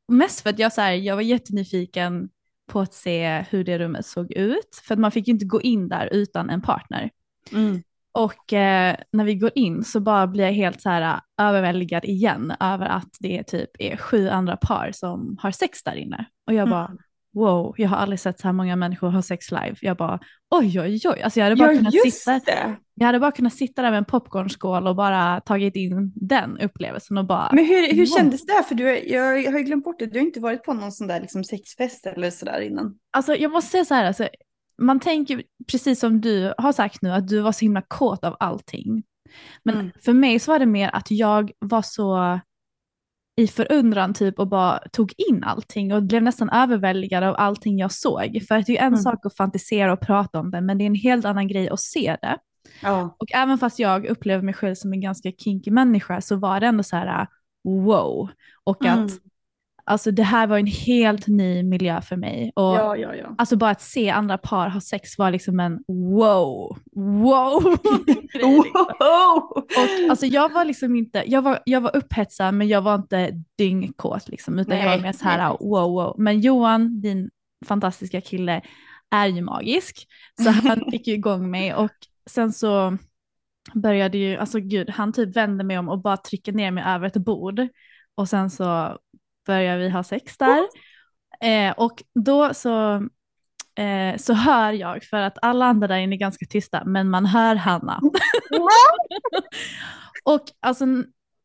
Mest 0.07 0.41
för 0.41 0.49
att 0.49 0.59
jag, 0.59 0.73
så 0.73 0.81
här, 0.81 0.91
jag 0.91 1.15
var 1.15 1.23
jättenyfiken 1.23 2.29
på 2.71 2.79
att 2.79 2.93
se 2.93 3.45
hur 3.49 3.63
det 3.63 3.79
rummet 3.79 4.05
såg 4.05 4.31
ut. 4.31 4.81
För 4.83 4.93
att 4.93 4.99
man 4.99 5.11
fick 5.11 5.27
ju 5.27 5.33
inte 5.33 5.45
gå 5.45 5.61
in 5.61 5.87
där 5.87 6.09
utan 6.11 6.49
en 6.49 6.61
partner. 6.61 7.09
mm. 7.51 7.83
Och 8.13 8.53
eh, 8.53 8.95
när 9.11 9.25
vi 9.25 9.35
går 9.35 9.51
in 9.55 9.83
så 9.83 9.99
bara 9.99 10.27
blir 10.27 10.43
jag 10.43 10.51
helt 10.51 10.81
så 10.81 10.89
här 10.89 11.01
äh, 11.01 11.45
överväldigad 11.47 12.05
igen 12.05 12.53
över 12.59 12.85
att 12.85 13.09
det 13.19 13.43
typ 13.43 13.69
är 13.79 13.97
sju 13.97 14.29
andra 14.29 14.57
par 14.57 14.91
som 14.93 15.37
har 15.41 15.51
sex 15.51 15.83
där 15.83 15.95
inne. 15.95 16.25
Och 16.47 16.53
jag 16.53 16.69
bara, 16.69 16.97
wow, 17.33 17.73
jag 17.77 17.89
har 17.89 17.97
aldrig 17.97 18.19
sett 18.19 18.39
så 18.39 18.47
här 18.47 18.53
många 18.53 18.75
människor 18.75 19.09
ha 19.09 19.21
sex 19.21 19.51
live. 19.51 19.75
Jag 19.81 19.97
bara, 19.97 20.19
oj, 20.55 20.79
oj, 20.81 20.99
oj. 21.05 21.21
Alltså 21.21 21.39
jag 21.39 21.45
hade 21.45 21.55
bara 21.55 21.71
Ja 21.73 21.77
kunnat 21.77 21.93
sitta 22.11 22.39
det. 22.39 22.75
jag 22.95 23.05
hade 23.05 23.19
bara 23.19 23.31
kunnat 23.31 23.53
sitta 23.53 23.81
där 23.81 23.89
med 23.91 23.97
en 23.97 24.05
popcornskål 24.05 24.87
och 24.87 24.95
bara 24.95 25.41
tagit 25.41 25.75
in 25.75 26.11
den 26.15 26.57
upplevelsen 26.59 27.17
och 27.17 27.25
bara, 27.25 27.49
Men 27.53 27.65
hur, 27.65 27.87
hur 27.93 27.97
Wow. 27.97 28.17
kändes 28.17 28.45
det? 28.45 28.63
För 28.67 28.75
du, 28.75 28.83
jag, 28.99 29.43
jag 29.43 29.51
har 29.51 29.59
ju 29.59 29.65
glömt 29.65 29.83
bort 29.83 29.99
det. 29.99 30.05
Du 30.05 30.19
har 30.19 30.25
inte 30.25 30.39
varit 30.39 30.63
på 30.63 30.73
någon 30.73 30.91
sån 30.91 31.07
där 31.07 31.19
liksom 31.21 31.43
sexfest 31.43 32.05
eller 32.05 32.29
sådär 32.29 32.61
innan. 32.61 32.95
alltså 33.17 33.35
jag 33.35 33.51
måste 33.51 33.71
säga 33.71 33.85
så 33.85 33.93
här, 33.93 34.05
alltså, 34.05 34.27
man 34.81 34.99
tänker 34.99 35.43
precis 35.71 35.99
som 35.99 36.21
du 36.21 36.53
har 36.57 36.71
sagt 36.71 37.01
nu 37.01 37.09
att 37.11 37.27
du 37.27 37.39
var 37.39 37.51
så 37.51 37.59
himla 37.65 37.81
kåt 37.87 38.23
av 38.23 38.35
allting. 38.39 39.03
Men 39.63 39.75
Mm. 39.75 39.91
för 40.05 40.13
mig 40.13 40.39
så 40.39 40.51
var 40.51 40.59
det 40.59 40.65
mer 40.65 40.89
att 40.93 41.11
jag 41.11 41.51
var 41.59 41.81
så 41.81 42.39
i 43.35 43.47
förundran 43.47 44.13
typ 44.13 44.39
och 44.39 44.47
bara 44.47 44.79
tog 44.91 45.13
in 45.29 45.43
allting 45.43 45.93
och 45.93 46.03
blev 46.03 46.23
nästan 46.23 46.49
överväldigad 46.49 47.23
av 47.23 47.35
allting 47.37 47.77
jag 47.77 47.91
såg. 47.91 48.39
För 48.47 48.55
att 48.55 48.65
det 48.65 48.77
är 48.77 48.81
en 48.81 48.87
Mm. 48.87 48.99
sak 48.99 49.25
att 49.25 49.35
fantisera 49.35 49.93
och 49.93 49.99
prata 50.01 50.39
om 50.39 50.51
det, 50.51 50.61
men 50.61 50.77
det 50.77 50.83
är 50.83 50.85
en 50.87 50.95
helt 50.95 51.25
annan 51.25 51.47
grej 51.47 51.69
att 51.69 51.79
se 51.79 52.17
det. 52.21 52.37
Ja. 52.81 53.15
Och 53.19 53.31
även 53.33 53.57
fast 53.57 53.79
jag 53.79 54.05
upplever 54.05 54.43
mig 54.43 54.53
själv 54.53 54.75
som 54.75 54.93
en 54.93 55.01
ganska 55.01 55.31
kinky 55.31 55.71
människa 55.71 56.21
så 56.21 56.35
var 56.35 56.59
det 56.59 56.67
ändå 56.67 56.83
så 56.83 56.95
här 56.95 57.27
wow. 57.63 58.29
Och 58.63 58.85
att 58.85 58.97
Mm. 58.97 59.09
Alltså, 59.91 60.11
det 60.11 60.23
här 60.23 60.47
var 60.47 60.57
en 60.57 60.67
helt 60.67 61.27
ny 61.27 61.63
miljö 61.63 62.01
för 62.01 62.15
mig. 62.15 62.51
Och 62.55 62.63
Ja, 62.63 62.97
ja, 62.97 63.15
ja. 63.15 63.35
Alltså 63.37 63.57
bara 63.57 63.71
att 63.71 63.81
se 63.81 64.09
andra 64.09 64.37
par 64.37 64.69
ha 64.69 64.81
sex 64.81 65.17
var 65.17 65.31
liksom 65.31 65.59
en 65.59 65.79
wow, 65.87 66.77
wow. 66.95 67.61
grej, 68.33 68.57
liksom. 68.57 68.85
Wow! 68.99 69.51
Och 69.55 70.09
alltså 70.09 70.25
jag 70.25 70.53
var 70.53 70.65
liksom 70.65 70.95
inte, 70.95 71.23
jag 71.27 71.41
var, 71.41 71.59
jag 71.65 71.81
var 71.81 71.95
upphetsad 71.95 72.53
men 72.53 72.67
jag 72.67 72.81
var 72.81 72.95
inte 72.95 73.31
dyngkåt 73.57 74.29
liksom, 74.29 74.59
utan 74.59 74.77
jag 74.77 74.85
Nej, 74.85 74.97
var 74.97 75.03
mer 75.03 75.13
så 75.13 75.25
här 75.25 75.37
nej. 75.37 75.57
wow, 75.59 75.91
wow. 75.91 76.15
Men 76.17 76.39
Johan, 76.39 77.01
din 77.01 77.29
fantastiska 77.65 78.21
kille, 78.21 78.61
är 79.11 79.27
ju 79.27 79.41
magisk. 79.41 80.07
Så 80.43 80.49
han 80.49 80.81
fick 80.91 81.07
ju 81.07 81.13
igång 81.13 81.51
mig 81.51 81.73
och 81.73 81.91
sen 82.29 82.53
så 82.53 82.97
började 83.73 84.17
ju, 84.17 84.37
alltså 84.37 84.59
gud, 84.59 84.89
han 84.89 85.13
typ 85.13 85.35
vände 85.35 85.63
mig 85.63 85.77
om 85.77 85.89
och 85.89 86.01
bara 86.01 86.17
tryckte 86.17 86.51
ner 86.51 86.71
mig 86.71 86.83
över 86.87 87.07
ett 87.07 87.17
bord. 87.17 87.67
Och 88.15 88.29
sen 88.29 88.49
så 88.49 88.97
började 89.51 89.83
vi 89.83 89.89
ha 89.89 90.03
sex 90.03 90.37
där. 90.37 90.63
Eh, 91.41 91.71
och 91.77 92.03
då 92.25 92.53
så, 92.53 92.93
eh, 93.75 94.17
så 94.17 94.33
hör 94.33 94.73
jag, 94.73 95.03
för 95.03 95.17
att 95.17 95.37
alla 95.41 95.65
andra 95.65 95.87
där 95.87 95.97
inne 95.97 96.15
är 96.15 96.19
ganska 96.19 96.45
tysta, 96.45 96.83
men 96.85 97.09
man 97.09 97.25
hör 97.25 97.55
Hanna. 97.55 97.99
och 100.23 100.41
alltså, 100.59 100.85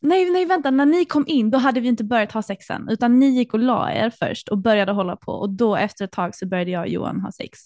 nej, 0.00 0.30
nej 0.30 0.44
vänta, 0.44 0.70
när 0.70 0.86
ni 0.86 1.04
kom 1.04 1.24
in 1.26 1.50
då 1.50 1.59
hade 1.59 1.80
vi 1.80 1.88
inte 1.88 2.04
börjat 2.04 2.32
ha 2.32 2.42
sex 2.42 2.70
än, 2.70 2.88
utan 2.88 3.18
ni 3.18 3.26
gick 3.26 3.54
och 3.54 3.61
la 3.61 3.92
er 3.92 4.11
först 4.11 4.48
och 4.48 4.59
började 4.59 4.92
hålla 4.92 5.16
på 5.16 5.32
och 5.32 5.50
då 5.50 5.76
efter 5.76 6.04
ett 6.04 6.12
tag 6.12 6.34
så 6.34 6.46
började 6.46 6.70
jag 6.70 6.80
och 6.82 6.88
Johan 6.88 7.20
ha 7.20 7.32
sex. 7.32 7.59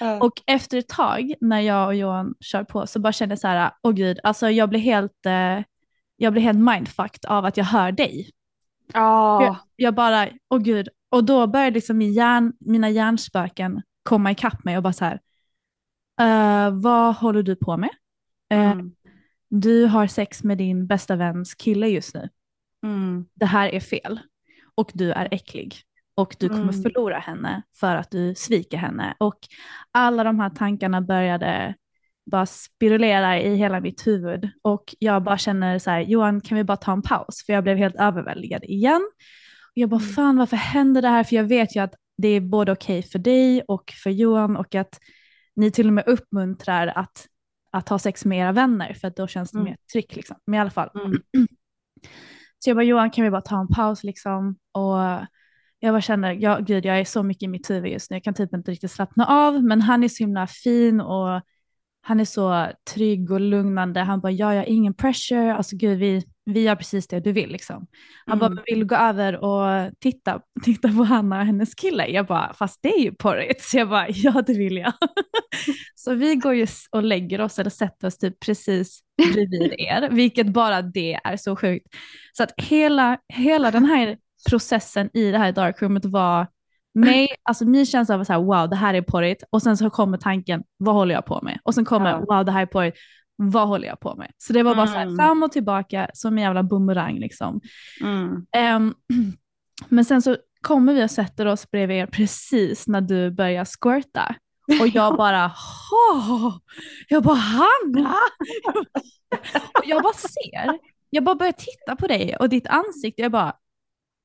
Ja. 0.00 0.20
Och 0.20 0.42
efter 0.46 0.78
ett 0.78 0.88
tag 0.88 1.34
när 1.40 1.60
jag 1.60 1.86
och 1.86 1.94
Johan 1.94 2.34
kör 2.40 2.64
på 2.64 2.86
så 2.86 3.00
bara 3.00 3.12
kände 3.12 3.32
jag 3.32 3.40
så 3.40 3.48
här, 3.48 3.70
åh 3.82 3.92
gud, 3.92 4.18
alltså 4.22 4.50
jag 4.50 4.68
blir 4.68 4.80
helt, 4.80 5.26
eh, 5.26 5.60
jag 6.16 6.32
blir 6.32 6.42
helt 6.42 6.58
mindfucked 6.58 7.26
av 7.28 7.44
att 7.44 7.56
jag 7.56 7.64
hör 7.64 7.92
dig. 7.92 8.30
Ja. 8.92 9.42
Jag, 9.44 9.56
jag 9.76 9.94
bara, 9.94 10.28
åh 10.50 10.58
gud, 10.58 10.88
och 11.10 11.24
då 11.24 11.46
började 11.46 11.70
liksom 11.74 11.98
min 11.98 12.12
hjärn, 12.12 12.52
mina 12.60 12.90
hjärnspöken 12.90 13.82
komma 14.02 14.30
ikapp 14.30 14.64
mig 14.64 14.76
och 14.76 14.82
bara 14.82 14.92
så 14.92 15.04
här, 15.04 15.20
"Eh, 16.20 16.70
vad 16.74 17.14
håller 17.16 17.42
du 17.42 17.56
på 17.56 17.76
med? 17.76 17.90
Mm. 18.50 18.92
Du 19.50 19.86
har 19.86 20.06
sex 20.06 20.44
med 20.44 20.58
din 20.58 20.86
bästa 20.86 21.16
väns 21.16 21.54
kille 21.54 21.88
just 21.88 22.14
nu. 22.14 22.28
Mm. 22.84 23.26
Det 23.34 23.46
här 23.46 23.68
är 23.68 23.80
fel. 23.80 24.20
Och 24.74 24.90
du 24.94 25.12
är 25.12 25.28
äcklig. 25.30 25.74
Och 26.14 26.36
du 26.38 26.48
kommer 26.48 26.62
Mm. 26.62 26.82
förlora 26.82 27.18
henne 27.18 27.62
för 27.74 27.96
att 27.96 28.10
du 28.10 28.34
sviker 28.34 28.76
henne. 28.78 29.14
Och 29.18 29.38
alla 29.92 30.24
de 30.24 30.40
här 30.40 30.50
tankarna 30.50 31.00
började 31.00 31.74
bara 32.30 32.46
spirulera 32.46 33.40
i 33.40 33.54
hela 33.56 33.80
mitt 33.80 34.06
huvud. 34.06 34.50
Och 34.62 34.94
jag 34.98 35.22
bara 35.22 35.38
känner 35.38 35.78
så 35.78 35.90
här, 35.90 36.00
Johan 36.00 36.40
kan 36.40 36.58
vi 36.58 36.64
bara 36.64 36.76
ta 36.76 36.92
en 36.92 37.02
paus? 37.02 37.42
För 37.46 37.52
jag 37.52 37.64
blev 37.64 37.76
helt 37.76 37.96
överväldigad 37.96 38.64
igen. 38.64 39.10
Och 39.62 39.72
jag 39.74 39.88
bara, 39.88 40.00
Mm. 40.00 40.12
fan 40.12 40.36
varför 40.36 40.56
händer 40.56 41.02
det 41.02 41.08
här? 41.08 41.24
För 41.24 41.36
jag 41.36 41.44
vet 41.44 41.76
ju 41.76 41.80
att 41.82 41.94
det 42.18 42.28
är 42.28 42.40
både 42.40 42.72
okej 42.72 43.02
för 43.02 43.18
dig 43.18 43.62
och 43.68 43.92
för 44.02 44.10
Johan 44.10 44.56
och 44.56 44.74
att 44.74 44.98
ni 45.56 45.70
till 45.70 45.86
och 45.86 45.92
med 45.92 46.04
uppmuntrar 46.08 46.86
att, 46.86 47.26
att 47.70 47.88
ha 47.88 47.98
sex 47.98 48.24
med 48.24 48.38
era 48.38 48.52
vänner 48.52 48.94
för 48.94 49.08
att 49.08 49.16
då 49.16 49.26
känns 49.26 49.50
det 49.50 49.58
Mm. 49.58 49.64
mer 49.70 49.76
tryck 49.92 50.16
liksom. 50.16 50.36
Men 50.46 50.54
i 50.54 50.60
alla 50.60 50.70
fall. 50.70 50.90
Mm. 50.94 51.18
Så 52.58 52.70
jag 52.70 52.76
bara, 52.76 52.84
Johan 52.84 53.10
kan 53.10 53.24
vi 53.24 53.30
bara 53.30 53.40
ta 53.40 53.60
en 53.60 53.68
paus 53.68 54.04
liksom? 54.04 54.56
Och 54.72 54.96
jag 55.78 55.94
bara 55.94 56.00
känner, 56.00 56.32
ja, 56.32 56.58
gud 56.58 56.84
jag 56.84 57.00
är 57.00 57.04
så 57.04 57.22
mycket 57.22 57.42
i 57.42 57.48
mitt 57.48 57.70
huvud 57.70 57.92
just 57.92 58.10
nu, 58.10 58.16
jag 58.16 58.24
kan 58.24 58.34
typ 58.34 58.54
inte 58.54 58.70
riktigt 58.70 58.90
slappna 58.90 59.26
av, 59.26 59.62
men 59.64 59.80
han 59.80 60.04
är 60.04 60.08
så 60.08 60.22
himla 60.22 60.46
fin 60.46 61.00
och 61.00 61.42
han 62.06 62.20
är 62.20 62.24
så 62.24 62.66
trygg 62.94 63.30
och 63.30 63.40
lugnande. 63.40 64.00
Han 64.00 64.20
bara, 64.20 64.32
ja, 64.32 64.54
jag 64.54 64.60
har 64.60 64.66
ingen 64.68 64.94
pressure, 64.94 65.54
alltså 65.54 65.76
gud, 65.76 65.98
vi, 65.98 66.22
vi 66.44 66.62
gör 66.62 66.76
precis 66.76 67.08
det 67.08 67.20
du 67.20 67.32
vill 67.32 67.50
liksom. 67.50 67.86
Han 68.26 68.38
bara, 68.38 68.46
Mm. 68.46 68.54
"Men 68.54 68.64
vill 68.66 68.80
du 68.80 68.86
gå 68.86 68.94
över 68.96 69.36
och 69.44 69.92
titta, 70.00 70.40
titta 70.64 70.88
på 70.88 71.04
Hanna 71.04 71.40
och 71.40 71.46
hennes 71.46 71.74
kille? 71.74 72.06
Jag 72.06 72.26
bara, 72.26 72.54
fast 72.54 72.78
det 72.82 72.88
är 72.88 73.00
ju 73.02 73.14
porrigt. 73.14 73.62
Så 73.62 73.76
jag 73.78 73.88
bara, 73.88 74.06
ja 74.08 74.42
det 74.46 74.52
vill 74.58 74.76
jag. 74.76 74.92
så 75.94 76.14
vi 76.14 76.34
går 76.34 76.54
ju 76.54 76.66
och 76.90 77.02
lägger 77.02 77.40
oss 77.40 77.58
eller 77.58 77.70
sätter 77.70 78.06
oss 78.06 78.18
typ 78.18 78.40
precis 78.40 79.00
bredvid 79.32 79.72
er, 79.78 80.08
vilket 80.10 80.46
bara 80.46 80.82
det 80.82 81.14
är 81.24 81.36
så 81.36 81.56
sjukt. 81.56 81.86
Så 82.32 82.42
att 82.42 82.52
hela, 82.56 83.18
hela 83.34 83.70
den 83.70 83.84
här 83.84 84.16
processen 84.50 85.10
i 85.12 85.30
det 85.30 85.38
här 85.38 85.52
darkroomet 85.52 86.04
var 86.04 86.46
mig, 87.00 87.28
alltså 87.42 87.64
min 87.64 87.86
känsla 87.86 88.16
var 88.16 88.24
så 88.24 88.32
här, 88.32 88.40
wow 88.40 88.68
det 88.68 88.76
här 88.76 88.94
är 88.94 89.02
porrigt 89.02 89.42
och 89.50 89.62
sen 89.62 89.76
så 89.76 89.90
kommer 89.90 90.18
tanken, 90.18 90.62
vad 90.76 90.94
håller 90.94 91.14
jag 91.14 91.26
på 91.26 91.40
med? 91.42 91.58
Och 91.62 91.74
sen 91.74 91.84
kommer, 91.84 92.10
Ja. 92.10 92.18
wow 92.28 92.44
det 92.44 92.52
här 92.52 92.62
är 92.62 92.66
porrigt, 92.66 92.98
vad 93.36 93.68
håller 93.68 93.88
jag 93.88 94.00
på 94.00 94.14
med? 94.14 94.30
Så 94.38 94.52
det 94.52 94.62
var 94.62 94.74
bara 94.74 94.86
så 94.86 94.92
här 94.92 95.02
Mm. 95.02 95.16
fram 95.16 95.42
och 95.42 95.52
tillbaka 95.52 96.10
som 96.14 96.38
en 96.38 96.44
jävla 96.44 96.62
boomerang 96.62 97.18
liksom. 97.18 97.60
Mm. 98.02 98.46
Ehm, 98.56 98.94
men 99.88 100.04
sen 100.04 100.22
så 100.22 100.36
kommer 100.60 100.94
vi 100.94 101.04
och 101.04 101.10
sätter 101.10 101.46
oss 101.46 101.70
bredvid 101.70 101.96
er 101.96 102.06
precis 102.06 102.86
när 102.88 103.00
du 103.00 103.30
börjar 103.30 103.64
squirta. 103.80 104.34
Och 104.80 104.88
jag 104.88 105.16
bara, 105.16 105.52
"Åh!" 106.12 106.56
jag 107.08 107.22
bara 107.22 107.34
Hanna! 107.36 108.14
och 109.78 109.84
jag 109.84 110.02
bara 110.02 110.12
ser, 110.12 110.78
jag 111.10 111.24
bara 111.24 111.34
börjar 111.34 111.52
titta 111.52 111.96
på 111.96 112.06
dig 112.06 112.36
och 112.36 112.48
ditt 112.48 112.66
ansikte, 112.66 113.22
jag 113.22 113.32
bara 113.32 113.52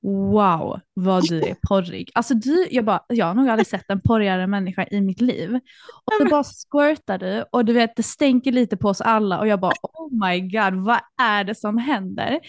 wow 0.01 0.79
vad 0.93 1.23
du 1.29 1.41
är 1.41 1.55
porrig. 1.67 2.11
Alltså 2.15 2.33
du, 2.33 2.67
jag 2.71 2.85
bara, 2.85 3.03
jag 3.07 3.25
har 3.25 3.33
nog 3.33 3.49
aldrig 3.49 3.67
sett 3.67 3.89
en 3.89 4.01
porrigare 4.01 4.47
människa 4.47 4.85
i 4.91 5.01
mitt 5.01 5.21
liv. 5.21 5.59
Och 6.05 6.13
så 6.19 6.25
bara 6.29 6.43
squirtar 6.43 7.17
du 7.17 7.45
och 7.51 7.65
du 7.65 7.73
vet 7.73 7.95
det 7.95 8.03
stänker 8.03 8.51
lite 8.51 8.77
på 8.77 8.89
oss 8.89 9.01
alla 9.01 9.39
och 9.39 9.47
jag 9.47 9.59
bara 9.59 9.73
oh 9.83 10.27
my 10.27 10.41
god 10.41 10.73
vad 10.73 10.99
är 11.21 11.43
det 11.43 11.55
som 11.55 11.77
händer? 11.77 12.39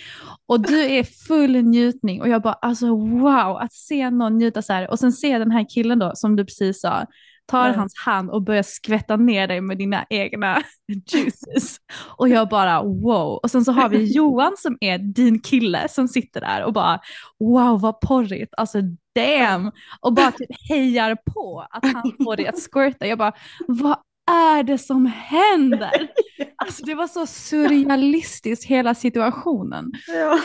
Och 0.46 0.60
du 0.60 0.80
är 0.80 1.26
full 1.28 1.62
njutning 1.62 2.20
och 2.20 2.28
jag 2.28 2.42
bara 2.42 2.54
alltså 2.54 2.86
wow 2.96 3.56
att 3.56 3.72
se 3.72 4.10
någon 4.10 4.38
njuta 4.38 4.62
så 4.62 4.72
här 4.72 4.90
och 4.90 4.98
sen 4.98 5.12
se 5.12 5.38
den 5.38 5.50
här 5.50 5.66
killen 5.68 5.98
då 5.98 6.12
som 6.14 6.36
du 6.36 6.44
precis 6.44 6.80
sa 6.80 7.06
tar 7.52 7.68
Ja. 7.68 7.74
hans 7.76 7.98
hand 7.98 8.30
och 8.30 8.42
börjar 8.42 8.62
skvätta 8.62 9.16
ner 9.16 9.46
dig 9.48 9.60
med 9.60 9.78
dina 9.78 10.04
egna 10.10 10.62
juices. 11.12 11.76
Och 12.16 12.28
jag 12.28 12.48
bara 12.48 12.82
wow. 12.82 13.40
Och 13.42 13.50
sen 13.50 13.64
så 13.64 13.72
har 13.72 13.88
vi 13.88 14.12
Johan 14.16 14.52
som 14.58 14.78
är 14.80 14.98
din 14.98 15.40
kille 15.40 15.88
som 15.88 16.08
sitter 16.08 16.40
där 16.40 16.64
och 16.64 16.72
bara 16.72 17.00
wow 17.38 17.80
vad 17.80 18.00
porrigt, 18.00 18.54
alltså 18.56 18.78
damn. 19.14 19.70
Och 20.00 20.12
bara 20.12 20.30
typ 20.32 20.50
hejar 20.68 21.16
på 21.34 21.66
att 21.70 21.84
han 21.86 22.12
får 22.24 22.36
dig 22.36 22.46
att 22.46 22.60
squirta. 22.72 23.06
Jag 23.06 23.18
bara 23.18 23.32
vad 23.68 23.96
är 24.30 24.62
det 24.62 24.78
som 24.78 25.06
händer? 25.06 26.08
Alltså 26.56 26.84
det 26.84 26.94
var 26.94 27.06
så 27.06 27.26
surrealistiskt 27.26 28.64
hela 28.64 28.94
situationen. 28.94 29.92
Ja. 30.08 30.38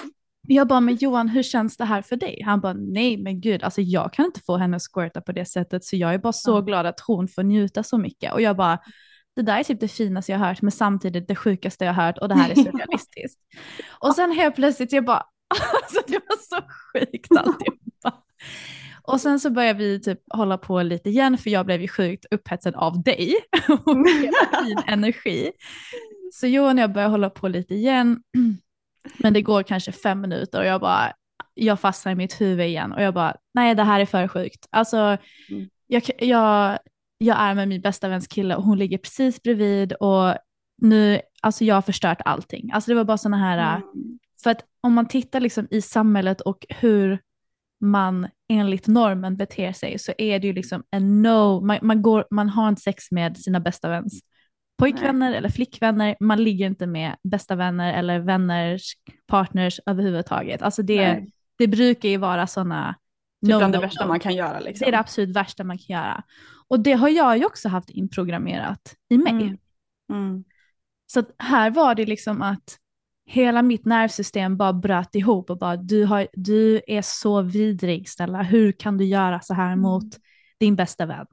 Jag 0.49 0.67
bara, 0.67 0.79
men 0.79 0.95
Johan, 0.95 1.29
hur 1.29 1.43
känns 1.43 1.77
det 1.77 1.85
här 1.85 2.01
för 2.01 2.15
dig? 2.15 2.41
Han 2.45 2.61
bara, 2.61 2.73
nej 2.73 3.17
men 3.17 3.41
gud, 3.41 3.63
alltså 3.63 3.81
jag 3.81 4.13
kan 4.13 4.25
inte 4.25 4.41
få 4.45 4.57
henne 4.57 4.77
att 4.77 4.83
squirta 4.93 5.21
på 5.21 5.31
det 5.31 5.45
sättet, 5.45 5.83
så 5.85 5.95
jag 5.95 6.13
är 6.13 6.17
bara 6.17 6.33
så 6.33 6.61
glad 6.61 6.85
att 6.85 6.99
hon 6.99 7.27
får 7.27 7.43
njuta 7.43 7.83
så 7.83 7.97
mycket. 7.97 8.33
Och 8.33 8.41
jag 8.41 8.57
bara, 8.57 8.79
det 9.35 9.41
där 9.41 9.59
är 9.59 9.63
typ 9.63 9.79
det 9.79 9.87
finaste 9.87 10.31
jag 10.31 10.39
har 10.39 10.47
hört, 10.47 10.61
men 10.61 10.71
samtidigt 10.71 11.27
det 11.27 11.35
sjukaste 11.35 11.85
jag 11.85 11.93
har 11.93 12.05
hört 12.05 12.17
och 12.17 12.29
det 12.29 12.35
här 12.35 12.49
är 12.49 12.55
surrealistiskt. 12.63 13.39
och 13.99 14.15
sen 14.15 14.31
helt 14.31 14.55
plötsligt, 14.55 14.91
jag 14.91 15.05
bara, 15.05 15.23
alltså 15.83 16.01
det 16.07 16.19
var 16.29 16.37
så 16.37 16.67
sjukt 16.93 17.31
alltihopa. 17.31 18.23
Och 19.03 19.21
sen 19.21 19.39
så 19.39 19.49
började 19.49 19.79
vi 19.79 20.01
typ 20.01 20.19
hålla 20.33 20.57
på 20.57 20.81
lite 20.81 21.09
igen, 21.09 21.37
för 21.37 21.49
jag 21.49 21.65
blev 21.65 21.81
ju 21.81 21.87
sjukt 21.87 22.25
upphetsad 22.31 22.75
av 22.75 23.03
dig 23.03 23.35
och 23.85 23.95
din 24.65 24.81
energi. 24.87 25.51
Så 26.33 26.47
Johan 26.47 26.77
och 26.77 26.83
jag 26.83 26.93
började 26.93 27.11
hålla 27.11 27.29
på 27.29 27.47
lite 27.47 27.75
igen. 27.75 28.21
Men 29.17 29.33
det 29.33 29.41
går 29.41 29.63
kanske 29.63 29.91
fem 29.91 30.21
minuter 30.21 30.59
och 30.59 30.65
jag 30.65 30.81
bara, 30.81 31.13
jag 31.53 31.79
fastnar 31.79 32.11
i 32.11 32.15
mitt 32.15 32.41
huvud 32.41 32.65
igen 32.65 32.91
och 32.93 33.01
jag 33.01 33.13
bara, 33.13 33.35
nej 33.53 33.75
det 33.75 33.83
här 33.83 33.99
är 33.99 34.05
för 34.05 34.27
sjukt. 34.27 34.67
Alltså, 34.69 34.97
Mm. 35.49 35.69
jag, 35.87 36.03
jag, 36.19 36.79
jag 37.17 37.37
är 37.39 37.53
med 37.55 37.67
min 37.67 37.81
bästa 37.81 38.07
väns 38.09 38.27
kille 38.27 38.55
och 38.55 38.63
hon 38.63 38.77
ligger 38.77 38.97
precis 38.97 39.41
bredvid 39.43 39.93
och 39.93 40.35
nu, 40.81 41.21
alltså 41.41 41.63
jag 41.65 41.75
har 41.75 41.81
förstört 41.81 42.21
allting. 42.25 42.71
Alltså 42.73 42.91
det 42.91 42.95
var 42.95 43.03
bara 43.03 43.17
sådana 43.17 43.37
här, 43.37 43.75
Mm. 43.75 44.19
för 44.43 44.49
att 44.51 44.61
om 44.81 44.93
man 44.93 45.07
tittar 45.07 45.39
liksom 45.39 45.67
i 45.71 45.81
samhället 45.81 46.41
och 46.41 46.65
hur 46.69 47.19
man 47.81 48.27
enligt 48.49 48.87
normen 48.87 49.37
beter 49.37 49.71
sig 49.73 49.99
så 49.99 50.13
är 50.17 50.39
det 50.39 50.47
ju 50.47 50.53
liksom 50.53 50.83
en 50.91 51.21
no, 51.21 51.61
man, 51.61 51.79
man, 51.81 52.01
går, 52.01 52.27
man 52.31 52.49
har 52.49 52.69
inte 52.69 52.81
sex 52.81 53.11
med 53.11 53.37
sina 53.37 53.59
bästa 53.59 53.89
väns 53.89 54.19
pojkvänner 54.77 55.33
eller 55.33 55.49
flickvänner, 55.49 56.15
man 56.19 56.43
ligger 56.43 56.65
inte 56.65 56.87
med 56.87 57.15
bästa 57.23 57.55
vänner 57.55 57.93
eller 57.93 58.19
vänners 58.19 58.93
partners 59.27 59.79
överhuvudtaget. 59.85 60.61
Alltså 60.61 60.81
det, 60.81 61.13
Nej. 61.13 61.31
det 61.57 61.67
brukar 61.67 62.09
ju 62.09 62.17
vara 62.17 62.47
sådana 62.47 62.95
Typ 63.45 63.57
bland 63.57 63.73
no, 63.73 63.79
det 63.79 63.85
värsta 63.85 64.05
no. 64.05 64.09
man 64.09 64.19
kan 64.19 64.35
göra 64.35 64.59
liksom. 64.59 64.85
Det 64.85 64.89
är 64.89 64.91
det 64.91 64.99
absolut 64.99 65.35
värsta 65.35 65.63
man 65.63 65.77
kan 65.77 65.95
göra. 65.95 66.23
Och 66.67 66.79
det 66.79 66.93
har 66.93 67.09
jag 67.09 67.37
ju 67.37 67.45
också 67.45 67.69
haft 67.69 67.89
inprogrammerat 67.89 68.95
i 69.09 69.17
mig. 69.17 69.31
Mm. 69.31 69.57
Mm. 70.11 70.43
Så 71.07 71.23
här 71.37 71.71
var 71.71 71.95
det 71.95 72.05
liksom 72.05 72.41
att 72.41 72.77
hela 73.25 73.61
mitt 73.61 73.85
nervsystem 73.85 74.57
bara 74.57 74.73
bröt 74.73 75.15
ihop 75.15 75.49
och 75.49 75.57
bara 75.57 75.77
du, 75.77 76.03
har, 76.05 76.27
du 76.33 76.81
är 76.87 77.01
så 77.01 77.41
vidrig 77.41 78.09
Stella, 78.09 78.43
hur 78.43 78.71
kan 78.71 78.97
du 78.97 79.05
göra 79.05 79.39
så 79.39 79.53
här 79.53 79.75
mot 79.75 80.17
din 80.59 80.75
bästa 80.75 81.05
vän? 81.05 81.25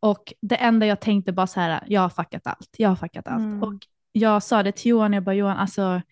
Och 0.00 0.32
det 0.40 0.56
enda 0.56 0.86
jag 0.86 1.00
tänkte 1.00 1.32
bara 1.32 1.46
så 1.46 1.60
här, 1.60 1.84
jag 1.86 2.00
har 2.00 2.08
fuckat 2.08 2.46
allt, 2.46 2.74
jag 2.76 2.88
har 2.88 2.96
fuckat 2.96 3.28
allt. 3.28 3.40
Mm. 3.42 3.62
Och 3.62 3.74
jag 4.12 4.42
sa 4.42 4.62
det 4.62 4.72
till 4.72 4.90
Johan, 4.90 5.12
jag 5.12 5.22
bara 5.24 5.34
Johan, 5.34 5.56
alltså 5.56 6.02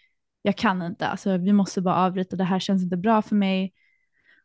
jag 0.42 0.56
kan 0.56 0.82
inte, 0.82 1.08
alltså 1.08 1.36
vi 1.36 1.52
måste 1.52 1.80
bara 1.80 1.96
avbryta, 1.96 2.36
det 2.36 2.44
här 2.44 2.58
känns 2.58 2.82
inte 2.82 2.96
bra 2.96 3.22
för 3.22 3.34
mig. 3.36 3.72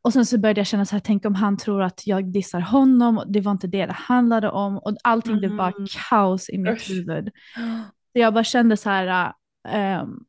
Och 0.02 0.14
sen 0.14 0.26
så 0.26 0.38
började 0.40 0.60
jag 0.60 0.68
känna 0.68 0.86
så 0.86 0.96
här, 0.96 1.00
tänk 1.00 1.26
om 1.26 1.36
han 1.36 1.58
tror 1.58 1.82
att 1.82 2.08
jag 2.08 2.26
dissar 2.32 2.60
honom, 2.60 3.24
det 3.28 3.42
var 3.42 3.52
inte 3.52 3.68
det 3.68 3.86
det 3.86 3.94
handlade 3.94 4.50
om 4.50 4.78
och 4.78 4.96
allting 5.04 5.38
blev 5.38 5.56
bara 5.56 5.72
Mm. 5.72 5.88
kaos 6.10 6.50
i 6.50 6.58
mitt 6.58 6.74
Usch. 6.74 6.90
huvud. 6.90 7.30
Så 8.14 8.20
jag 8.20 8.34
bara 8.34 8.44
kände 8.44 8.78
så 8.78 8.90
här, 8.90 9.34
ehm, 9.68 10.20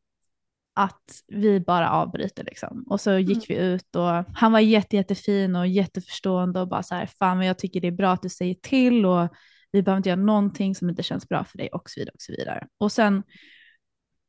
att 0.79 1.23
vi 1.27 1.61
bara 1.61 1.91
avbryter 1.91 2.45
liksom. 2.45 2.85
Och 2.87 3.01
så 3.01 3.19
gick 3.19 3.51
vi 3.51 3.57
ut 3.57 3.97
och 3.97 4.25
han 4.35 4.53
var 4.53 4.61
jätte, 4.61 4.97
jättefin 4.97 5.57
och 5.57 5.67
jätteförstående 5.67 6.61
och 6.61 6.69
bara 6.69 6.83
så 6.83 6.95
här, 6.95 7.07
fan 7.07 7.39
men 7.39 7.47
jag 7.47 7.59
tycker 7.59 7.81
det 7.81 7.87
är 7.87 7.93
bra 7.93 8.13
att 8.13 8.23
du 8.23 8.29
säger 8.29 8.55
till 8.55 9.07
och 9.07 9.29
vi 9.73 9.83
behöver 9.83 9.97
inte 9.97 10.09
göra 10.09 10.21
någonting 10.21 10.75
som 10.75 10.89
inte 10.89 11.03
känns 11.03 11.29
bra 11.29 11.45
för 11.45 11.59
dig 11.59 11.69
och 11.69 11.91
så 11.91 12.01
vidare 12.01 12.15
och 12.15 12.23
så 12.23 12.33
vidare. 12.33 12.67
Och 12.79 12.93
sen 12.93 13.23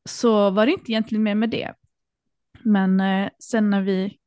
så 0.10 0.50
var 0.50 0.66
det 0.66 0.72
inte 0.72 0.92
egentligen 0.92 1.24
mer 1.24 1.36
med 1.36 1.50
det. 1.50 1.74
Men 2.64 3.00
eh, 3.00 3.30
sen 3.40 3.70
när 3.70 3.82
vi, 3.82 4.18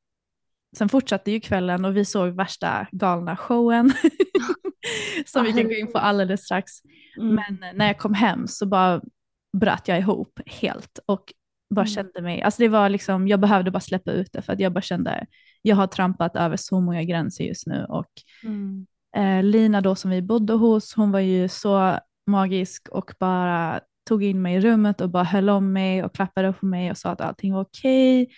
sen 0.76 0.88
fortsatte 0.88 1.30
ju 1.30 1.40
kvällen 1.40 1.84
och 1.84 1.96
vi 1.96 2.04
såg 2.04 2.36
värsta 2.36 2.86
galna 2.92 3.36
showen 3.36 3.92
som 5.26 5.44
vi 5.44 5.52
kan 5.52 5.64
gå 5.64 5.74
in 5.74 5.92
på 5.92 5.98
alldeles 5.98 6.44
strax. 6.44 6.72
Mm. 7.16 7.34
Men 7.34 7.68
eh, 7.68 7.76
när 7.76 7.86
jag 7.86 7.98
kom 7.98 8.14
hem 8.14 8.46
så 8.48 8.66
bara 8.66 9.00
bröt 9.52 9.88
jag 9.88 9.98
ihop 9.98 10.40
helt 10.46 10.98
och 11.06 11.32
bara 11.72 11.80
Mm. 11.86 11.94
kände 11.94 12.22
mig, 12.22 12.42
alltså 12.42 12.62
det 12.62 12.68
var 12.68 12.88
liksom, 12.88 13.28
jag 13.28 13.40
behövde 13.40 13.70
bara 13.70 13.80
släppa 13.80 14.12
ut 14.12 14.32
det 14.32 14.42
för 14.42 14.52
att 14.52 14.60
jag 14.60 14.72
bara 14.72 14.80
kände, 14.82 15.26
jag 15.62 15.76
har 15.76 15.86
trampat 15.86 16.36
över 16.36 16.56
så 16.56 16.80
många 16.80 17.02
gränser 17.04 17.44
just 17.44 17.66
nu 17.66 17.84
och 17.88 18.10
Mm. 18.44 18.86
eh, 19.16 19.42
Lina 19.44 19.80
då 19.80 19.94
som 19.94 20.10
vi 20.10 20.22
bodde 20.22 20.52
hos, 20.52 20.94
hon 20.94 21.10
var 21.12 21.20
ju 21.20 21.48
så 21.48 21.98
magisk 22.26 22.88
och 22.88 23.14
bara 23.20 23.80
tog 24.08 24.24
in 24.24 24.42
mig 24.42 24.54
i 24.54 24.60
rummet 24.60 25.00
och 25.00 25.10
bara 25.10 25.24
höll 25.24 25.48
om 25.50 25.72
mig 25.72 26.04
och 26.04 26.14
klappade 26.14 26.52
på 26.52 26.66
mig 26.66 26.90
och 26.90 26.98
sa 26.98 27.10
att 27.10 27.20
allting 27.20 27.52
var 27.52 27.60
okej. 27.60 28.28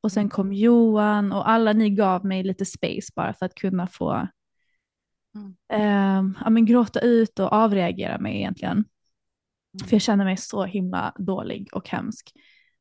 Och 0.00 0.12
sen 0.12 0.28
kom 0.28 0.52
Johan 0.52 1.32
och 1.32 1.48
alla 1.50 1.72
ni 1.72 1.90
gav 1.90 2.24
mig 2.24 2.42
lite 2.42 2.64
space 2.64 3.12
bara 3.16 3.34
för 3.34 3.46
att 3.46 3.54
kunna 3.54 3.86
få 3.86 4.28
Mm. 5.34 5.54
eh, 5.72 6.34
ja, 6.44 6.50
men 6.50 6.66
gråta 6.66 7.00
ut 7.00 7.38
och 7.38 7.52
avreagera 7.52 8.18
mig 8.18 8.36
egentligen. 8.36 8.84
För 9.86 9.94
jag 9.94 10.02
kände 10.02 10.24
mig 10.24 10.36
så 10.36 10.64
himla 10.64 11.12
dålig 11.18 11.68
och 11.72 11.88
hemsk. 11.88 12.32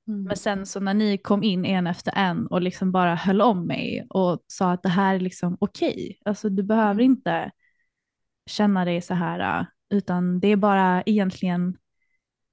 Mm. 0.07 0.23
Men 0.23 0.37
sen 0.37 0.65
så 0.65 0.79
när 0.79 0.93
ni 0.93 1.17
kom 1.17 1.43
in 1.43 1.65
en 1.65 1.87
efter 1.87 2.13
en 2.15 2.47
och 2.47 2.61
liksom 2.61 2.91
bara 2.91 3.15
höll 3.15 3.41
om 3.41 3.65
mig 3.67 4.07
och 4.09 4.43
sa 4.47 4.71
att 4.71 4.83
det 4.83 4.89
här 4.89 5.15
är 5.15 5.19
liksom 5.19 5.57
okej, 5.59 6.17
alltså 6.25 6.49
du 6.49 6.63
behöver 6.63 7.01
Mm. 7.01 7.05
inte 7.11 7.51
känna 8.45 8.85
dig 8.85 9.01
så 9.01 9.13
här, 9.13 9.59
äh, 9.59 9.65
utan 9.89 10.39
det 10.39 10.47
är 10.47 10.55
bara 10.55 11.03
egentligen, 11.05 11.77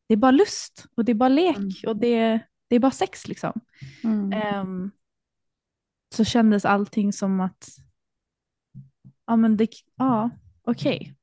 det 0.09 0.14
är 0.14 0.18
bara 0.18 0.30
lust 0.30 0.86
och 0.96 1.05
det 1.05 1.12
är 1.12 1.14
bara 1.14 1.28
lek 1.28 1.57
Mm. 1.57 1.70
och 1.86 1.96
det, 1.96 2.40
det 2.68 2.76
är 2.76 2.80
bara 2.80 2.90
sex 2.90 3.28
liksom. 3.28 3.61
Mm. 4.05 4.32
Ehm, 4.32 4.90
så 6.14 6.24
kändes 6.24 6.64
allting 6.64 7.12
som 7.12 7.40
att, 7.40 7.68
ja 9.26 9.36
men 9.36 9.57
det, 9.57 9.68
ja 9.96 10.30
okej. 10.62 11.14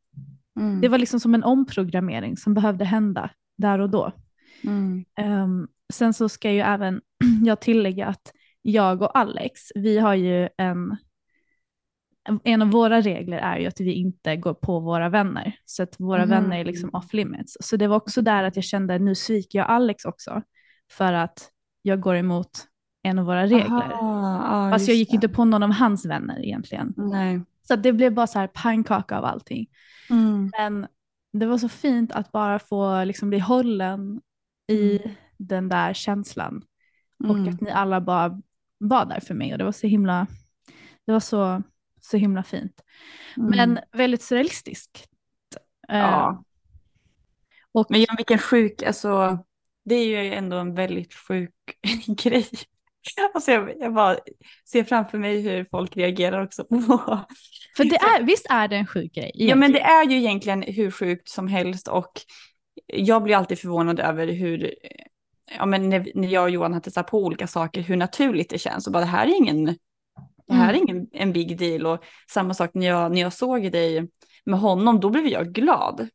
Mm. 0.59 0.81
Det 0.81 0.87
var 0.87 0.97
liksom 0.97 1.19
som 1.19 1.35
en 1.35 1.43
omprogrammering 1.43 2.37
som 2.37 2.53
behövde 2.53 2.85
hända 2.85 3.29
där 3.57 3.79
och 3.79 3.89
då. 3.89 4.11
Mm. 4.63 5.05
Sen 5.93 6.13
så 6.13 6.29
ska 6.29 6.51
ju 6.51 6.59
även 6.59 7.01
jag 7.45 7.59
tillägga 7.59 8.07
att 8.07 8.31
jag 8.61 9.01
och 9.01 9.17
Alex, 9.17 9.61
vi 9.75 9.97
har 9.97 10.13
ju 10.13 10.49
en, 10.57 10.97
en 12.43 12.61
av 12.61 12.67
våra 12.71 13.01
regler 13.01 13.37
är 13.37 13.57
ju 13.57 13.65
att 13.67 13.79
vi 13.79 13.93
inte 13.93 14.35
går 14.35 14.53
på 14.53 14.79
våra 14.79 15.09
vänner. 15.09 15.55
Så 15.65 15.83
att 15.83 15.95
våra 15.99 16.21
Mhm. 16.21 16.29
vänner 16.29 16.59
är 16.59 16.65
liksom 16.65 16.89
off 16.93 17.13
limits. 17.13 17.57
Så 17.59 17.77
det 17.77 17.87
var 17.87 17.95
också 17.97 18.21
där 18.21 18.43
att 18.43 18.55
jag 18.55 18.65
kände 18.65 18.99
nu 18.99 19.15
sviker 19.15 19.59
jag 19.59 19.67
Alex 19.69 20.05
också. 20.05 20.41
För 20.91 21.13
att 21.13 21.49
jag 21.81 21.99
går 22.01 22.15
emot 22.15 22.49
en 23.03 23.19
av 23.19 23.25
våra 23.25 23.43
regler. 23.43 23.91
Aha, 23.93 24.65
ja, 24.65 24.71
Fast 24.71 24.87
jag 24.87 24.97
gick 24.97 25.09
det. 25.09 25.15
inte 25.15 25.29
på 25.29 25.45
någon 25.45 25.63
av 25.63 25.71
hans 25.71 26.05
vänner 26.05 26.45
egentligen. 26.45 26.93
Nej. 26.97 27.41
Så 27.67 27.75
det 27.75 27.93
blev 27.93 28.13
bara 28.13 28.27
så 28.27 28.39
här 28.39 28.47
pannkaka 28.53 29.17
av 29.17 29.25
allting. 29.25 29.67
Mm. 30.09 30.51
Men 30.57 30.87
det 31.33 31.45
var 31.45 31.57
så 31.57 31.69
fint 31.69 32.11
att 32.11 32.31
bara 32.31 32.59
få 32.59 33.03
liksom 33.03 33.29
bli 33.29 33.39
hållen 33.39 34.21
i 34.71 34.99
den 35.37 35.69
där 35.69 35.93
känslan. 35.93 36.63
Och 37.23 37.35
Mm. 37.35 37.49
att 37.53 37.61
ni 37.61 37.71
alla 37.71 38.01
bara 38.01 38.41
var 38.77 39.05
där 39.05 39.19
för 39.19 39.33
mig 39.33 39.51
och 39.51 39.57
det 39.57 39.63
var 39.63 39.71
så 39.71 39.87
himla, 39.87 40.27
det 41.05 41.11
var 41.11 41.19
så, 41.19 41.63
så 42.01 42.17
himla 42.17 42.43
fint. 42.43 42.81
Mm. 43.37 43.49
Men 43.49 43.79
väldigt 43.91 44.21
surrealistiskt. 44.21 45.07
Eh, 45.89 45.97
Ja. 45.97 46.43
och, 47.71 47.85
Men 47.89 48.01
ja, 48.01 48.13
vilken 48.17 48.37
sjuk, 48.39 48.83
alltså 48.83 49.39
det 49.85 49.95
är 49.95 50.05
ju 50.05 50.33
ändå 50.33 50.57
en 50.57 50.73
väldigt 50.75 51.13
sjuk 51.13 51.51
grej. 52.23 52.47
Alltså 53.33 53.51
jag, 53.51 53.73
jag 53.79 53.93
bara 53.93 54.17
ser 54.71 54.83
framför 54.83 55.17
mig 55.17 55.41
hur 55.41 55.65
folk 55.71 55.97
reagerar 55.97 56.43
också. 56.43 56.65
för 57.77 57.83
det 57.83 57.95
är, 57.95 58.23
visst 58.23 58.45
är 58.49 58.67
det 58.67 58.75
en 58.75 58.87
sjuk 58.87 59.13
grej? 59.13 59.31
ja 59.33 59.55
men 59.55 59.71
det 59.71 59.77
egentligen? 59.79 59.99
är 60.01 60.11
ju 60.11 60.17
egentligen 60.17 60.61
hur 60.61 60.91
sjukt 60.91 61.29
som 61.29 61.47
helst 61.47 61.87
och 61.87 62.11
jag 62.87 63.23
blir 63.23 63.35
alltid 63.35 63.59
förvånad 63.59 63.99
över 63.99 64.27
hur, 64.27 64.75
ja 65.57 65.65
men 65.65 65.89
när, 65.89 66.11
när 66.15 66.27
jag 66.27 66.43
och 66.43 66.49
Johan 66.49 66.73
har 66.73 66.79
testat 66.79 67.07
på 67.07 67.23
olika 67.23 67.47
saker, 67.47 67.81
hur 67.81 67.95
naturligt 67.97 68.49
det 68.49 68.57
känns 68.59 68.87
och 68.87 68.93
bara 68.93 68.99
det 68.99 69.05
här 69.09 69.27
är 69.27 69.35
ingen, 69.37 69.65
det 70.47 70.53
här 70.53 70.73
är 70.73 70.77
Mm. 70.77 70.89
ingen 70.89 71.07
en 71.13 71.33
big 71.33 71.57
deal 71.57 71.85
och 71.85 72.03
samma 72.31 72.53
sak 72.53 72.71
när 72.73 72.87
jag, 72.87 73.11
när 73.11 73.21
jag 73.21 73.33
såg 73.33 73.71
dig 73.71 74.09
med 74.45 74.59
honom, 74.59 74.99
då 74.99 75.09
blev 75.09 75.27
jag 75.27 75.53
glad. 75.53 76.09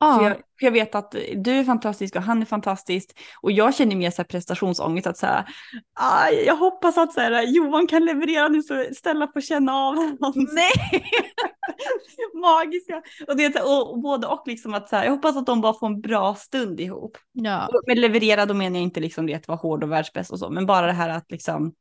ja, 0.00 0.18
För 0.18 0.24
jag, 0.24 0.36
för 0.36 0.66
jag 0.66 0.72
vet 0.72 0.94
att 0.94 1.14
du 1.36 1.50
är 1.52 1.64
fantastisk 1.64 2.16
och 2.16 2.22
han 2.22 2.42
är 2.42 2.46
fantastisk. 2.46 3.18
Och 3.42 3.52
jag 3.52 3.74
känner 3.74 3.96
mer 3.96 4.10
så 4.10 4.16
här 4.22 4.24
prestationsångest 4.24 5.06
att 5.06 5.16
säga, 5.18 5.46
aj, 5.94 6.44
jag 6.46 6.56
hoppas 6.56 6.98
att 6.98 7.12
så 7.12 7.20
här, 7.20 7.42
Johan 7.42 7.86
kan 7.86 8.04
leverera 8.04 8.48
nu 8.48 8.62
så 8.62 8.84
Stella 8.96 9.28
får 9.32 9.40
känna 9.40 9.74
av 9.74 9.94
honom. 9.96 10.48
Nej! 10.54 11.04
Magiska. 12.42 13.02
Och, 13.28 13.36
det, 13.36 13.60
och, 13.60 13.92
och 13.92 14.00
både 14.00 14.26
och 14.26 14.42
liksom 14.46 14.74
att 14.74 14.88
så 14.88 14.96
här, 14.96 15.04
jag 15.04 15.12
hoppas 15.12 15.36
att 15.36 15.46
de 15.46 15.60
bara 15.60 15.74
får 15.78 15.86
en 15.86 16.00
bra 16.00 16.34
stund 16.34 16.80
ihop. 16.80 17.18
ja. 17.32 17.66
Och 17.66 17.82
Med 17.86 17.98
leverera 17.98 18.46
då 18.46 18.54
menar 18.54 18.76
jag 18.76 18.82
inte 18.82 19.00
liksom 19.00 19.26
det 19.26 19.34
att 19.34 19.48
vara 19.48 19.58
hård 19.58 19.84
och 19.84 19.92
världsbäst 19.92 20.32
och 20.32 20.38
så, 20.38 20.50
men 20.50 20.66
bara 20.66 20.86
det 20.86 20.92
här 20.92 21.08
att 21.08 21.30
liksom 21.30 21.74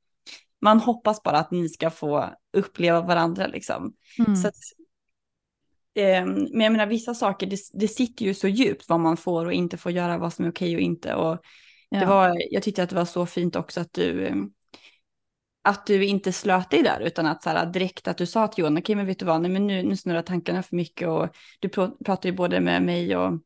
man 0.61 0.79
hoppas 0.79 1.23
bara 1.23 1.37
att 1.37 1.51
ni 1.51 1.69
ska 1.69 1.89
få 1.89 2.29
uppleva 2.53 3.01
varandra 3.01 3.47
liksom. 3.47 3.93
Mm. 4.19 4.35
Så 4.35 4.47
att, 4.47 4.55
eh, 5.95 6.25
men 6.25 6.61
jag 6.61 6.71
menar 6.71 6.85
vissa 6.85 7.13
saker, 7.13 7.47
det, 7.47 7.57
det 7.73 7.87
sitter 7.87 8.25
ju 8.25 8.33
så 8.33 8.47
djupt 8.47 8.89
vad 8.89 8.99
man 8.99 9.17
får 9.17 9.45
och 9.45 9.53
inte 9.53 9.77
får 9.77 9.91
göra, 9.91 10.17
vad 10.17 10.33
som 10.33 10.45
är 10.45 10.51
okej 10.51 10.75
och 10.75 10.81
inte. 10.81 11.15
Och 11.15 11.39
ja. 11.89 11.99
det 11.99 12.05
var, 12.05 12.37
jag 12.51 12.63
tyckte 12.63 12.83
att 12.83 12.89
det 12.89 12.95
var 12.95 13.05
så 13.05 13.25
fint 13.25 13.55
också 13.55 13.81
att 13.81 13.93
du, 13.93 14.25
eh, 14.25 14.35
att 15.61 15.85
du 15.85 16.05
inte 16.05 16.31
slöt 16.31 16.69
dig 16.69 16.83
där 16.83 16.99
utan 16.99 17.25
att 17.25 17.43
så 17.43 17.49
här, 17.49 17.65
direkt 17.65 18.07
att 18.07 18.17
du 18.17 18.25
sa 18.25 18.47
till 18.47 18.61
Johan, 18.61 18.77
okej 18.77 18.95
men 18.95 19.05
vet 19.05 19.19
du 19.19 19.25
vad, 19.25 19.41
nej 19.41 19.51
men 19.51 19.67
nu, 19.67 19.83
nu 19.83 19.97
snurrar 19.97 20.21
tankarna 20.21 20.63
för 20.63 20.75
mycket 20.75 21.07
och 21.07 21.35
du 21.59 21.67
pr- 21.67 22.03
pratar 22.05 22.29
ju 22.29 22.35
både 22.35 22.59
med 22.59 22.83
mig 22.83 23.15
och 23.15 23.39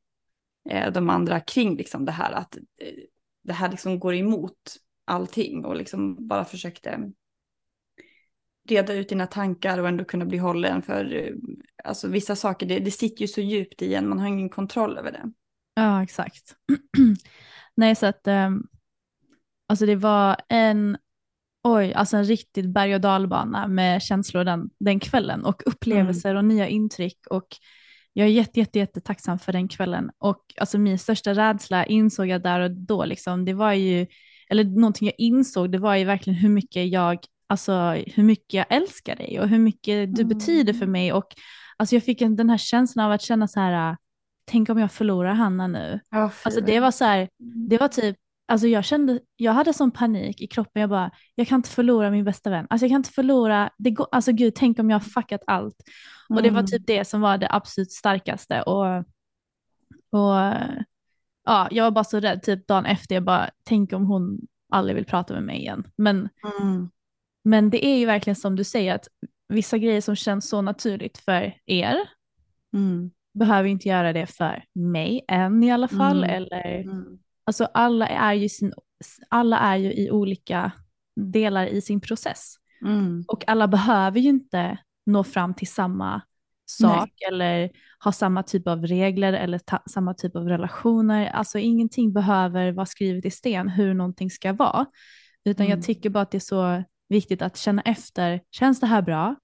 eh, 0.69 0.91
de 0.91 1.09
andra 1.09 1.39
kring 1.39 1.77
liksom 1.77 2.05
det 2.05 2.11
här 2.11 2.31
att 2.31 2.55
eh, 2.57 2.93
det 3.43 3.53
här 3.53 3.69
liksom 3.69 3.99
går 3.99 4.15
emot 4.15 4.77
allting 5.05 5.65
och 5.65 5.75
liksom 5.75 6.27
bara 6.27 6.45
försökte 6.45 7.11
reda 8.69 8.93
ut 8.93 9.09
dina 9.09 9.27
tankar 9.27 9.77
och 9.79 9.87
ändå 9.87 10.05
kunna 10.05 10.25
bli 10.25 10.37
hållen 10.37 10.81
för 10.81 11.13
eh, 11.15 11.33
alltså 11.83 12.07
vissa 12.07 12.35
saker, 12.35 12.65
det, 12.65 12.79
det 12.79 12.91
sitter 12.91 13.21
ju 13.21 13.27
så 13.27 13.41
djupt 13.41 13.81
i 13.81 13.93
en, 13.93 14.09
man 14.09 14.19
har 14.19 14.27
ingen 14.27 14.49
kontroll 14.49 14.97
över 14.97 15.11
det. 15.11 15.31
Ja, 15.73 16.03
exakt. 16.03 16.55
Nej, 17.75 17.95
så 17.95 18.05
att 18.05 18.27
um, 18.27 18.67
alltså 19.67 19.85
det 19.85 19.95
var 19.95 20.35
en, 20.49 20.97
oj, 21.65 21.93
alltså 21.93 22.17
en 22.17 22.23
riktigt 22.25 22.69
berg 22.69 22.95
och 22.95 23.01
dalbana 23.01 23.67
med 23.67 24.01
känslor 24.01 24.43
den, 24.43 24.69
den 24.79 24.99
kvällen 24.99 25.45
och 25.45 25.61
upplevelser 25.65 26.35
och 26.35 26.45
nya 26.45 26.67
intryck. 26.67 27.17
Och 27.29 27.47
jag 28.13 28.27
är 28.27 28.31
jätte, 28.31 28.59
jätte, 28.59 28.79
jätte 28.79 29.01
tacksam 29.01 29.39
för 29.39 29.53
den 29.53 29.67
kvällen. 29.67 30.09
Och 30.17 30.41
alltså 30.57 30.77
min 30.77 30.99
största 30.99 31.33
rädsla 31.33 31.85
insåg 31.85 32.27
jag 32.27 32.43
där 32.43 32.59
och 32.59 32.71
då 32.71 33.05
liksom, 33.05 33.45
det 33.45 33.53
var 33.53 33.73
ju, 33.73 34.07
eller 34.49 34.63
någonting 34.63 35.05
jag 35.07 35.15
insåg, 35.17 35.71
det 35.71 35.77
var 35.77 35.95
ju 35.95 36.05
verkligen 36.05 36.39
hur 36.39 36.49
mycket 36.49 36.87
jag, 36.89 37.17
alltså 37.49 37.95
hur 38.07 38.23
mycket 38.23 38.53
jag 38.53 38.65
älskar 38.69 39.15
dig 39.15 39.39
och 39.39 39.49
hur 39.49 39.59
mycket 39.59 40.15
du 40.15 40.21
Mm. 40.21 40.37
betyder 40.37 40.73
för 40.73 40.85
mig. 40.85 41.13
Och 41.13 41.27
alltså 41.77 41.95
jag 41.95 42.03
fick 42.03 42.21
en, 42.21 42.35
den 42.35 42.49
här 42.49 42.57
känslan 42.57 43.05
av 43.05 43.11
att 43.11 43.21
känna 43.21 43.47
så 43.47 43.59
här, 43.59 43.97
tänk 44.51 44.69
om 44.69 44.77
jag 44.79 44.91
förlorar 44.91 45.33
Hanna 45.33 45.67
nu. 45.67 45.99
Ja, 46.09 46.31
Alltså 46.43 46.61
det 46.61 46.79
var 46.79 46.91
så 46.91 47.05
här, 47.05 47.29
det 47.69 47.77
var 47.77 47.87
typ, 47.87 48.15
alltså 48.47 48.67
jag 48.67 48.85
kände, 48.85 49.19
jag 49.35 49.51
hade 49.53 49.73
sån 49.73 49.91
panik 49.91 50.41
i 50.41 50.47
kroppen, 50.47 50.81
jag 50.81 50.89
bara, 50.89 51.11
jag 51.35 51.47
kan 51.47 51.55
inte 51.55 51.69
förlora 51.69 52.11
min 52.11 52.25
bästa 52.25 52.49
vän. 52.49 52.67
Alltså 52.69 52.85
jag 52.85 52.91
kan 52.91 52.99
inte 52.99 53.09
förlora, 53.11 53.69
det 53.77 53.91
går, 53.91 54.07
alltså 54.11 54.31
gud, 54.31 54.55
tänk 54.55 54.79
om 54.79 54.89
jag 54.89 54.95
har 54.95 55.05
fuckat 55.05 55.41
allt. 55.47 55.75
Och 56.29 56.43
det 56.43 56.49
var 56.49 56.59
Mm. 56.59 56.67
typ 56.67 56.87
det 56.87 57.05
som 57.05 57.21
var 57.21 57.37
det 57.37 57.47
absolut 57.51 57.91
starkaste. 57.91 58.61
Och, 58.61 58.85
och 60.19 60.53
ja, 61.45 61.67
jag 61.71 61.83
var 61.83 61.91
bara 61.91 62.03
så 62.03 62.19
rädd, 62.19 62.43
typ 62.43 62.67
dagen 62.67 62.85
efter, 62.85 63.15
jag 63.15 63.23
bara, 63.23 63.49
tänk 63.63 63.93
om 63.93 64.05
hon 64.05 64.39
aldrig 64.69 64.95
vill 64.95 65.05
prata 65.05 65.33
med 65.33 65.43
mig 65.43 65.57
igen. 65.59 65.87
Men, 65.95 66.29
Mm. 66.61 66.89
men 67.43 67.69
det 67.69 67.85
är 67.85 67.97
ju 67.97 68.05
verkligen 68.05 68.35
som 68.35 68.55
du 68.55 68.63
säger, 68.63 68.95
att 68.95 69.07
vissa 69.49 69.77
grejer 69.77 70.01
som 70.01 70.15
känns 70.15 70.49
så 70.49 70.61
naturligt 70.61 71.17
för 71.17 71.53
er 71.65 71.95
Mm. 72.73 73.11
behöver 73.33 73.69
inte 73.69 73.89
göra 73.89 74.13
det 74.13 74.25
för 74.27 74.63
mig 74.73 75.25
än 75.27 75.63
i 75.63 75.71
alla 75.71 75.87
fall. 75.87 76.23
Mm. 76.23 76.29
Eller, 76.35 76.81
Mm. 76.81 77.19
Alltså 77.45 77.65
alla 77.73 78.07
är, 78.07 78.33
ju 78.33 78.49
sin, 78.49 78.73
alla 79.29 79.59
är 79.59 79.75
ju 79.75 79.93
i 79.93 80.11
olika 80.11 80.71
delar 81.15 81.65
i 81.67 81.81
sin 81.81 82.01
process. 82.01 82.55
Mm. 82.81 83.23
Och 83.27 83.43
alla 83.47 83.67
behöver 83.67 84.19
ju 84.19 84.29
inte 84.29 84.77
nå 85.05 85.23
fram 85.23 85.53
till 85.53 85.67
samma 85.67 86.21
sak 86.65 87.09
eller 87.31 87.69
ha 88.03 88.11
samma 88.11 88.43
typ 88.43 88.67
av 88.67 88.85
regler 88.87 89.33
eller 89.33 89.59
ta- 89.59 89.83
samma 89.89 90.13
typ 90.13 90.35
av 90.35 90.47
relationer. 90.49 91.27
Alltså 91.29 91.59
ingenting 91.59 92.13
behöver 92.13 92.71
vara 92.71 92.85
skrivet 92.85 93.25
i 93.25 93.31
sten 93.31 93.69
hur 93.69 93.93
någonting 93.93 94.29
ska 94.29 94.53
vara. 94.53 94.85
Utan 95.45 95.65
Mm. 95.65 95.77
jag 95.77 95.85
tycker 95.85 96.09
bara 96.09 96.21
att 96.21 96.31
det 96.31 96.37
är 96.37 96.39
så 96.39 96.83
viktigt 97.09 97.41
att 97.41 97.57
känna 97.57 97.81
efter, 97.81 98.41
känns 98.51 98.79
det 98.79 98.87
här 98.87 99.01
bra? 99.01 99.35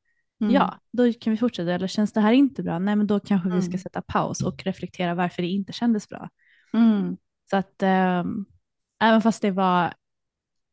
Mm. 0.41 0.53
Ja, 0.53 0.79
då 0.93 1.13
kan 1.13 1.31
vi 1.31 1.37
fortsätta. 1.37 1.71
Eller 1.73 1.87
känns 1.87 2.13
det 2.13 2.21
här 2.21 2.33
inte 2.33 2.63
bra? 2.63 2.79
Nej, 2.79 2.95
men 2.95 3.07
då 3.07 3.19
kanske 3.19 3.49
vi 3.49 3.61
ska 3.61 3.69
Mm. 3.71 3.79
sätta 3.79 4.01
paus 4.01 4.41
och 4.41 4.63
reflektera 4.63 5.15
varför 5.15 5.41
det 5.41 5.47
inte 5.49 5.73
kändes 5.73 6.09
bra. 6.09 6.29
Så 7.51 7.57
att 7.57 7.83
ehm, 7.83 8.45
även 8.99 9.21
fast 9.21 9.41
det 9.41 9.51
var 9.51 9.93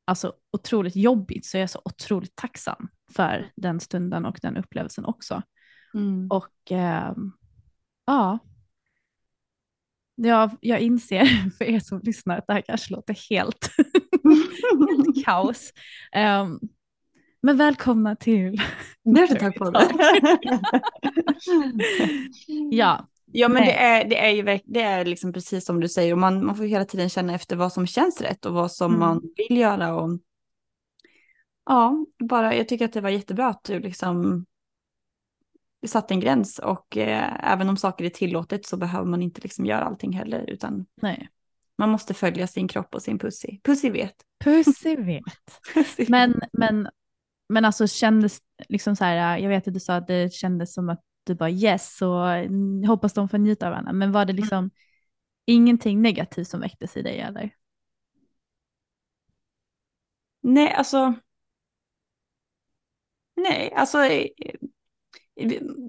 alltså, 0.05 0.33
otroligt 0.53 0.97
jobbigt 0.97 1.47
så 1.47 1.57
är 1.57 1.61
jag 1.61 1.71
så 1.71 1.81
otroligt 1.85 2.37
tacksam 2.37 2.89
för 3.13 3.51
den 3.57 3.81
stunden 3.81 4.25
och 4.25 4.39
den 4.43 4.57
upplevelsen 4.57 5.05
också. 5.05 5.43
Mm. 5.95 6.27
Och 6.31 6.53
ehm, 6.71 7.33
ja, 8.07 8.39
jag, 10.15 10.57
jag 10.61 10.81
inser 10.81 11.51
för 11.59 11.65
er 11.65 11.81
som 11.81 12.01
lyssnar 12.05 12.39
att 12.39 12.47
det 12.47 12.53
här 12.53 12.61
kanske 12.61 12.93
låter 12.95 13.31
helt, 13.31 13.71
helt 14.25 15.25
kaos. 15.25 15.73
Ehm, 16.13 16.61
men 17.43 17.57
välkomna 17.57 18.17
till 18.17 18.61
Dirty 19.05 19.51
på 19.51 19.71
det. 19.71 19.89
Ja, 22.71 23.09
Ja 23.33 23.49
men 23.49 23.63
Nej. 23.63 23.67
det 23.73 23.79
är, 23.79 24.09
det 24.09 24.17
är 24.19 24.31
ju 24.55 24.61
det 24.65 24.81
är 24.83 25.05
liksom 25.05 25.33
precis 25.33 25.65
som 25.65 25.81
du 25.81 25.89
säger 25.89 26.13
och 26.13 26.19
man, 26.19 26.47
man 26.47 26.57
får 26.57 26.65
hela 26.65 26.85
tiden 26.85 27.09
känna 27.09 27.35
efter 27.35 27.57
vad 27.57 27.73
som 27.73 27.87
känns 27.87 28.21
rätt 28.21 28.47
och 28.47 28.55
vad 28.55 28.73
som 28.73 28.95
Mm. 28.95 29.01
man 29.01 29.23
vill 29.37 29.59
göra 29.59 29.95
och 29.95 30.19
ja, 31.67 32.07
bara 32.19 32.55
jag 32.55 32.69
tycker 32.69 32.85
att 32.85 32.93
det 32.93 33.01
var 33.01 33.11
jättebra 33.11 33.49
att 33.49 33.65
du 33.65 33.81
liksom 33.81 34.47
satte 35.87 36.15
en 36.15 36.21
gräns 36.21 36.59
och 36.59 36.97
eh, 36.97 37.53
även 37.53 37.69
om 37.69 37.77
saker 37.77 38.05
är 38.05 38.11
tillåtet 38.11 38.67
så 38.67 38.77
behöver 38.77 39.07
man 39.07 39.23
inte 39.23 39.41
liksom 39.41 39.67
göra 39.67 39.85
allting 39.85 40.13
heller 40.13 40.51
utan 40.51 40.87
nej. 41.03 41.29
man 41.79 41.91
måste 41.91 42.15
följa 42.15 42.47
sin 42.47 42.69
kropp 42.69 42.95
och 42.95 43.03
sin 43.03 43.19
pussy. 43.19 43.61
Pussy 43.65 43.91
vet. 43.91 44.15
Pussy 44.45 44.97
vet. 45.05 45.25
Pussy. 45.75 46.07
Men, 46.09 46.41
men, 46.53 46.89
men 47.49 47.65
alltså 47.65 47.87
kändes 47.87 48.39
liksom 48.69 48.97
så 48.97 49.05
här, 49.05 49.39
jag 49.39 49.49
vet 49.49 49.69
att 49.69 49.75
du 49.75 49.81
sa 49.81 49.95
att 49.95 50.07
det 50.07 50.33
kändes 50.33 50.75
som 50.75 50.89
att 50.89 51.01
du 51.29 51.35
bara 51.35 51.51
yes 51.51 52.03
och 52.03 52.29
mm, 52.31 52.85
hoppas 52.85 53.13
de 53.13 53.29
får 53.29 53.39
njuta 53.39 53.67
av 53.67 53.71
varandra. 53.73 53.93
Men 53.93 54.13
var 54.13 54.25
det 54.25 54.33
liksom 54.33 54.71
ingenting 55.47 56.03
negativt 56.03 56.49
som 56.49 56.61
väcktes 56.61 56.97
i 56.97 57.03
dig 57.03 57.21
eller? 57.21 57.51
Nej, 60.43 60.73
alltså. 60.73 61.15
Nej, 63.37 63.73
alltså. 63.77 63.99
eh, 64.05 64.31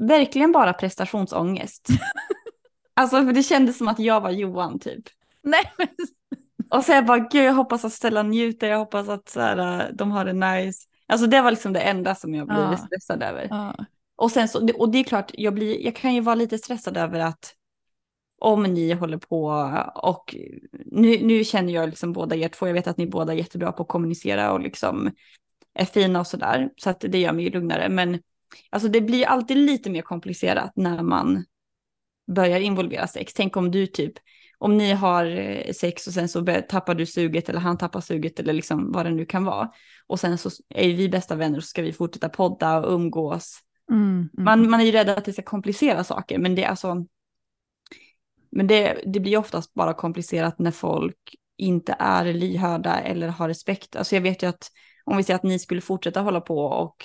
Verkligen 0.10 0.52
bara 0.52 0.74
prestationsångest. 0.74 1.88
alltså 2.94 3.26
för 3.26 3.34
det 3.34 3.44
kändes 3.44 3.78
som 3.78 3.88
att 3.88 4.00
jag 4.00 4.22
var 4.22 4.30
Johan 4.30 4.80
typ. 4.80 5.04
Nej 5.44 5.74
men 5.78 5.88
Och 6.70 6.84
så 6.86 6.92
jag 6.92 7.06
bara, 7.06 7.20
gud 7.20 7.44
jag 7.46 7.54
hoppas 7.54 7.86
att 7.86 7.94
Stellan 7.94 8.30
njuter, 8.30 8.68
jag 8.70 8.78
hoppas 8.78 9.10
att 9.10 9.30
så 9.30 9.40
här, 9.42 9.92
de 9.94 10.12
har 10.12 10.26
det 10.26 10.34
nice. 10.34 10.88
Alltså 11.08 11.28
det 11.28 11.42
var 11.42 11.52
liksom 11.52 11.74
det 11.74 11.80
enda 11.82 12.16
som 12.16 12.36
jag 12.36 12.48
blev 12.48 12.60
Ja. 12.60 12.78
stressad 12.78 13.24
över. 13.24 13.48
ja. 13.50 13.76
Och 14.20 14.32
sen 14.32 14.48
så, 14.48 14.68
och 14.74 14.92
det 14.92 14.98
är 14.98 15.04
klart, 15.04 15.32
jag, 15.34 15.54
blir, 15.54 15.86
jag 15.86 15.96
kan 15.96 16.14
ju 16.14 16.22
vara 16.22 16.36
lite 16.36 16.58
stressad 16.58 16.98
över 16.98 17.20
att 17.20 17.56
om 18.40 18.64
ni 18.64 18.94
håller 18.94 19.18
på 19.18 19.46
och 19.96 20.36
nu, 20.86 21.26
nu 21.26 21.44
känner 21.44 21.74
jag 21.74 21.90
liksom 21.90 22.14
båda 22.14 22.36
er 22.36 22.48
två, 22.48 22.68
jag 22.68 22.74
vet 22.74 22.88
att 22.88 22.98
ni 22.98 23.08
båda 23.08 23.34
är 23.34 23.38
jättebra 23.38 23.72
på 23.72 23.84
att 23.84 23.90
kommunicera 23.90 24.52
och 24.52 24.60
liksom 24.60 25.12
är 25.74 25.86
fina 25.86 26.20
och 26.20 26.28
sådär, 26.28 26.70
så 26.78 26.90
att 26.90 27.00
det 27.00 27.20
gör 27.20 27.34
mig 27.34 27.46
ju 27.46 27.52
lugnare. 27.52 27.90
Men 27.90 28.20
alltså 28.70 28.90
det 28.90 29.02
blir 29.02 29.26
alltid 29.26 29.58
lite 29.58 29.90
mer 29.90 30.02
komplicerat 30.02 30.72
när 30.76 31.04
man 31.04 31.46
börjar 32.36 32.60
involvera 32.60 33.08
sex. 33.08 33.34
Tänk 33.34 33.58
om 33.58 33.72
du 33.72 33.88
typ, 33.88 34.14
om 34.58 34.78
ni 34.78 34.92
har 34.92 35.26
eh, 35.26 35.72
sex 35.74 36.08
och 36.08 36.14
sen 36.14 36.30
så 36.30 36.46
tappar 36.70 36.96
du 36.96 37.06
suget 37.06 37.50
eller 37.50 37.60
han 37.60 37.78
tappar 37.78 38.02
suget 38.02 38.40
eller 38.40 38.54
liksom 38.54 38.92
vad 38.92 39.06
det 39.06 39.12
nu 39.12 39.26
kan 39.26 39.46
vara. 39.46 39.72
Och 40.08 40.20
sen 40.20 40.38
så 40.38 40.50
är 40.70 40.94
vi 40.94 41.10
bästa 41.10 41.36
vänner 41.36 41.58
och 41.58 41.64
så 41.64 41.68
ska 41.68 41.82
vi 41.82 41.94
fortsätta 41.94 42.30
podda 42.30 42.80
och 42.80 42.94
umgås. 42.94 43.64
Mm, 43.90 44.02
mm. 44.10 44.30
Man, 44.34 44.70
man 44.70 44.80
är 44.80 44.86
ju 44.86 44.92
rädd 44.92 45.10
att 45.10 45.26
det 45.26 45.34
ska 45.34 45.42
komplicera 45.42 46.04
saker, 46.04 46.38
men 46.40 46.56
det 46.56 46.66
alltså... 46.66 47.06
Men 48.52 48.68
det, 48.68 49.02
det 49.06 49.20
blir 49.20 49.38
oftast 49.38 49.74
bara 49.74 49.94
komplicerat 49.94 50.60
när 50.60 50.72
folk 50.72 51.36
inte 51.58 51.96
är 52.00 52.34
lyhörda 52.34 53.00
eller 53.00 53.28
har 53.28 53.48
respekt. 53.48 53.96
Alltså 53.96 54.16
jag 54.16 54.22
vet 54.22 54.44
ju 54.44 54.48
att 54.50 54.72
om 55.06 55.18
vi 55.18 55.24
säger 55.24 55.36
att 55.36 55.44
ni 55.44 55.60
skulle 55.60 55.82
fortsätta 55.82 56.22
hålla 56.22 56.42
på 56.42 56.60
och 56.66 56.96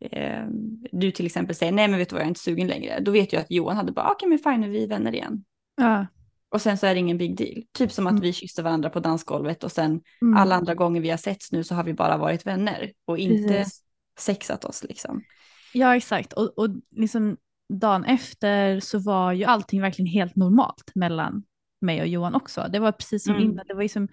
eh, 0.00 0.44
du 0.92 1.10
till 1.10 1.26
exempel 1.26 1.56
säger 1.56 1.72
nej 1.72 1.88
men 1.88 1.98
vet 1.98 2.08
du 2.08 2.14
vad 2.14 2.20
jag 2.20 2.26
är 2.26 2.28
inte 2.28 2.40
sugen 2.40 2.66
längre. 2.68 3.00
Då 3.00 3.10
vet 3.10 3.32
jag 3.32 3.40
att 3.40 3.50
Johan 3.50 3.76
hade 3.76 3.92
bara 3.92 4.10
okej 4.10 4.28
men 4.28 4.38
fine 4.38 4.70
vi 4.70 4.84
är 4.84 4.88
vänner 4.88 5.14
igen. 5.14 5.44
ja. 5.76 6.06
Och 6.48 6.62
sen 6.62 6.78
så 6.78 6.86
är 6.86 6.94
det 6.94 7.00
ingen 7.00 7.18
big 7.18 7.36
deal. 7.36 7.62
Typ 7.72 7.92
som 7.92 8.06
att 8.06 8.10
Mm. 8.10 8.22
vi 8.22 8.32
kysste 8.32 8.62
varandra 8.62 8.90
på 8.90 9.00
dansgolvet 9.00 9.64
och 9.64 9.72
sen 9.72 10.00
Mm. 10.22 10.36
alla 10.36 10.54
andra 10.54 10.74
gånger 10.74 11.00
vi 11.00 11.10
har 11.10 11.16
setts 11.16 11.52
nu 11.52 11.64
så 11.64 11.74
har 11.74 11.84
vi 11.84 11.94
bara 11.94 12.16
varit 12.16 12.46
vänner 12.46 12.92
och 13.04 13.18
inte 13.18 13.48
Precis. 13.48 13.82
sexat 14.18 14.64
oss 14.64 14.84
liksom. 14.84 15.22
Ja 15.72 15.96
exakt 15.96 16.32
och, 16.32 16.58
och 16.58 16.68
liksom 16.96 17.36
dagen 17.68 18.04
efter 18.04 18.80
så 18.80 18.98
var 18.98 19.32
ju 19.32 19.44
allting 19.44 19.80
verkligen 19.80 20.06
helt 20.12 20.36
normalt 20.36 20.92
mellan 20.94 21.44
mig 21.80 22.00
och 22.00 22.06
Johan 22.06 22.34
också. 22.34 22.68
Det 22.72 22.78
var 22.78 22.92
precis 22.92 23.24
som 23.24 23.34
Mm. 23.34 23.44
innan, 23.50 23.64
det 23.66 23.74
var, 23.74 23.82
liksom, 23.82 24.08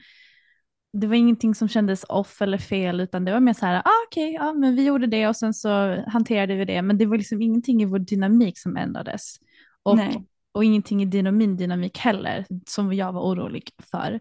det 0.93 1.07
var 1.07 1.15
ingenting 1.15 1.55
som 1.55 1.67
kändes 1.67 2.05
off 2.09 2.41
eller 2.41 2.57
fel 2.57 2.99
utan 2.99 3.25
det 3.25 3.31
var 3.31 3.39
mer 3.39 3.53
så 3.53 3.65
här, 3.65 3.75
ah, 3.85 4.05
okej, 4.07 4.33
ja, 4.33 4.53
men 4.53 4.75
vi 4.75 4.85
gjorde 4.85 5.07
det 5.07 5.27
och 5.27 5.35
sen 5.35 5.53
så 5.53 6.03
hanterade 6.07 6.55
vi 6.55 6.65
det 6.65 6.81
men 6.81 6.97
det 6.97 7.05
var 7.05 7.17
liksom 7.17 7.41
ingenting 7.41 7.81
i 7.81 7.85
vår 7.85 7.99
dynamik 7.99 8.59
som 8.59 8.77
ändrades. 8.77 9.35
Och, 9.83 9.95
Nej. 9.97 10.25
och 10.51 10.63
ingenting 10.63 11.01
i 11.01 11.05
din 11.05 11.37
min 11.37 11.57
dynamik 11.57 11.97
heller 11.97 12.45
som 12.67 12.93
jag 12.93 13.11
var 13.13 13.21
orolig 13.21 13.63
för. 13.91 14.19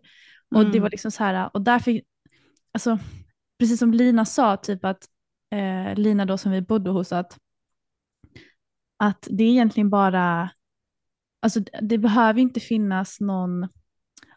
Och 0.55 0.61
det 0.65 0.69
Mm. 0.69 0.83
var 0.83 0.91
liksom 0.91 1.11
så 1.11 1.25
här, 1.25 1.51
och 1.55 1.63
därför, 1.63 2.01
alltså 2.73 2.99
precis 3.59 3.79
som 3.79 3.95
Lina 3.95 4.25
sa, 4.25 4.57
typ 4.57 4.85
att 4.85 5.05
eh, 5.51 5.95
Lina 5.95 6.25
då 6.25 6.39
som 6.39 6.53
vi 6.53 6.61
bodde 6.61 6.91
hos, 6.91 7.13
att, 7.13 7.37
att 8.97 9.29
det 9.31 9.45
är 9.45 9.49
egentligen 9.49 9.91
bara, 9.91 10.51
alltså 11.43 11.61
det- 11.83 11.99
behöver 11.99 12.41
inte 12.41 12.61
finnas 12.61 13.21
någon 13.21 13.69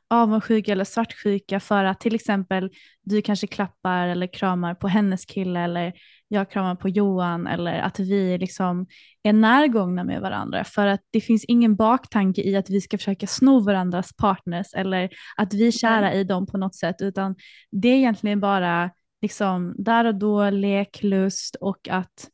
avundsjuka 0.10 0.72
eller 0.72 0.84
svartsjuka 0.84 1.60
för 1.60 1.84
att 1.84 2.00
till 2.00 2.16
exempel 2.16 2.70
du 3.02 3.22
kanske 3.22 3.48
klappar 3.48 4.08
eller 4.08 4.28
kramar 4.34 4.76
på 4.76 4.88
hennes 4.88 5.26
kille 5.26 5.60
eller 5.60 5.94
jag 6.28 6.52
kramar 6.52 6.76
på 6.76 6.90
Johan 6.90 7.48
eller 7.48 7.80
att 7.80 8.00
vi 8.00 8.38
liksom 8.38 8.88
är 9.24 9.34
närgångna 9.34 10.04
med 10.04 10.22
varandra. 10.22 10.64
För 10.64 10.88
att 10.88 11.02
det 11.12 11.22
finns 11.22 11.46
ingen 11.46 11.76
baktanke 11.76 12.42
i 12.42 12.56
att 12.56 12.70
vi 12.70 12.82
ska 12.82 12.98
försöka 12.98 13.28
sno 13.28 13.60
varandras 13.60 14.14
partners 14.16 14.74
eller 14.74 15.10
att 15.38 15.54
vi 15.54 15.68
är 15.68 15.72
kära 15.72 16.14
i 16.14 16.24
dem 16.24 16.46
på 16.48 16.58
något 16.58 16.76
sätt 16.76 17.02
utan 17.02 17.36
det 17.72 17.88
är 17.88 17.96
egentligen 17.96 18.40
bara 18.40 18.92
liksom 19.22 19.76
där 19.78 20.06
och 20.06 20.16
då 20.16 20.50
leklust 20.50 21.56
och 21.56 21.88
att 21.90 22.30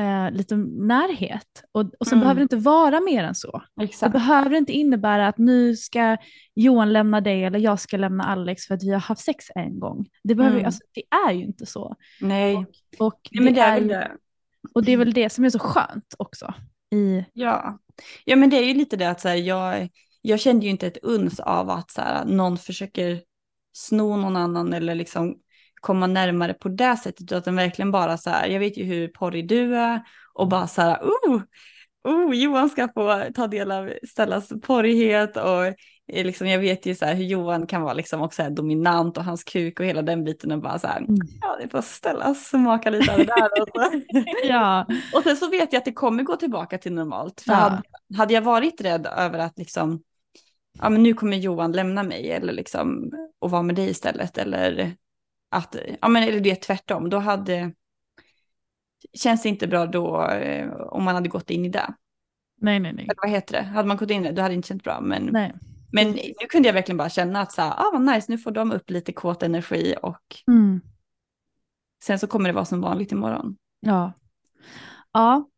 eh, 0.00 0.30
lite 0.30 0.56
närhet 0.56 1.64
och, 1.72 1.94
och 2.00 2.06
sen 2.06 2.18
Mm. 2.18 2.20
behöver 2.20 2.38
det 2.40 2.42
inte 2.42 2.56
vara 2.56 3.00
mer 3.00 3.24
än 3.24 3.34
så. 3.34 3.62
Det 3.76 3.84
Exakt. 3.84 4.12
behöver 4.12 4.56
inte 4.56 4.72
innebära 4.72 5.28
att 5.28 5.38
nu 5.38 5.76
ska 5.76 6.16
Johan 6.54 6.92
lämna 6.92 7.20
dig 7.20 7.44
eller 7.44 7.58
jag 7.58 7.80
ska 7.80 7.96
lämna 7.96 8.24
Alex 8.24 8.66
för 8.66 8.74
att 8.74 8.82
vi 8.84 8.90
har 8.92 9.00
haft 9.00 9.24
sex 9.24 9.44
en 9.54 9.80
gång. 9.80 10.06
Det, 10.24 10.34
behöver, 10.34 10.56
Mm. 10.56 10.66
alltså, 10.66 10.80
det 10.94 11.02
är 11.28 11.32
ju 11.32 11.44
inte 11.44 11.66
så. 11.66 11.96
Nej. 12.20 12.66
Och 12.98 13.20
Nej, 13.32 13.44
men 13.44 13.54
det 13.54 13.60
är 13.60 13.74
väl 13.74 13.82
ju- 13.82 13.88
det. 13.88 14.10
och 14.74 14.84
det 14.84 14.92
är 14.92 14.96
väl 14.96 15.12
det 15.12 15.30
som 15.30 15.44
är 15.44 15.50
så 15.50 15.58
skönt 15.58 16.14
också. 16.18 16.54
I, 16.94 17.24
Ja. 17.32 17.78
ja, 18.24 18.36
men 18.36 18.50
det 18.50 18.56
är 18.56 18.64
ju 18.64 18.74
lite 18.74 18.96
det 18.96 19.10
att 19.10 19.20
så 19.20 19.28
här, 19.28 19.36
jag, 19.36 19.88
jag 20.22 20.40
kände 20.40 20.64
ju 20.66 20.70
inte 20.70 20.86
ett 20.86 20.98
uns 21.02 21.40
av 21.40 21.70
att 21.70 21.90
så 21.90 22.00
här, 22.00 22.24
någon 22.24 22.58
försöker 22.58 23.22
sno 23.72 24.16
någon 24.16 24.36
annan 24.36 24.72
eller 24.72 24.94
liksom 24.94 25.36
komma 25.80 26.06
närmare 26.06 26.54
på 26.54 26.68
det 26.68 26.96
sättet. 26.96 27.32
Utan 27.32 27.56
verkligen 27.56 27.90
bara 27.90 28.16
så 28.16 28.30
här, 28.30 28.48
jag 28.48 28.60
vet 28.60 28.76
ju 28.76 28.84
hur 28.84 29.08
porrig 29.08 29.48
du 29.48 29.76
är 29.76 30.00
och 30.32 30.48
bara 30.48 30.66
så 30.66 30.82
här, 30.82 30.98
oh, 31.02 31.40
oh 32.04 32.34
Johan 32.34 32.70
ska 32.70 32.88
få 32.94 33.24
ta 33.34 33.46
del 33.46 33.70
av 33.72 33.92
Stellas 34.08 34.48
porrighet 34.62 35.36
och 35.36 35.64
eh, 36.12 36.24
liksom, 36.26 36.46
jag 36.46 36.58
vet 36.58 36.86
ju 36.86 36.94
så 36.94 37.04
här 37.04 37.14
hur 37.14 37.24
Johan 37.24 37.66
kan 37.66 37.82
vara 37.82 37.92
liksom 37.94 38.22
också 38.22 38.36
så 38.36 38.42
här 38.42 38.50
dominant 38.50 39.18
och 39.18 39.24
hans 39.24 39.44
kuk 39.44 39.80
och 39.80 39.86
hela 39.86 40.02
den 40.02 40.24
biten 40.24 40.52
och 40.52 40.60
bara 40.62 40.78
så 40.78 40.86
här, 40.86 40.98
Mm. 40.98 41.16
ja 41.40 41.56
det 41.62 41.68
får 41.68 41.82
Stella 41.82 42.34
smaka 42.34 42.90
lite 42.90 43.12
av 43.12 43.18
det 43.18 43.24
där. 43.24 43.62
Och, 43.62 43.68
så. 43.74 44.00
ja, 44.48 44.86
och 45.14 45.22
sen 45.22 45.36
så 45.36 45.48
vet 45.50 45.72
jag 45.72 45.78
att 45.78 45.84
det 45.84 45.92
kommer 45.92 46.22
gå 46.22 46.36
tillbaka 46.36 46.78
till 46.78 46.92
normalt. 46.92 47.40
För 47.40 47.52
Ja. 47.52 47.58
hade, 47.58 47.82
hade 48.16 48.34
jag 48.34 48.42
varit 48.42 48.80
rädd 48.80 49.06
över 49.16 49.38
att 49.38 49.58
liksom 49.58 50.02
ja 50.78 50.88
men 50.88 51.02
nu 51.02 51.14
kommer 51.14 51.36
Johan 51.36 51.72
lämna 51.72 52.02
mig 52.02 52.30
eller 52.32 52.52
liksom 52.52 53.10
och 53.40 53.50
vara 53.50 53.62
med 53.62 53.74
dig 53.76 53.90
istället 53.90 54.38
eller 54.38 54.94
att, 55.50 55.76
ja 56.00 56.08
men 56.08 56.22
eller 56.22 56.40
det 56.40 56.54
tvärtom, 56.54 57.10
då 57.10 57.18
hade, 57.18 57.72
känns 59.12 59.42
det 59.42 59.48
inte 59.48 59.66
bra 59.66 59.86
då 59.86 60.26
eh, 60.28 60.72
om 60.72 61.04
man 61.04 61.14
hade 61.14 61.28
gått 61.28 61.50
in 61.50 61.64
i 61.64 61.68
det. 61.68 61.94
Nej, 62.60 62.80
nej, 62.80 62.92
nej. 62.92 63.04
Eller 63.04 63.22
vad 63.22 63.30
heter 63.30 63.52
det? 63.52 63.62
Hade 63.62 63.88
man 63.88 63.96
gått 63.96 64.10
in 64.10 64.24
i 64.24 64.28
det, 64.28 64.32
då 64.34 64.42
hade 64.42 64.52
det 64.54 64.56
inte 64.56 64.68
känts 64.68 64.84
bra. 64.84 65.00
Men, 65.00 65.28
nej. 65.32 65.52
men 65.92 66.10
nu 66.10 66.46
kunde 66.50 66.68
jag 66.68 66.74
verkligen 66.74 66.96
bara 66.96 67.08
känna 67.10 67.40
att 67.40 67.52
så 67.52 67.62
här, 67.62 67.70
ah 67.70 67.90
vad 67.92 68.02
nice, 68.02 68.32
nu 68.32 68.38
får 68.38 68.50
de 68.50 68.72
upp 68.72 68.90
lite 68.90 69.12
kåt 69.12 69.42
energi 69.42 69.94
och 70.02 70.20
Mm. 70.48 70.80
sen 72.02 72.18
så 72.18 72.26
kommer 72.26 72.48
det 72.48 72.52
vara 72.52 72.64
som 72.64 72.80
vanligt 72.80 73.12
imorgon. 73.12 73.56
Ja. 73.80 74.12
Ja. 75.12 75.49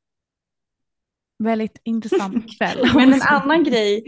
Väldigt 1.45 1.80
intressant 1.84 2.45
kväll. 2.59 2.90
Men 2.95 3.12
en 3.12 3.22
annan 3.22 3.64
grej, 3.64 4.05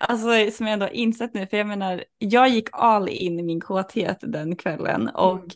alltså 0.00 0.50
som 0.52 0.66
jag 0.66 0.72
ändå 0.72 0.86
har 0.86 0.90
insett 0.90 1.34
nu, 1.34 1.46
för 1.46 1.56
jag 1.56 1.66
menar, 1.66 2.04
jag 2.18 2.48
gick 2.48 2.68
all 2.72 3.08
in 3.08 3.40
i 3.40 3.42
min 3.42 3.60
kåthet 3.60 4.18
den 4.20 4.56
kvällen 4.56 5.08
och 5.08 5.38
Mm. 5.38 5.50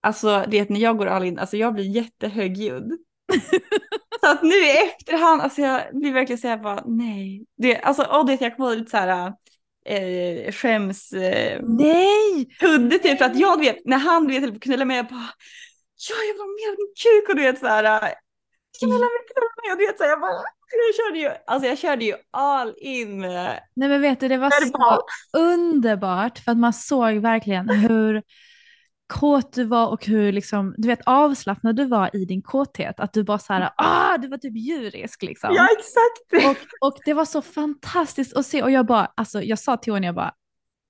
alltså 0.00 0.44
det 0.48 0.70
när 0.70 0.80
jag 0.80 0.98
går 0.98 1.06
all 1.06 1.24
in, 1.24 1.38
alltså 1.38 1.56
jag 1.56 1.74
blir 1.74 1.84
jättehögljudd. 1.84 2.92
så 4.20 4.26
att 4.30 4.42
nu 4.42 4.54
i 4.54 4.76
efterhand, 4.86 5.40
alltså 5.42 5.60
jag 5.60 5.82
blir 5.92 6.12
verkligen 6.12 6.38
så 6.38 6.48
här 6.48 6.56
bara, 6.56 6.82
nej. 6.86 7.46
Det, 7.56 7.76
alltså, 7.80 8.02
och 8.02 8.26
det 8.26 8.40
jag 8.40 8.56
kommer 8.56 8.76
lite 8.76 8.90
så 8.90 8.96
här, 8.96 9.32
eh, 9.86 10.52
skäms, 10.52 11.12
eh, 11.12 11.60
Nej! 11.62 12.48
Tudde 12.60 12.98
typ 12.98 13.18
för 13.18 13.24
att 13.24 13.38
jag 13.38 13.58
vet, 13.60 13.76
när 13.84 13.98
han 13.98 14.26
vet 14.26 14.40
höll 14.40 14.50
på 14.50 14.56
att 14.56 14.62
knulla 14.62 14.84
mig, 14.84 14.96
jag 14.96 15.06
bara, 15.06 15.30
ja 16.08 16.14
jag 16.28 16.32
vill 16.34 16.40
ha 16.40 16.46
mer 16.46 16.68
av 16.70 16.76
din 16.76 16.92
kuk 17.02 17.28
och 17.28 17.36
du 17.36 17.42
vet 17.42 17.58
så 17.58 17.66
här, 17.66 18.14
knulla 18.78 18.98
mig, 19.12 19.20
knulla 19.32 19.50
mig 19.62 19.72
och 19.72 19.78
du 19.78 19.86
vet 19.86 19.98
så 19.98 20.02
här, 20.04 20.10
jag 20.10 20.20
bara, 20.20 20.42
jag 20.88 21.06
körde 21.06 21.18
ju, 21.18 21.30
alltså 21.46 21.68
jag 21.68 21.78
körde 21.78 22.04
ju 22.04 22.14
all 22.30 22.74
in 22.78 23.20
Nej 23.20 23.60
men 23.74 24.00
vet 24.00 24.20
du, 24.20 24.28
det 24.28 24.36
var 24.36 24.50
så 24.50 25.00
underbart 25.38 26.38
för 26.38 26.52
att 26.52 26.58
man 26.58 26.72
såg 26.72 27.14
verkligen 27.14 27.68
hur 27.68 28.22
kåt 29.06 29.52
du 29.52 29.64
var 29.64 29.86
och 29.88 30.06
hur 30.06 30.32
liksom, 30.32 30.74
du 30.76 30.88
vet 30.88 31.00
avslappnad 31.06 31.76
du 31.76 31.84
var 31.84 32.16
i 32.16 32.24
din 32.24 32.42
kåthet. 32.42 33.00
Att 33.00 33.12
du 33.12 33.24
bara 33.24 33.38
så 33.38 33.52
här, 33.52 33.70
ah, 33.76 34.18
du 34.18 34.28
var 34.28 34.38
typ 34.38 34.56
djurisk 34.56 35.22
liksom. 35.22 35.50
Ja 35.54 35.68
exakt. 35.78 36.48
Och, 36.48 36.88
och 36.88 36.98
det 37.04 37.14
var 37.14 37.24
så 37.24 37.42
fantastiskt 37.42 38.36
att 38.36 38.46
se 38.46 38.62
och 38.62 38.70
jag 38.70 38.86
bara, 38.86 39.12
alltså 39.14 39.42
jag 39.42 39.58
sa 39.58 39.76
till 39.76 39.94
henne, 39.94 40.06
jag 40.06 40.14
bara, 40.14 40.32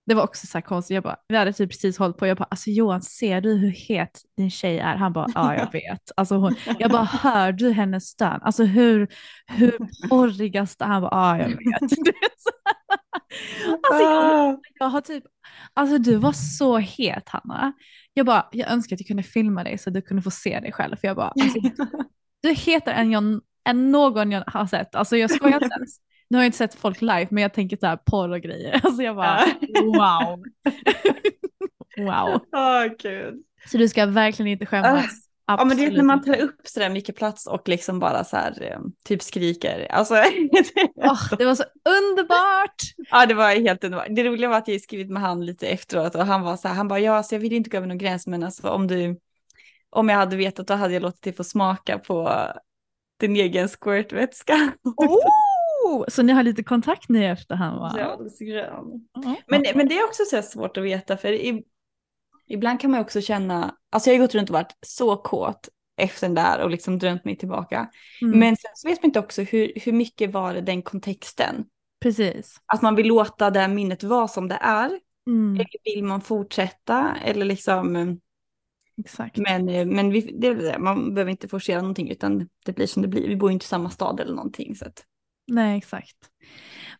det 0.06 0.14
var 0.14 0.22
också 0.22 0.46
så 0.46 0.58
här 0.58 0.62
konstigt, 0.62 0.94
jag 0.94 1.02
bara, 1.02 1.16
vi 1.28 1.36
hade 1.36 1.52
typ 1.52 1.70
precis 1.70 1.98
hållit 1.98 2.16
på, 2.16 2.26
jag 2.26 2.36
bara, 2.36 2.48
alltså 2.50 2.70
Johan 2.70 3.02
ser 3.02 3.40
du 3.40 3.54
hur 3.54 3.70
het 3.70 4.20
din 4.36 4.50
tjej 4.50 4.78
är? 4.78 4.96
Han 4.96 5.12
bara, 5.12 5.26
ja 5.34 5.54
jag 5.54 5.72
vet. 5.72 6.10
Alltså 6.16 6.34
hon, 6.36 6.54
jag 6.78 6.90
bara, 6.90 7.04
hör 7.04 7.52
du 7.52 7.70
hennes 7.72 8.04
stön? 8.04 8.40
Alltså 8.42 8.64
hur, 8.64 9.08
hur 9.46 9.78
porrigaste, 10.08 10.84
han 10.84 11.02
bara, 11.02 11.38
ja 11.38 11.38
jag 11.38 11.48
vet. 11.48 11.92
Alltså, 13.90 14.02
jag, 14.02 14.60
jag 14.78 14.86
har 14.86 15.00
typ, 15.00 15.24
alltså 15.74 15.98
du 15.98 16.16
var 16.16 16.32
så 16.32 16.78
het 16.78 17.28
Hanna. 17.28 17.72
Jag 18.14 18.26
bara, 18.26 18.48
jag 18.52 18.70
önskar 18.70 18.96
att 18.96 19.00
jag 19.00 19.06
kunde 19.06 19.22
filma 19.22 19.64
dig 19.64 19.78
så 19.78 19.90
att 19.90 19.94
du 19.94 20.02
kunde 20.02 20.22
få 20.22 20.30
se 20.30 20.60
dig 20.60 20.72
själv. 20.72 20.96
För 20.96 21.08
jag 21.08 21.16
bara, 21.16 21.28
alltså, 21.28 21.58
du 22.42 22.48
är 22.48 22.54
hetare 22.54 22.94
än, 22.94 23.10
jag, 23.10 23.40
än 23.68 23.92
någon 23.92 24.32
jag 24.32 24.44
har 24.46 24.66
sett. 24.66 24.94
Alltså 24.94 25.16
jag 25.16 25.30
skojar 25.30 25.62
inte 25.62 25.76
ens. 25.78 25.96
Nu 26.32 26.38
har 26.38 26.42
jag 26.42 26.48
inte 26.48 26.58
sett 26.58 26.74
folk 26.74 27.00
live 27.00 27.26
men 27.30 27.42
jag 27.42 27.54
tänker 27.54 27.76
så 27.76 27.86
här 27.86 27.96
porr 27.96 28.28
och 28.28 28.40
grejer. 28.40 28.80
Alltså 28.84 29.02
jag 29.02 29.16
bara 29.16 29.44
wow. 29.82 30.44
wow. 32.06 32.40
Åh 32.52 32.84
gud. 32.98 33.42
Så 33.66 33.78
du 33.78 33.88
ska 33.88 34.06
verkligen 34.06 34.52
inte 34.52 34.66
skämmas. 34.66 35.28
Ja 35.46 35.64
men 35.64 35.76
det 35.76 35.84
är 35.84 35.90
när 35.90 36.02
man 36.02 36.24
tar 36.24 36.40
upp 36.40 36.60
sådär 36.64 36.90
mycket 36.90 37.16
plats 37.16 37.46
och 37.46 37.68
liksom 37.68 37.98
bara 37.98 38.24
så 38.24 38.36
här 38.36 38.62
eh, 38.62 38.78
typ 39.04 39.22
skriker. 39.22 39.86
Alltså, 39.90 40.14
Åh, 40.96 41.34
det 41.38 41.44
var 41.44 41.54
så 41.54 41.64
underbart. 41.84 42.82
ja 43.10 43.26
det 43.26 43.34
var 43.34 43.50
helt 43.50 43.84
underbart. 43.84 44.06
Det 44.10 44.24
roliga 44.24 44.48
var 44.48 44.58
att 44.58 44.68
jag 44.68 44.80
skrivit 44.80 45.10
med 45.10 45.22
han 45.22 45.46
lite 45.46 45.68
efteråt 45.68 46.14
och 46.14 46.26
han 46.26 46.42
var 46.42 46.56
så 46.56 46.68
här, 46.68 46.74
han 46.74 46.88
bara 46.88 47.00
ja 47.00 47.16
alltså 47.16 47.34
jag 47.34 47.40
vill 47.40 47.52
inte 47.52 47.70
gå 47.70 47.76
över 47.76 47.86
någon 47.86 47.98
gräns 47.98 48.26
men 48.26 48.42
alltså 48.42 48.68
om 48.68 48.86
du, 48.86 49.18
om 49.90 50.08
jag 50.08 50.16
hade 50.16 50.36
vetat 50.36 50.66
då 50.66 50.74
hade 50.74 50.94
jag 50.94 51.02
låtit 51.02 51.22
dig 51.22 51.32
få 51.32 51.44
smaka 51.44 51.98
på 51.98 52.46
din 53.20 53.36
egen 53.36 53.68
squirtvätska. 53.68 54.72
Oh, 54.96 55.51
så 56.08 56.22
ni 56.22 56.32
har 56.32 56.42
lite 56.42 56.62
kontakt 56.62 57.08
nu 57.08 57.22
i 57.22 57.26
efterhand 57.26 57.80
va? 57.80 57.94
Ja, 57.98 58.16
det 58.16 58.24
är 58.24 58.28
så 58.28 58.44
grön. 58.44 59.08
Mm. 59.24 59.36
Men, 59.46 59.64
men 59.74 59.88
det 59.88 59.98
är 59.98 60.04
också 60.04 60.22
så 60.24 60.42
svårt 60.42 60.76
att 60.76 60.84
veta 60.84 61.16
för 61.16 61.32
i, 61.32 61.64
ibland 62.46 62.80
kan 62.80 62.90
man 62.90 63.00
också 63.00 63.20
känna, 63.20 63.76
alltså 63.90 64.10
jag 64.10 64.14
har 64.14 64.20
gått 64.20 64.34
runt 64.34 64.50
och 64.50 64.54
varit 64.54 64.76
så 64.86 65.16
kåt 65.16 65.68
efter 65.96 66.26
den 66.26 66.34
där 66.34 66.60
och 66.62 66.70
liksom 66.70 66.98
drömt 66.98 67.24
mig 67.24 67.36
tillbaka. 67.36 67.90
Mm. 68.22 68.38
Men 68.38 68.56
sen 68.56 68.70
så 68.74 68.88
vet 68.88 69.02
man 69.02 69.08
inte 69.08 69.18
också 69.18 69.42
hur, 69.42 69.72
hur 69.76 69.92
mycket 69.92 70.32
var 70.32 70.54
det 70.54 70.60
den 70.60 70.82
kontexten. 70.82 71.64
Precis. 72.00 72.60
Att 72.66 72.82
man 72.82 72.94
vill 72.94 73.06
låta 73.06 73.50
det 73.50 73.60
här 73.60 73.68
minnet 73.68 74.02
vara 74.02 74.28
som 74.28 74.48
det 74.48 74.58
är. 74.60 75.00
Mm. 75.26 75.54
Eller 75.54 75.94
vill 75.94 76.04
man 76.04 76.20
fortsätta? 76.20 77.16
Eller 77.24 77.44
liksom, 77.44 78.18
Exakt. 78.98 79.36
men, 79.36 79.64
men 79.88 80.10
vi, 80.10 80.20
det 80.20 80.46
är 80.46 80.54
väl 80.54 80.64
det, 80.64 80.78
man 80.78 81.14
behöver 81.14 81.30
inte 81.30 81.48
forcera 81.48 81.80
någonting 81.80 82.10
utan 82.10 82.48
det 82.64 82.72
blir 82.72 82.86
som 82.86 83.02
det 83.02 83.08
blir. 83.08 83.28
Vi 83.28 83.36
bor 83.36 83.50
ju 83.50 83.52
inte 83.52 83.64
i 83.64 83.66
samma 83.66 83.90
stad 83.90 84.20
eller 84.20 84.34
någonting. 84.34 84.76
Så 84.76 84.84
att, 84.84 85.04
Nej 85.46 85.78
exakt. 85.78 86.16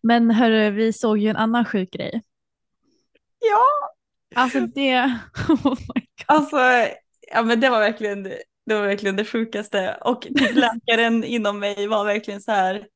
Men 0.01 0.31
hörru, 0.31 0.69
vi 0.71 0.93
såg 0.93 1.17
ju 1.17 1.29
en 1.29 1.35
annan 1.35 1.65
sjuk 1.65 1.91
grej. 1.91 2.23
ja, 3.39 3.93
Alltså 4.35 4.59
det, 4.59 4.95
oh 5.49 5.75
my 5.95 6.01
God. 6.01 6.25
alltså, 6.25 6.57
ja 7.31 7.43
men 7.43 7.59
det 7.59 7.69
var 7.69 7.79
verkligen, 7.79 8.23
det 8.65 8.75
var 8.75 8.81
verkligen 8.81 9.15
det 9.15 9.25
sjukaste. 9.25 9.97
Och 10.01 10.27
läkaren 10.53 11.23
inom 11.23 11.59
mig 11.59 11.87
var 11.87 12.05
verkligen 12.05 12.41
så 12.41 12.51
här, 12.51 12.87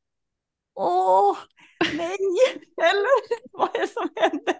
åh, 0.76 1.38
nej, 1.94 2.18
eller 2.82 3.08
vad 3.58 3.76
är 3.76 3.82
det 3.82 3.88
som 3.88 4.10
händer? 4.16 4.56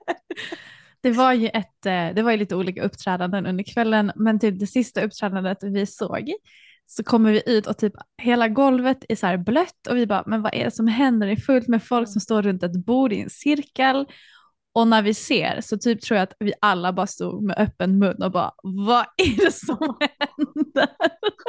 Det 1.02 1.12
var 1.12 1.34
ju 1.34 1.48
ett, 1.48 1.86
eh, 1.86 2.10
det 2.16 2.22
var 2.24 2.32
ju 2.32 2.38
lite 2.38 2.56
olika 2.56 2.84
uppträdanden 2.84 3.46
under 3.46 3.64
kvällen, 3.64 4.12
men 4.16 4.40
typ 4.40 4.60
det 4.60 4.68
sista 4.68 5.02
uppträdandet 5.02 5.64
vi 5.64 5.86
såg 5.86 6.34
så 6.90 7.04
kommer 7.04 7.32
vi 7.32 7.44
ut 7.46 7.68
och 7.68 7.78
typ 7.78 7.94
hela 8.22 8.48
golvet 8.48 8.98
är 9.10 9.16
så 9.16 9.28
här 9.28 9.38
blött 9.38 9.88
och 9.90 9.98
vi 9.98 10.08
bara, 10.08 10.24
men 10.26 10.42
vad 10.42 10.54
är 10.54 10.66
det 10.66 10.72
som 10.72 10.88
händer? 10.88 11.28
Det 11.28 11.34
är 11.34 11.38
fullt 11.38 11.68
med 11.68 11.84
folk 11.84 12.10
som 12.10 12.22
står 12.22 12.42
runt 12.42 12.64
ett 12.64 12.86
bord 12.86 13.14
i 13.14 13.22
en 13.22 13.30
cirkel 13.30 14.06
och 14.74 14.88
när 14.88 15.02
vi 15.02 15.14
ser 15.14 15.62
så 15.62 15.78
typ 15.78 16.02
tror 16.02 16.18
jag 16.18 16.24
att 16.24 16.36
vi 16.40 16.54
alla 16.62 16.94
bara 16.94 17.08
stod 17.08 17.44
med 17.44 17.56
öppen 17.60 18.00
mun 18.00 18.24
och 18.24 18.32
bara, 18.32 18.52
vad 18.64 19.06
är 19.18 19.46
det 19.46 19.52
som 19.52 19.98
händer? 20.10 20.90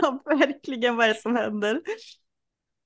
Ja, 0.02 0.22
verkligen 0.24 0.96
vad 0.96 1.04
är 1.04 1.14
det 1.14 1.20
som 1.20 1.36
händer? 1.36 1.80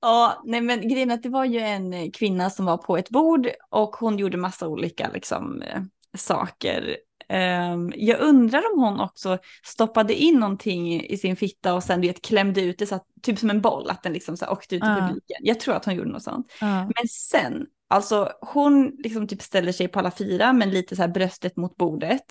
Ja, 0.01 0.41
nej 0.45 0.61
men 0.61 0.89
grejen 0.89 1.11
är 1.11 1.15
att 1.15 1.23
det 1.23 1.29
var 1.29 1.45
ju 1.45 1.59
en 1.59 2.11
kvinna 2.11 2.49
som 2.49 2.65
var 2.65 2.77
på 2.77 2.97
ett 2.97 3.09
bord 3.09 3.49
och 3.69 3.95
hon 3.95 4.17
gjorde 4.17 4.37
massa 4.37 4.67
olika 4.67 5.09
liksom, 5.13 5.61
eh, 5.61 5.81
saker. 6.17 6.97
Ehm, 7.33 7.93
jag 7.95 8.19
undrar 8.19 8.63
om 8.73 8.79
hon 8.79 8.99
också 8.99 9.37
stoppade 9.63 10.13
in 10.15 10.39
någonting 10.39 11.03
i 11.05 11.17
sin 11.17 11.35
fitta 11.35 11.73
och 11.73 11.83
sen 11.83 12.01
du 12.01 12.07
vet, 12.07 12.21
klämde 12.21 12.61
ut 12.61 12.77
det 12.77 12.85
så 12.85 12.95
att, 12.95 13.05
typ 13.21 13.39
som 13.39 13.49
en 13.49 13.61
boll, 13.61 13.89
att 13.89 14.03
den 14.03 14.13
liksom 14.13 14.37
så 14.37 14.45
här, 14.45 14.51
åkte 14.51 14.75
ut 14.75 14.83
i 14.83 14.85
Ja. 14.85 14.95
publiken. 15.07 15.37
Jag 15.39 15.59
tror 15.59 15.75
att 15.75 15.85
hon 15.85 15.95
gjorde 15.95 16.11
något 16.11 16.23
sånt. 16.23 16.51
Ja. 16.61 16.83
Men 16.83 17.07
sen, 17.09 17.65
alltså 17.87 18.31
hon 18.41 18.91
liksom 18.97 19.27
typ 19.27 19.41
ställer 19.41 19.71
sig 19.71 19.87
på 19.87 19.99
alla 19.99 20.11
fyra 20.11 20.53
men 20.53 20.69
lite 20.69 20.95
så 20.95 21.01
här 21.01 21.09
bröstet 21.09 21.57
mot 21.57 21.77
bordet. 21.77 22.23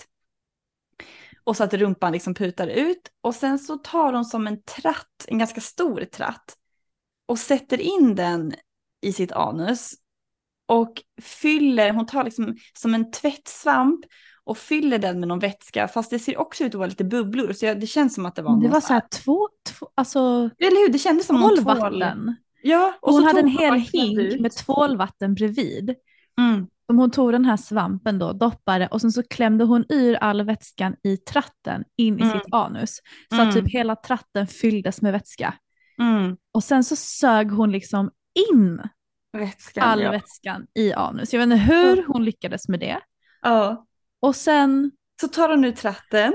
Och 1.44 1.56
så 1.56 1.64
att 1.64 1.74
rumpan 1.74 2.12
liksom 2.12 2.34
putar 2.34 2.66
ut. 2.66 3.10
Och 3.20 3.34
sen 3.34 3.58
så 3.58 3.76
tar 3.78 4.12
hon 4.12 4.24
som 4.24 4.46
en 4.46 4.62
tratt, 4.62 5.24
en 5.28 5.38
ganska 5.38 5.60
stor 5.60 6.04
tratt. 6.04 6.56
Och 7.26 7.38
sätter 7.38 7.80
in 7.80 8.14
den 8.14 8.54
i 9.00 9.12
sitt 9.12 9.32
anus. 9.32 9.92
Och 10.66 11.02
fyller, 11.22 11.90
hon 11.92 12.06
tar 12.06 12.24
liksom 12.24 12.56
som 12.74 12.94
en 12.94 13.10
tvättsvamp 13.10 14.00
och 14.44 14.58
fyller 14.58 14.98
den 14.98 15.20
med 15.20 15.28
någon 15.28 15.38
vätska. 15.38 15.88
Fast 15.88 16.10
det 16.10 16.18
ser 16.18 16.38
också 16.38 16.64
ut 16.64 16.68
att 16.74 16.78
vara 16.78 16.88
lite 16.88 17.04
bubblor. 17.04 17.52
Så 17.52 17.66
jag, 17.66 17.80
det 17.80 17.86
känns 17.86 18.14
som 18.14 18.26
att 18.26 18.34
det 18.34 18.42
var 18.42 18.62
Det 18.62 18.68
var 18.68 18.80
så 18.80 18.92
här 18.92 19.02
två, 19.24 19.48
två 19.68 19.88
alltså 19.94 20.18
Eller 20.58 20.86
hur, 20.86 20.92
det 20.92 20.98
kändes 20.98 21.26
som 21.26 21.36
tvålvatten. 21.36 22.36
Ja, 22.62 22.94
Och 23.00 23.12
hon 23.12 23.24
hade 23.24 23.40
en 23.40 23.48
hel 23.48 23.74
hink 23.74 24.18
ut. 24.18 24.40
med 24.40 24.52
tvålvatten 24.52 25.34
bredvid. 25.34 25.94
Mm. 26.38 26.66
Som 26.86 26.98
hon 26.98 27.10
tog 27.10 27.32
den 27.32 27.44
här 27.44 27.56
svampen 27.56 28.18
då, 28.18 28.32
doppade 28.32 28.86
och 28.86 29.00
sen 29.00 29.12
så 29.12 29.22
klämde 29.22 29.64
hon 29.64 29.84
ur 29.88 30.14
all 30.14 30.42
vätskan 30.42 30.96
i 31.02 31.16
tratten 31.16 31.84
in 31.96 32.18
i 32.18 32.22
Mm. 32.22 32.38
sitt 32.38 32.54
anus. 32.54 32.98
Så 33.28 33.34
Mm. 33.34 33.48
att 33.48 33.54
typ 33.54 33.68
hela 33.72 33.96
tratten 33.96 34.46
fylldes 34.46 35.02
med 35.02 35.12
vätska. 35.12 35.54
Mm. 36.00 36.36
Och 36.52 36.64
sen 36.64 36.84
så 36.84 36.96
sög 36.96 37.50
hon 37.50 37.72
liksom 37.72 38.10
in 38.52 38.82
Vätskan, 39.38 39.84
all 39.84 40.00
ja. 40.02 40.10
vätskan 40.10 40.66
i 40.74 40.92
anus. 40.92 41.32
Jag 41.32 41.40
vet 41.40 41.44
inte 41.44 41.56
hur 41.74 42.04
hon 42.06 42.24
lyckades 42.24 42.68
med 42.68 42.80
det. 42.80 43.00
ja. 43.42 43.86
Och 44.22 44.36
sen, 44.36 44.90
Så 45.20 45.28
tar 45.28 45.48
hon 45.48 45.64
ut 45.64 45.76
tratten 45.76 46.32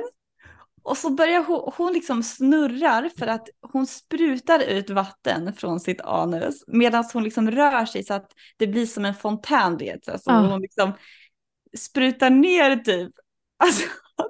och 0.83 0.97
så 0.97 1.09
börjar 1.09 1.43
hon, 1.43 1.71
hon 1.77 1.93
liksom 1.93 2.23
snurrar 2.23 3.09
för 3.19 3.27
att 3.27 3.49
hon 3.61 3.87
sprutar 3.87 4.59
ut 4.59 4.89
vatten 4.89 5.53
från 5.53 5.79
sitt 5.79 6.01
anus 6.01 6.63
medan 6.67 7.03
hon 7.13 7.23
liksom 7.23 7.51
rör 7.51 7.85
sig 7.85 8.03
så 8.03 8.13
att 8.13 8.31
det 8.57 8.67
blir 8.67 8.85
som 8.85 9.05
en 9.05 9.15
fontän. 9.15 9.79
Så 10.05 10.11
alltså, 10.11 10.31
Ja. 10.31 10.39
hon 10.39 10.61
liksom 10.61 10.93
sprutar 11.77 12.29
ner 12.29 12.75
typ. 12.75 13.11
Alltså, 13.59 13.83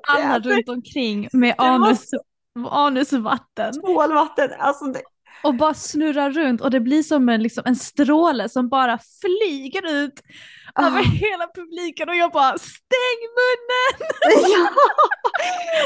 alla 0.08 0.36
är 0.36 0.39
runt 0.39 0.70
omkring 0.70 1.30
med 1.34 1.55
var 1.58 1.66
anus, 1.66 2.10
anusvatten. 2.70 3.74
tvålvatten. 3.74 4.49
Alltså, 4.60 4.86
det, 4.86 5.01
och 5.43 5.55
bara 5.55 5.73
snurrar 5.73 6.31
runt 6.31 6.61
och 6.61 6.71
det 6.71 6.79
blir 6.79 7.03
som 7.03 7.29
en, 7.29 7.43
liksom, 7.43 7.63
en 7.65 7.75
stråle 7.75 8.49
som 8.49 8.69
bara 8.69 8.99
flyger 9.21 9.93
ut 10.03 10.21
över 10.79 10.99
Ah. 10.99 11.01
hela 11.01 11.47
publiken 11.55 12.09
och 12.09 12.15
jag 12.15 12.31
bara 12.31 12.57
stäng 12.57 13.21
munnen! 13.38 14.11
ja. 14.51 14.69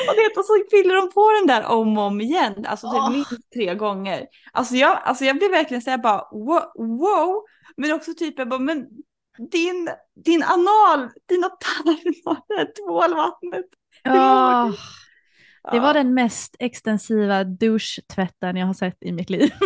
Och, 0.12 0.18
vet, 0.18 0.38
och 0.38 0.46
så 0.46 0.54
fyller 0.72 0.96
de 0.96 1.10
på 1.12 1.32
den 1.32 1.48
där 1.48 1.66
om 1.66 1.98
och 1.98 2.04
om 2.04 2.22
igen, 2.22 2.66
alltså 2.68 2.88
typ 2.92 3.00
Åh. 3.00 3.12
minst 3.12 3.52
tre 3.54 3.76
gånger. 3.76 4.28
Alltså 4.52 4.76
jag, 4.76 5.00
alltså 5.04 5.26
jag 5.26 5.38
blir 5.38 5.50
verkligen 5.50 5.82
såhär 5.82 5.98
bara 5.98 6.28
wow, 6.76 7.44
men 7.78 7.92
också 7.94 8.14
typ 8.14 8.40
jag 8.40 8.50
bara, 8.50 8.60
men 8.60 8.88
din, 9.52 9.90
din 10.26 10.44
anal, 10.44 11.10
dina 11.30 11.50
tarmar, 11.50 12.48
det 12.48 12.66
tvålvattnet. 12.66 13.66
Ja, 14.04 14.72
det 15.72 15.80
var 15.80 15.94
den 15.94 16.14
mest 16.14 16.56
extensiva 16.60 17.44
douche-tvätten 17.44 18.56
jag 18.58 18.68
har 18.68 18.74
sett 18.74 18.98
i 19.02 19.12
mitt 19.12 19.30
liv. 19.30 19.50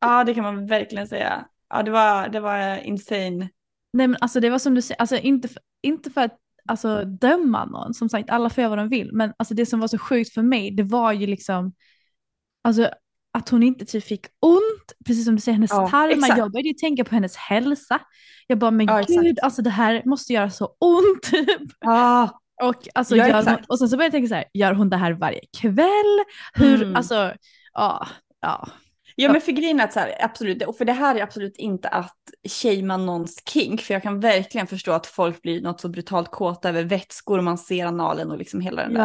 Ja, 0.00 0.24
det 0.24 0.34
kan 0.34 0.42
man 0.42 0.66
verkligen 0.66 1.08
säga. 1.08 1.46
Ja, 1.68 1.82
det 1.82 1.90
var, 1.90 2.28
det 2.28 2.40
var 2.40 2.76
insane. 2.76 3.48
Nej 3.92 4.08
men 4.08 4.16
alltså 4.20 4.40
det 4.40 4.50
var 4.50 4.58
som 4.58 4.74
du 4.74 4.82
säger, 4.82 5.00
alltså 5.00 5.16
inte 5.16 5.48
för, 5.48 5.62
inte 5.82 6.10
för 6.10 6.20
att 6.20 6.36
alltså, 6.68 7.04
döma 7.04 7.64
någon, 7.64 7.94
som 7.94 8.08
sagt 8.08 8.30
alla 8.30 8.50
får 8.50 8.62
göra 8.62 8.68
vad 8.68 8.78
de 8.78 8.88
vill, 8.88 9.10
men 9.12 9.32
alltså 9.36 9.54
det 9.54 9.66
som 9.66 9.80
var 9.80 9.88
så 9.88 9.98
sjukt 9.98 10.34
för 10.34 10.42
mig 10.42 10.70
det 10.70 10.82
var 10.82 11.12
ju 11.12 11.26
liksom, 11.26 11.72
alltså 12.64 12.90
att 13.32 13.48
hon 13.48 13.62
inte 13.62 13.84
typ 13.84 14.04
fick 14.04 14.26
ont, 14.40 14.92
precis 15.06 15.24
som 15.24 15.34
du 15.34 15.40
säger, 15.40 15.54
hennes 15.54 15.70
Ja, 15.70 15.88
tarmar, 15.88 16.08
exakt. 16.12 16.38
jag 16.38 16.52
började 16.52 16.68
ju 16.68 16.74
tänka 16.74 17.04
på 17.04 17.14
hennes 17.14 17.36
hälsa. 17.36 18.00
Jag 18.46 18.58
bara, 18.58 18.70
men 18.70 18.86
Ja, 18.86 19.00
exakt. 19.00 19.20
gud, 19.22 19.38
alltså 19.42 19.62
det 19.62 19.70
här 19.70 20.02
måste 20.04 20.32
göra 20.32 20.50
så 20.50 20.64
ont. 20.78 21.22
typ. 21.30 21.72
Ja, 21.80 22.40
och, 22.62 22.88
alltså, 22.94 23.16
Ja, 23.16 23.28
gör 23.28 23.44
hon, 23.44 23.56
och 23.68 23.78
sen 23.78 23.88
så 23.88 23.96
började 23.96 24.04
jag 24.16 24.20
tänka 24.22 24.28
så 24.28 24.34
här, 24.34 24.44
gör 24.54 24.72
hon 24.74 24.90
det 24.90 24.96
här 24.96 25.12
varje 25.12 25.40
kväll? 25.60 26.24
Hur, 26.54 26.82
Mm. 26.82 26.96
alltså, 26.96 27.32
ja, 27.74 28.06
ja. 28.40 28.68
Ja 29.20 29.32
men 29.32 29.40
för 29.40 29.52
grejen 29.52 29.80
är 29.80 29.84
att 29.84 29.92
så 29.92 30.00
här, 30.00 30.14
absolut, 30.24 30.62
och 30.66 30.76
för 30.76 30.84
det 30.84 30.92
här 30.92 31.14
är 31.14 31.22
absolut 31.22 31.56
inte 31.56 31.88
att 31.88 32.16
shamea 32.62 32.96
någons 32.96 33.42
kink, 33.48 33.80
för 33.80 33.94
jag 33.94 34.02
kan 34.02 34.20
verkligen 34.20 34.66
förstå 34.66 34.92
att 34.92 35.06
folk 35.06 35.42
blir 35.42 35.62
något 35.62 35.80
så 35.80 35.88
brutalt 35.88 36.30
kåta 36.30 36.68
över 36.68 36.84
vätskor 36.84 37.38
och 37.38 37.44
man 37.44 37.58
ser 37.58 37.86
analen 37.86 38.30
och 38.30 38.38
liksom 38.38 38.60
hela 38.60 38.82
den 38.82 38.92
Ja. 38.92 38.98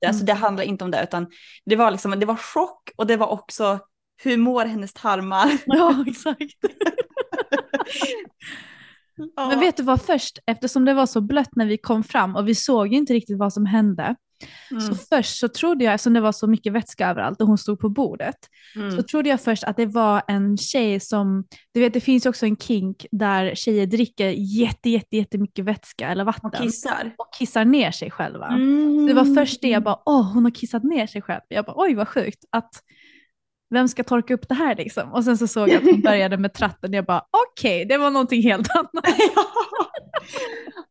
där. 0.00 0.08
Alltså 0.08 0.24
det 0.24 0.32
handlar 0.32 0.64
inte 0.64 0.84
om 0.84 0.90
det, 0.90 1.02
utan 1.02 1.26
det 1.66 1.76
var 1.76 1.90
liksom, 1.90 2.20
det 2.20 2.26
var 2.26 2.36
chock 2.36 2.90
och 2.96 3.06
det 3.06 3.16
var 3.16 3.26
också 3.26 3.78
hur 4.22 4.36
mår 4.36 4.64
hennes 4.64 4.92
tarmar? 4.92 5.50
Ja, 5.66 6.04
exakt. 6.06 6.54
Ja. 9.36 9.48
Men 9.48 9.60
vet 9.60 9.76
du 9.76 9.82
vad 9.82 10.02
först, 10.02 10.38
eftersom 10.46 10.84
det 10.84 10.94
var 10.94 11.06
så 11.06 11.20
blött 11.20 11.56
när 11.56 11.66
vi 11.66 11.78
kom 11.78 12.02
fram 12.04 12.36
och 12.36 12.48
vi 12.48 12.54
såg 12.54 12.92
inte 12.92 13.12
riktigt 13.12 13.38
vad 13.38 13.52
som 13.52 13.66
hände. 13.66 14.16
Mm, 14.70 14.80
Så 14.80 14.94
först 14.94 15.38
så 15.38 15.48
trodde 15.48 15.84
jag, 15.84 15.94
eftersom 15.94 16.12
det 16.12 16.20
var 16.20 16.32
så 16.32 16.46
mycket 16.46 16.72
vätska 16.72 17.08
överallt 17.08 17.40
och 17.40 17.46
hon 17.46 17.58
stod 17.58 17.80
på 17.80 17.88
bordet, 17.88 18.36
mm. 18.76 18.90
så 18.96 19.02
trodde 19.02 19.28
jag 19.28 19.40
först 19.40 19.64
att 19.64 19.76
det 19.76 19.86
var 19.86 20.22
en 20.28 20.56
tjej 20.56 21.00
som, 21.00 21.44
du 21.74 21.80
vet 21.80 21.92
det 21.92 22.00
finns 22.00 22.26
ju 22.26 22.30
också 22.30 22.46
en 22.46 22.56
kink 22.56 23.06
där 23.10 23.54
tjejer 23.54 23.86
dricker 23.86 24.28
jätte, 24.30 24.90
jätte, 24.90 25.16
jättemycket 25.16 25.64
vätska 25.64 26.08
eller 26.08 26.24
vatten 26.24 26.50
Och 26.54 26.56
kissar. 26.56 27.14
och 27.18 27.28
kissar 27.38 27.64
ner 27.64 27.90
sig 27.90 28.10
själva. 28.10 28.46
Mm. 28.46 29.06
Det 29.06 29.14
var 29.14 29.34
först 29.34 29.62
det 29.62 29.68
jag 29.68 29.82
bara, 29.82 29.98
åh 30.06 30.32
hon 30.32 30.44
har 30.44 30.50
kissat 30.50 30.84
ner 30.84 31.06
sig 31.06 31.22
själv. 31.22 31.40
Jag 31.48 31.64
bara, 31.64 31.74
oj 31.76 31.94
vad 31.94 32.08
sjukt. 32.08 32.44
Att, 32.50 32.70
vem 33.70 33.88
ska 33.88 34.04
torka 34.04 34.34
upp 34.34 34.48
det 34.48 34.54
här 34.54 34.76
liksom? 34.76 35.12
Och 35.12 35.24
sen 35.24 35.38
så 35.38 35.46
såg 35.46 35.68
jag 35.68 35.76
att 35.76 35.90
hon 35.90 36.00
började 36.00 36.36
med 36.36 36.52
tratten. 36.54 36.92
Jag 36.92 37.04
bara, 37.04 37.24
okej, 37.30 37.84
det 37.84 37.96
var 37.98 38.10
någonting 38.10 38.42
helt 38.42 38.70
annat. 38.76 39.04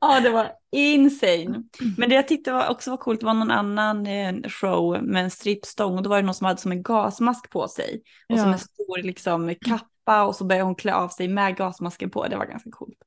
ja, 0.01 0.19
det 0.19 0.29
var 0.29 0.51
insane. 0.71 1.63
Men 1.97 2.09
det 2.09 2.15
jag 2.15 2.27
tyckte 2.27 2.51
var 2.51 2.69
också 2.69 2.89
var 2.89 2.97
coolt 2.97 3.23
var 3.23 3.33
någon 3.33 3.51
annan 3.51 4.07
eh, 4.07 4.33
show 4.49 5.03
med 5.03 5.23
en 5.23 5.31
strippstång 5.31 5.97
och 5.97 6.03
då 6.03 6.09
var 6.09 6.17
det 6.17 6.25
någon 6.25 6.35
som 6.35 6.45
hade 6.45 6.61
som 6.61 6.71
en 6.71 6.83
gasmask 6.83 7.49
på 7.49 7.67
sig 7.67 8.01
och 8.33 8.39
som 8.39 8.47
Ja. 8.47 8.53
en 8.53 8.59
stor 8.59 9.03
liksom 9.03 9.55
kappa 9.65 10.23
och 10.25 10.35
så 10.35 10.45
började 10.45 10.65
hon 10.65 10.75
klä 10.75 10.93
av 10.93 11.07
sig 11.09 11.27
med 11.27 11.57
gasmasken 11.57 12.09
på. 12.09 12.27
Det 12.27 12.37
var 12.37 12.45
ganska 12.45 12.69
coolt. 12.71 12.97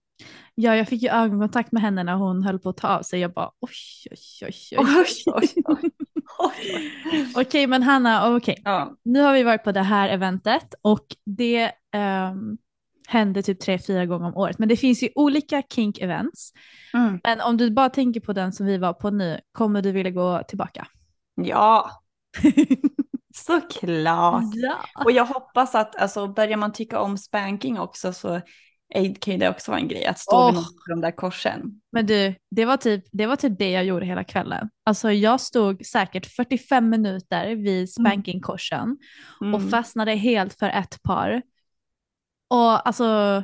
Ja, 0.55 0.77
jag 0.77 0.89
fick 0.89 1.03
ju 1.03 1.09
ögonkontakt 1.09 1.73
med 1.73 1.83
henne 1.83 2.05
när 2.05 2.15
hon 2.15 2.43
höll 2.43 2.59
på 2.59 2.69
att 2.69 2.77
ta 2.77 2.89
av 2.89 3.03
sig. 3.03 3.21
Jag 3.21 3.33
bara, 3.33 3.51
oj, 3.61 3.71
oj, 4.11 4.49
oj, 4.49 4.79
oj. 4.79 5.25
Oj, 5.27 5.53
oj. 5.65 6.01
Okej, 7.37 7.67
men 7.67 7.83
Hanna, 7.83 8.37
okej. 8.37 8.63
Ja. 8.65 8.97
Nu 9.03 9.21
har 9.21 9.33
vi 9.33 9.43
varit 9.43 9.65
på 9.65 9.73
det 9.73 9.83
här 9.83 10.09
eventet 10.09 10.75
och 10.83 11.07
det 11.25 11.73
um, 12.33 12.59
händer 13.07 13.43
typ 13.43 13.61
tre, 13.61 13.79
fyra 13.79 14.07
gånger 14.07 14.27
om 14.27 14.37
året. 14.37 14.59
Men 14.59 14.69
det 14.69 14.77
finns 14.77 15.03
ju 15.03 15.09
olika 15.15 15.61
kink-events. 15.61 16.53
Mm. 16.95 17.21
Men 17.25 17.41
om 17.41 17.57
du 17.57 17.71
bara 17.71 17.91
tänker 17.91 18.21
på 18.21 18.33
den 18.33 18.53
som 18.53 18.67
vi 18.67 18.79
var 18.79 18.93
på 18.93 19.11
nu, 19.11 19.41
kommer 19.53 19.83
du 19.83 19.93
vilja 19.93 20.11
gå 20.11 20.43
tillbaka? 20.49 20.87
ja, 21.35 21.91
såklart. 23.35 24.45
ja. 24.55 24.77
Och 25.05 25.13
jag 25.13 25.27
hoppas 25.27 25.75
att 25.75 25.97
alltså, 25.97 26.29
börjar 26.29 26.57
man 26.57 26.73
tycka 26.73 27.01
om 27.01 27.19
spanking 27.19 27.79
också 27.79 28.13
så 28.13 28.41
kan 29.21 29.33
ju 29.35 29.39
det 29.39 29.49
också 29.49 29.71
vara 29.71 29.81
en 29.81 29.89
grej 29.89 30.07
att 30.07 30.19
stå 30.19 30.37
Åh. 30.37 30.47
vid 30.47 30.55
någon 30.55 30.65
av 30.65 30.89
de 30.89 31.01
där 31.01 31.11
korsen. 31.11 31.81
Men 31.93 32.07
du, 32.07 32.35
det 32.51 32.65
var, 32.65 32.77
typ, 32.77 33.05
det 33.13 33.27
var 33.27 33.37
typ 33.37 33.59
det 33.59 33.71
jag 33.71 33.85
gjorde 33.85 34.07
hela 34.07 34.25
kvällen. 34.25 34.69
Alltså 34.87 35.13
jag 35.13 35.41
stod 35.41 35.87
säkert 35.87 36.27
45 36.27 36.91
minuter 36.91 37.55
vid 37.57 37.93
spankingkorsen 37.93 38.99
Mm. 39.41 39.55
och 39.55 39.71
fastnade 39.71 40.13
helt 40.15 40.59
för 40.59 40.69
ett 40.69 41.03
par. 41.03 41.43
Och 42.51 42.87
alltså, 42.89 43.43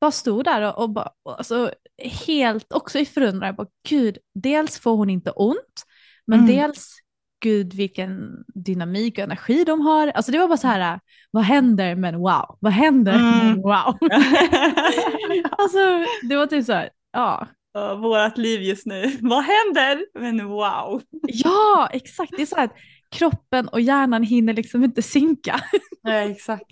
bara 0.00 0.10
stod 0.10 0.44
där 0.44 0.62
och, 0.62 0.82
och 0.82 0.90
bara, 0.90 1.10
alltså, 1.24 1.72
helt 2.26 2.72
också 2.72 2.98
i 2.98 3.04
förundran. 3.06 3.46
Jag 3.46 3.56
bara, 3.56 3.68
Gud, 3.88 4.18
dels 4.34 4.78
får 4.78 4.96
hon 4.96 5.10
inte 5.10 5.30
ont, 5.30 5.84
men 6.26 6.38
Mm. 6.38 6.50
dels, 6.56 6.88
gud 7.44 7.74
vilken 7.74 8.44
dynamik 8.54 9.18
och 9.18 9.24
energi 9.24 9.64
de 9.64 9.80
har. 9.80 10.08
Alltså 10.08 10.32
det 10.32 10.38
var 10.38 10.48
bara 10.48 10.56
så 10.56 10.66
här, 10.66 11.00
vad 11.30 11.44
händer 11.44 11.94
men 11.94 12.16
wow, 12.18 12.56
vad 12.60 12.72
händer 12.72 13.12
men 13.18 13.40
Mm. 13.50 13.62
wow. 13.62 13.98
alltså 15.50 15.78
det 16.28 16.36
var 16.36 16.46
typ 16.46 16.64
så 16.64 16.72
här, 16.72 16.90
ja. 17.12 17.46
Vårat 17.74 18.38
liv 18.38 18.62
just 18.62 18.86
nu. 18.86 19.10
Vad 19.20 19.44
händer? 19.44 20.06
Men 20.20 20.46
wow. 20.48 21.02
Ja, 21.22 21.88
exakt. 21.92 22.32
Det 22.36 22.42
är 22.42 22.46
så 22.46 22.56
här 22.56 22.64
att 22.64 22.74
kroppen 23.10 23.68
och 23.68 23.80
hjärnan 23.80 24.22
hinner 24.22 24.52
liksom 24.54 24.84
inte 24.84 25.02
synka. 25.02 25.60
Ja, 26.02 26.12
exakt. 26.12 26.70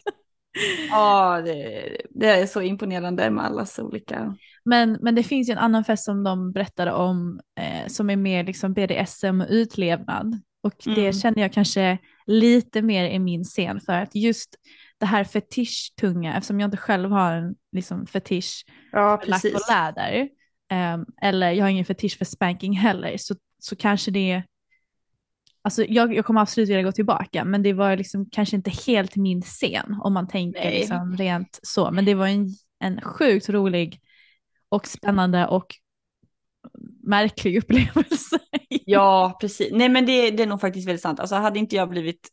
Ja, 0.90 1.40
det, 1.44 1.82
det 2.10 2.26
är 2.26 2.46
så 2.46 2.60
imponerande 2.62 3.30
med 3.30 3.44
allas 3.44 3.78
olika. 3.78 4.36
Men, 4.64 4.98
men 5.02 5.14
det 5.14 5.22
finns 5.22 5.48
ju 5.48 5.52
en 5.52 5.58
annan 5.58 5.84
fest 5.84 6.04
som 6.04 6.24
de 6.24 6.52
berättade 6.52 6.92
om 6.92 7.40
eh, 7.60 7.88
som 7.88 8.10
är 8.10 8.16
mer 8.16 8.44
liksom 8.44 8.72
BDSM 8.72 9.40
och 9.40 9.46
utlevnad. 9.50 10.40
Och 10.62 10.72
det 10.84 10.90
Mm. 11.00 11.12
känner 11.12 11.42
jag 11.42 11.52
kanske 11.52 11.98
lite 12.26 12.82
mer 12.82 13.04
i 13.10 13.18
min 13.18 13.44
scen 13.44 13.80
för 13.80 13.92
att 13.92 14.14
just 14.14 14.56
det 14.98 15.06
här 15.06 15.24
fetischtunga, 15.24 16.36
eftersom 16.36 16.60
jag 16.60 16.66
inte 16.66 16.76
själv 16.76 17.10
har 17.10 17.32
en 17.32 17.54
liksom, 17.72 18.06
fetisch 18.06 18.64
Ja, 18.92 19.18
för 19.22 19.26
lack 19.30 19.44
och 19.44 19.60
läder, 19.70 20.28
ehm, 20.70 21.04
eller 21.22 21.50
jag 21.50 21.64
har 21.64 21.70
ingen 21.70 21.84
fetisch 21.84 22.18
för 22.18 22.24
spanking 22.24 22.72
heller, 22.76 23.16
så, 23.16 23.34
så 23.58 23.76
kanske 23.76 24.10
det 24.10 24.42
Alltså 25.64 25.84
jag, 25.88 26.14
jag 26.14 26.24
kommer 26.24 26.40
absolut 26.40 26.68
vilja 26.68 26.82
gå 26.82 26.92
tillbaka, 26.92 27.44
men 27.44 27.62
det 27.62 27.72
var 27.72 27.96
liksom 27.96 28.30
kanske 28.30 28.56
inte 28.56 28.70
helt 28.86 29.16
min 29.16 29.42
scen 29.42 29.96
om 30.02 30.12
man 30.14 30.28
tänker 30.28 30.60
Nej. 30.60 30.78
liksom 30.78 31.16
rent 31.16 31.58
så. 31.62 31.90
Men 31.90 32.04
det 32.04 32.14
var 32.14 32.26
en, 32.26 32.48
en 32.78 33.00
sjukt 33.00 33.48
rolig 33.48 34.00
och 34.68 34.86
spännande 34.86 35.46
och 35.46 35.66
märklig 37.02 37.58
upplevelse. 37.58 38.38
Ja, 38.84 39.38
precis. 39.40 39.72
Nej, 39.72 39.88
men 39.88 40.06
det, 40.06 40.30
det 40.30 40.42
är 40.42 40.46
nog 40.46 40.60
faktiskt 40.60 40.88
väldigt 40.88 41.02
sant. 41.02 41.20
Alltså 41.20 41.34
hade 41.34 41.58
inte 41.58 41.76
jag 41.76 41.88
blivit 41.88 42.28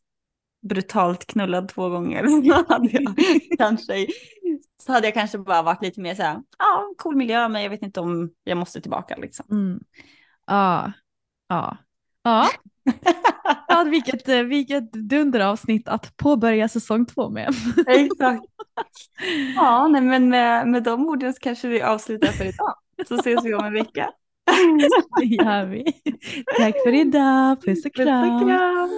brutalt 0.62 1.26
knullad 1.26 1.70
två 1.70 1.90
gånger 1.90 2.28
så 2.48 2.74
hade 2.74 2.90
jag 2.92 3.16
kanske, 3.58 4.08
så 4.86 4.92
hade 4.94 5.08
jag 5.08 5.14
kanske 5.14 5.38
bara 5.38 5.62
varit 5.62 5.84
lite 5.84 6.02
mer 6.02 6.16
så 6.16 6.24
här, 6.24 6.42
ja, 6.58 6.94
cool 6.98 7.16
miljö, 7.16 7.48
men 7.48 7.64
jag 7.64 7.70
vet 7.70 7.82
inte 7.82 8.00
om 8.00 8.32
jag 8.44 8.58
måste 8.58 8.82
tillbaka 8.82 9.16
liksom. 9.16 9.46
Mm. 9.52 9.80
Ja, 10.48 10.92
ja, 11.48 11.78
ja. 12.24 12.50
ja 13.68 13.84
vilket, 13.84 14.30
eh, 14.30 14.44
vilket 14.44 14.92
dunderavsnitt 14.92 15.88
att 15.88 16.18
påbörja 16.18 16.68
säsong 16.68 17.06
två 17.06 17.30
med. 17.30 17.54
Exakt. 17.88 18.46
Ja, 19.56 19.88
nej, 19.88 20.02
men 20.02 20.30
med, 20.30 20.68
med 20.68 20.84
de 20.84 21.08
orden 21.08 21.34
så 21.34 21.40
kanske 21.40 21.68
vi 21.68 21.82
avslutar 21.82 22.28
för 22.28 22.46
idag. 22.46 22.76
Så 23.08 23.16
ses 23.16 23.46
vi 23.46 23.54
om 23.54 23.66
en 23.66 23.74
vecka 23.74 24.12
gör 25.24 25.66
vi. 25.66 25.84
Tack 26.58 26.76
för 26.84 26.94
idag. 26.94 27.62
Puss 27.66 27.86
och 27.86 27.94
kram. 27.94 28.24
Puss 28.24 28.42
och 28.42 28.48
kram. 28.50 28.90